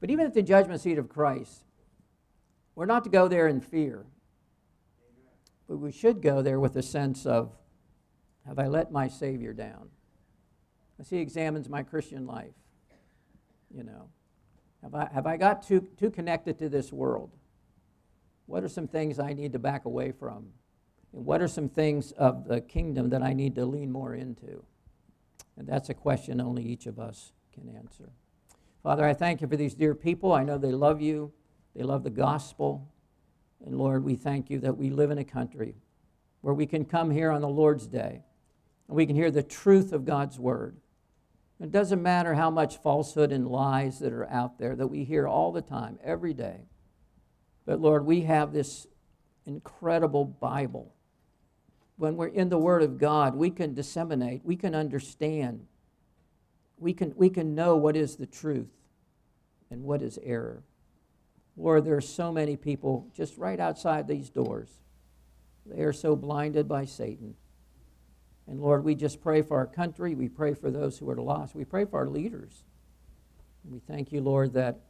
But 0.01 0.09
even 0.09 0.25
at 0.25 0.33
the 0.33 0.41
judgment 0.41 0.81
seat 0.81 0.97
of 0.97 1.07
Christ, 1.07 1.63
we're 2.75 2.85
not 2.85 3.03
to 3.05 3.09
go 3.09 3.27
there 3.27 3.47
in 3.47 3.61
fear. 3.61 4.05
But 5.69 5.77
we 5.77 5.91
should 5.91 6.21
go 6.21 6.41
there 6.41 6.59
with 6.59 6.75
a 6.75 6.81
sense 6.81 7.25
of 7.25 7.55
have 8.47 8.59
I 8.59 8.67
let 8.67 8.91
my 8.91 9.07
Savior 9.07 9.53
down? 9.53 9.89
As 10.99 11.09
He 11.09 11.17
examines 11.17 11.69
my 11.69 11.83
Christian 11.83 12.25
life, 12.25 12.53
you 13.73 13.83
know, 13.83 14.09
have 14.83 14.95
I, 14.95 15.09
have 15.13 15.27
I 15.27 15.37
got 15.37 15.63
too, 15.63 15.87
too 15.97 16.09
connected 16.09 16.57
to 16.59 16.69
this 16.69 16.91
world? 16.91 17.31
What 18.47 18.63
are 18.63 18.69
some 18.69 18.87
things 18.87 19.19
I 19.19 19.33
need 19.33 19.53
to 19.53 19.59
back 19.59 19.85
away 19.85 20.11
from? 20.11 20.47
And 21.13 21.25
what 21.25 21.41
are 21.41 21.47
some 21.47 21.69
things 21.69 22.11
of 22.13 22.47
the 22.47 22.61
kingdom 22.61 23.09
that 23.09 23.21
I 23.21 23.33
need 23.33 23.55
to 23.55 23.65
lean 23.65 23.91
more 23.91 24.15
into? 24.15 24.63
And 25.57 25.67
that's 25.67 25.89
a 25.89 25.93
question 25.93 26.41
only 26.41 26.63
each 26.63 26.85
of 26.87 26.99
us 26.99 27.33
can 27.53 27.69
answer. 27.75 28.09
Father, 28.81 29.05
I 29.05 29.13
thank 29.13 29.41
you 29.41 29.47
for 29.47 29.55
these 29.55 29.75
dear 29.75 29.93
people. 29.93 30.31
I 30.31 30.43
know 30.43 30.57
they 30.57 30.71
love 30.71 31.01
you, 31.01 31.31
they 31.75 31.83
love 31.83 32.03
the 32.03 32.09
gospel. 32.09 32.87
And 33.63 33.77
Lord, 33.77 34.03
we 34.03 34.15
thank 34.15 34.49
you 34.49 34.59
that 34.61 34.77
we 34.77 34.89
live 34.89 35.11
in 35.11 35.19
a 35.19 35.23
country 35.23 35.75
where 36.41 36.55
we 36.55 36.65
can 36.65 36.83
come 36.83 37.11
here 37.11 37.29
on 37.29 37.41
the 37.41 37.47
Lord's 37.47 37.85
day 37.85 38.23
and 38.91 38.97
we 38.97 39.05
can 39.05 39.15
hear 39.15 39.31
the 39.31 39.41
truth 39.41 39.93
of 39.93 40.03
God's 40.03 40.37
word. 40.37 40.75
It 41.61 41.71
doesn't 41.71 42.03
matter 42.03 42.33
how 42.33 42.49
much 42.49 42.75
falsehood 42.75 43.31
and 43.31 43.47
lies 43.47 43.99
that 43.99 44.11
are 44.11 44.29
out 44.29 44.59
there 44.59 44.75
that 44.75 44.87
we 44.87 45.05
hear 45.05 45.29
all 45.29 45.53
the 45.53 45.61
time, 45.61 45.97
every 46.03 46.33
day. 46.33 46.65
But 47.65 47.79
Lord, 47.79 48.05
we 48.05 48.23
have 48.23 48.51
this 48.51 48.87
incredible 49.45 50.25
Bible. 50.25 50.93
When 51.95 52.17
we're 52.17 52.27
in 52.27 52.49
the 52.49 52.57
Word 52.57 52.83
of 52.83 52.97
God, 52.97 53.33
we 53.33 53.49
can 53.49 53.73
disseminate, 53.73 54.41
we 54.43 54.57
can 54.57 54.75
understand, 54.75 55.67
we 56.77 56.91
can, 56.91 57.13
we 57.15 57.29
can 57.29 57.55
know 57.55 57.77
what 57.77 57.95
is 57.95 58.17
the 58.17 58.25
truth 58.25 58.73
and 59.69 59.83
what 59.83 60.01
is 60.01 60.19
error. 60.21 60.63
Lord, 61.55 61.85
there 61.85 61.95
are 61.95 62.01
so 62.01 62.29
many 62.29 62.57
people 62.57 63.07
just 63.15 63.37
right 63.37 63.61
outside 63.61 64.05
these 64.05 64.29
doors. 64.29 64.67
They 65.65 65.81
are 65.81 65.93
so 65.93 66.17
blinded 66.17 66.67
by 66.67 66.83
Satan. 66.83 67.35
And 68.51 68.59
Lord, 68.59 68.83
we 68.83 68.95
just 68.95 69.21
pray 69.21 69.41
for 69.43 69.55
our 69.55 69.65
country. 69.65 70.13
We 70.13 70.27
pray 70.27 70.53
for 70.53 70.69
those 70.69 70.97
who 70.97 71.09
are 71.09 71.15
lost. 71.15 71.55
We 71.55 71.63
pray 71.63 71.85
for 71.85 71.99
our 71.99 72.09
leaders. 72.09 72.65
And 73.63 73.71
we 73.71 73.79
thank 73.79 74.11
you, 74.11 74.19
Lord, 74.19 74.51
that 74.55 74.81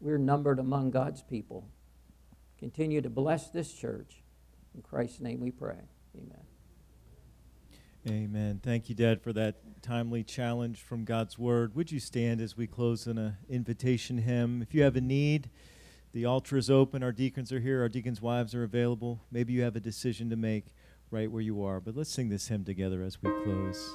we're 0.00 0.18
numbered 0.18 0.58
among 0.58 0.90
God's 0.90 1.22
people. 1.22 1.68
Continue 2.58 3.00
to 3.00 3.08
bless 3.08 3.48
this 3.48 3.72
church. 3.72 4.24
In 4.74 4.82
Christ's 4.82 5.20
name 5.20 5.38
we 5.38 5.52
pray. 5.52 5.76
Amen. 6.16 6.42
Amen. 8.08 8.60
Thank 8.60 8.88
you, 8.88 8.96
Dad, 8.96 9.22
for 9.22 9.32
that 9.34 9.82
timely 9.82 10.24
challenge 10.24 10.82
from 10.82 11.04
God's 11.04 11.38
Word. 11.38 11.76
Would 11.76 11.92
you 11.92 12.00
stand 12.00 12.40
as 12.40 12.56
we 12.56 12.66
close 12.66 13.06
in 13.06 13.18
an 13.18 13.36
invitation 13.48 14.18
hymn? 14.18 14.62
If 14.62 14.74
you 14.74 14.82
have 14.82 14.96
a 14.96 15.00
need, 15.00 15.48
the 16.12 16.24
altar 16.24 16.56
is 16.56 16.68
open. 16.68 17.04
Our 17.04 17.12
deacons 17.12 17.52
are 17.52 17.60
here. 17.60 17.82
Our 17.82 17.88
deacons' 17.88 18.20
wives 18.20 18.52
are 18.52 18.64
available. 18.64 19.20
Maybe 19.30 19.52
you 19.52 19.62
have 19.62 19.76
a 19.76 19.80
decision 19.80 20.28
to 20.30 20.36
make 20.36 20.74
right 21.16 21.32
where 21.32 21.40
you 21.40 21.64
are. 21.64 21.80
But 21.80 21.96
let's 21.96 22.10
sing 22.10 22.28
this 22.28 22.46
hymn 22.48 22.64
together 22.64 23.02
as 23.02 23.16
we 23.22 23.30
close. 23.42 23.94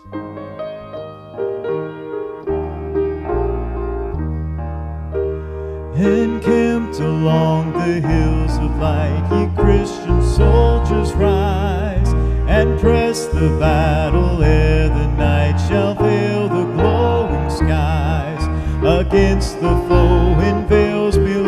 Encamped 5.95 6.99
along 6.99 7.74
the 7.74 8.01
hills 8.01 8.57
of 8.57 8.76
light, 8.78 9.24
ye 9.32 9.45
Christian 9.55 10.24
soldiers, 10.24 11.13
rise 11.13 12.11
and 12.47 12.80
press 12.80 13.28
the 13.28 13.55
battle 13.59 14.41
ere 14.41 14.89
the 14.89 15.07
night 15.09 15.57
shall 15.67 15.93
veil 15.93 16.49
the 16.49 16.65
glowing 16.74 17.49
skies. 17.51 18.43
Against 18.84 19.61
the 19.61 19.76
foe 19.88 20.39
in 20.39 20.65
vales 20.67 21.17
below, 21.17 21.40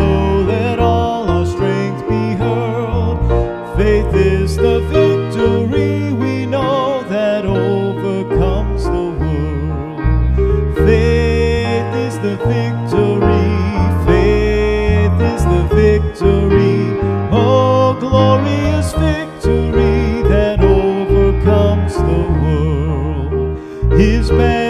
world. 24.37 24.62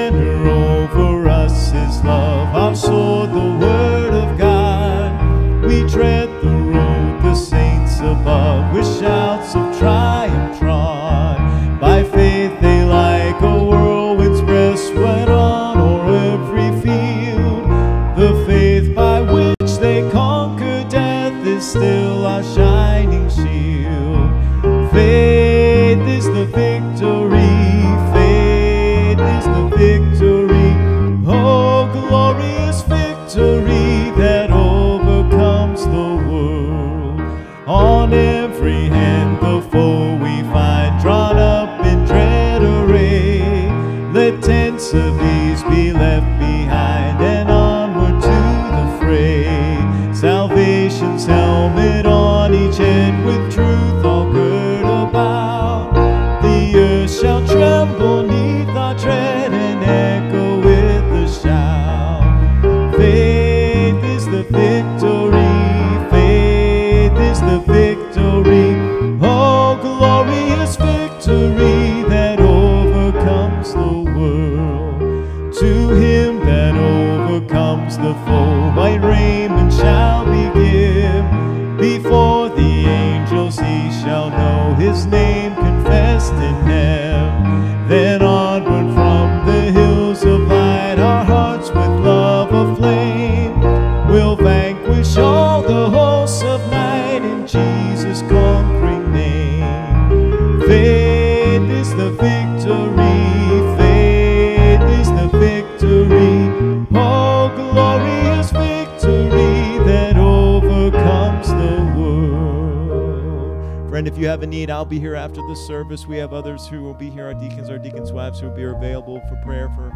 Need, 114.53 114.69
I'll 114.69 114.85
be 114.85 114.99
here 114.99 115.15
after 115.15 115.41
the 115.47 115.55
service. 115.55 116.05
We 116.05 116.17
have 116.17 116.31
others 116.31 116.67
who 116.67 116.83
will 116.83 116.93
be 116.93 117.09
here, 117.09 117.25
our 117.25 117.33
deacons, 117.33 117.71
our 117.71 117.79
deacons' 117.79 118.11
wives, 118.11 118.39
who 118.39 118.49
will 118.49 118.55
be 118.55 118.63
available 118.63 119.19
for 119.27 119.35
prayer 119.37 119.67
for 119.69 119.91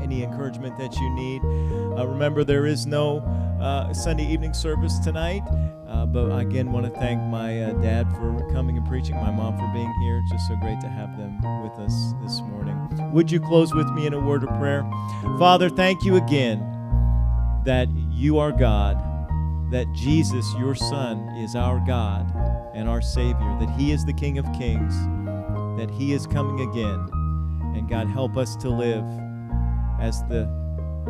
any 0.00 0.22
encouragement 0.22 0.78
that 0.78 0.94
you 0.94 1.10
need. 1.10 1.42
Uh, 1.98 2.06
remember, 2.06 2.44
there 2.44 2.66
is 2.66 2.86
no 2.86 3.18
uh, 3.60 3.92
Sunday 3.92 4.26
evening 4.26 4.54
service 4.54 4.98
tonight, 5.00 5.42
uh, 5.88 6.06
but 6.06 6.30
again 6.38 6.70
want 6.70 6.86
to 6.86 7.00
thank 7.00 7.20
my 7.22 7.62
uh, 7.62 7.72
dad 7.82 8.08
for 8.12 8.48
coming 8.52 8.76
and 8.76 8.86
preaching, 8.86 9.16
my 9.16 9.30
mom 9.30 9.58
for 9.58 9.68
being 9.74 9.92
here. 10.02 10.18
It's 10.18 10.30
just 10.30 10.46
so 10.46 10.56
great 10.56 10.80
to 10.80 10.88
have 10.88 11.16
them 11.18 11.40
with 11.62 11.72
us 11.80 12.14
this 12.22 12.42
morning. 12.42 12.76
Would 13.12 13.28
you 13.30 13.40
close 13.40 13.74
with 13.74 13.88
me 13.88 14.06
in 14.06 14.14
a 14.14 14.20
word 14.20 14.44
of 14.44 14.50
prayer? 14.50 14.88
Father, 15.38 15.68
thank 15.68 16.04
you 16.04 16.14
again 16.14 16.60
that 17.64 17.88
you 18.12 18.38
are 18.38 18.52
God, 18.52 18.98
that 19.72 19.86
Jesus, 19.94 20.46
your 20.58 20.76
Son, 20.76 21.18
is 21.38 21.56
our 21.56 21.80
God 21.84 22.53
and 22.74 22.88
our 22.88 23.00
Savior, 23.00 23.56
that 23.60 23.70
He 23.78 23.92
is 23.92 24.04
the 24.04 24.12
King 24.12 24.38
of 24.38 24.44
Kings. 24.52 24.94
that 25.78 25.90
He 25.90 26.12
is 26.12 26.26
coming 26.26 26.68
again. 26.70 27.08
And 27.74 27.88
God, 27.88 28.08
help 28.08 28.36
us 28.36 28.54
to 28.56 28.68
live 28.68 29.04
as 30.00 30.22
the 30.24 30.48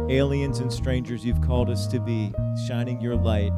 aliens 0.08 0.60
and 0.60 0.72
strangers 0.72 1.24
you've 1.24 1.40
called 1.42 1.70
us 1.70 1.86
to 1.88 2.00
be, 2.00 2.32
shining 2.66 3.00
your 3.00 3.16
light 3.16 3.52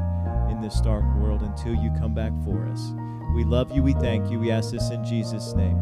in 0.50 0.60
this 0.60 0.80
dark 0.80 1.04
world 1.16 1.42
until 1.42 1.74
you 1.74 1.90
come 1.98 2.14
back 2.14 2.32
for 2.44 2.66
us. 2.66 2.92
We 3.34 3.44
love 3.44 3.70
you. 3.70 3.82
We 3.82 3.92
thank 3.94 4.30
you. 4.30 4.38
We 4.40 4.50
ask 4.50 4.70
this 4.70 4.90
in 4.90 5.04
Jesus' 5.04 5.52
name. 5.54 5.78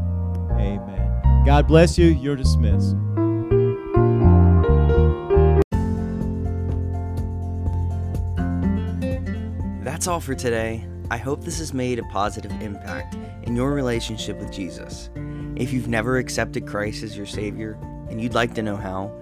Amen. 0.52 1.44
God 1.46 1.66
bless 1.66 1.96
you. 1.98 2.06
You're 2.06 2.36
dismissed. 2.36 2.96
That's 9.84 10.06
all 10.06 10.20
for 10.20 10.34
today. 10.34 10.86
I 11.10 11.18
hope 11.18 11.42
this 11.42 11.58
has 11.58 11.74
made 11.74 11.98
a 11.98 12.04
positive 12.04 12.50
impact 12.62 13.16
in 13.42 13.54
your 13.54 13.72
relationship 13.72 14.38
with 14.38 14.50
Jesus. 14.50 15.10
If 15.54 15.72
you've 15.72 15.88
never 15.88 16.16
accepted 16.16 16.66
Christ 16.66 17.02
as 17.02 17.16
your 17.16 17.26
Savior 17.26 17.78
and 18.08 18.20
you'd 18.20 18.34
like 18.34 18.54
to 18.54 18.62
know 18.62 18.76
how, 18.76 19.12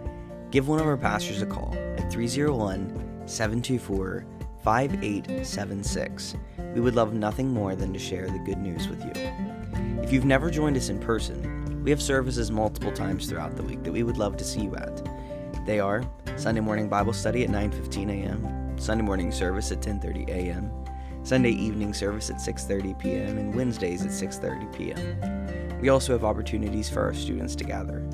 give 0.51 0.69
one 0.69 0.79
of 0.79 0.87
our 0.87 0.97
pastors 0.97 1.43
a 1.43 1.47
call 1.47 1.75
at 1.97 2.11
301 2.11 3.27
724 3.27 4.25
5876. 4.63 6.37
We 6.73 6.81
would 6.81 6.95
love 6.95 7.15
nothing 7.15 7.53
more 7.53 7.75
than 7.75 7.93
to 7.93 7.99
share 7.99 8.29
the 8.29 8.39
good 8.39 8.59
news 8.59 8.87
with 8.87 9.05
you. 9.05 9.13
If 10.03 10.13
you've 10.13 10.25
never 10.25 10.51
joined 10.51 10.77
us 10.77 10.89
in 10.89 11.01
person, 11.01 11.83
we 11.83 11.91
have 11.91 12.01
services 12.01 12.53
multiple 12.53 12.93
times 12.93 13.27
throughout 13.27 13.57
the 13.57 13.63
week 13.65 13.83
that 13.83 13.93
we 13.93 14.05
would 14.05 14.19
love 14.19 14.37
to 14.37 14.45
see 14.45 14.61
you 14.63 14.77
at. 14.77 15.03
They 15.67 15.81
are 15.81 16.05
Sunday 16.37 16.61
morning 16.61 16.89
Bible 16.89 17.13
study 17.13 17.43
at 17.43 17.51
9:15 17.51 18.11
a.m., 18.11 18.79
Sunday 18.79 19.05
morning 19.05 19.33
service 19.33 19.73
at 19.73 19.81
10:30 19.81 20.29
a.m., 20.29 20.71
Sunday 21.25 21.51
evening 21.51 21.95
service 21.95 22.31
at 22.31 22.37
6:30 22.37 22.99
p.m., 22.99 23.39
and 23.39 23.55
Wednesdays 23.55 24.05
at 24.05 24.11
6:30 24.11 24.73
p.m. 24.73 25.81
We 25.81 25.89
also 25.89 26.13
have 26.13 26.25
opportunities 26.25 26.89
for 26.89 27.03
our 27.03 27.15
students 27.15 27.55
to 27.57 27.65
gather. 27.65 28.05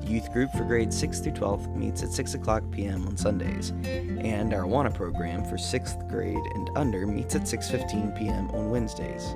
The 0.00 0.06
youth 0.06 0.32
group 0.32 0.50
for 0.52 0.64
grades 0.64 0.98
6 0.98 1.20
through 1.20 1.32
12 1.32 1.76
meets 1.76 2.02
at 2.02 2.10
6 2.10 2.34
o'clock 2.34 2.62
p.m. 2.70 3.06
on 3.06 3.16
Sundays, 3.16 3.70
and 3.84 4.52
our 4.54 4.62
AWANA 4.62 4.94
program 4.94 5.44
for 5.44 5.56
6th 5.56 6.08
grade 6.08 6.36
and 6.54 6.70
under 6.76 7.06
meets 7.06 7.34
at 7.34 7.42
6:15 7.42 8.18
p.m. 8.18 8.50
on 8.50 8.70
Wednesdays. 8.70 9.34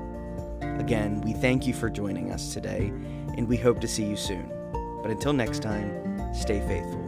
Again, 0.78 1.20
we 1.20 1.32
thank 1.32 1.66
you 1.66 1.74
for 1.74 1.88
joining 1.90 2.32
us 2.32 2.52
today, 2.52 2.92
and 3.36 3.48
we 3.48 3.56
hope 3.56 3.80
to 3.80 3.88
see 3.88 4.04
you 4.04 4.16
soon. 4.16 4.50
But 5.02 5.10
until 5.10 5.32
next 5.32 5.62
time, 5.62 6.34
stay 6.34 6.60
faithful. 6.60 7.02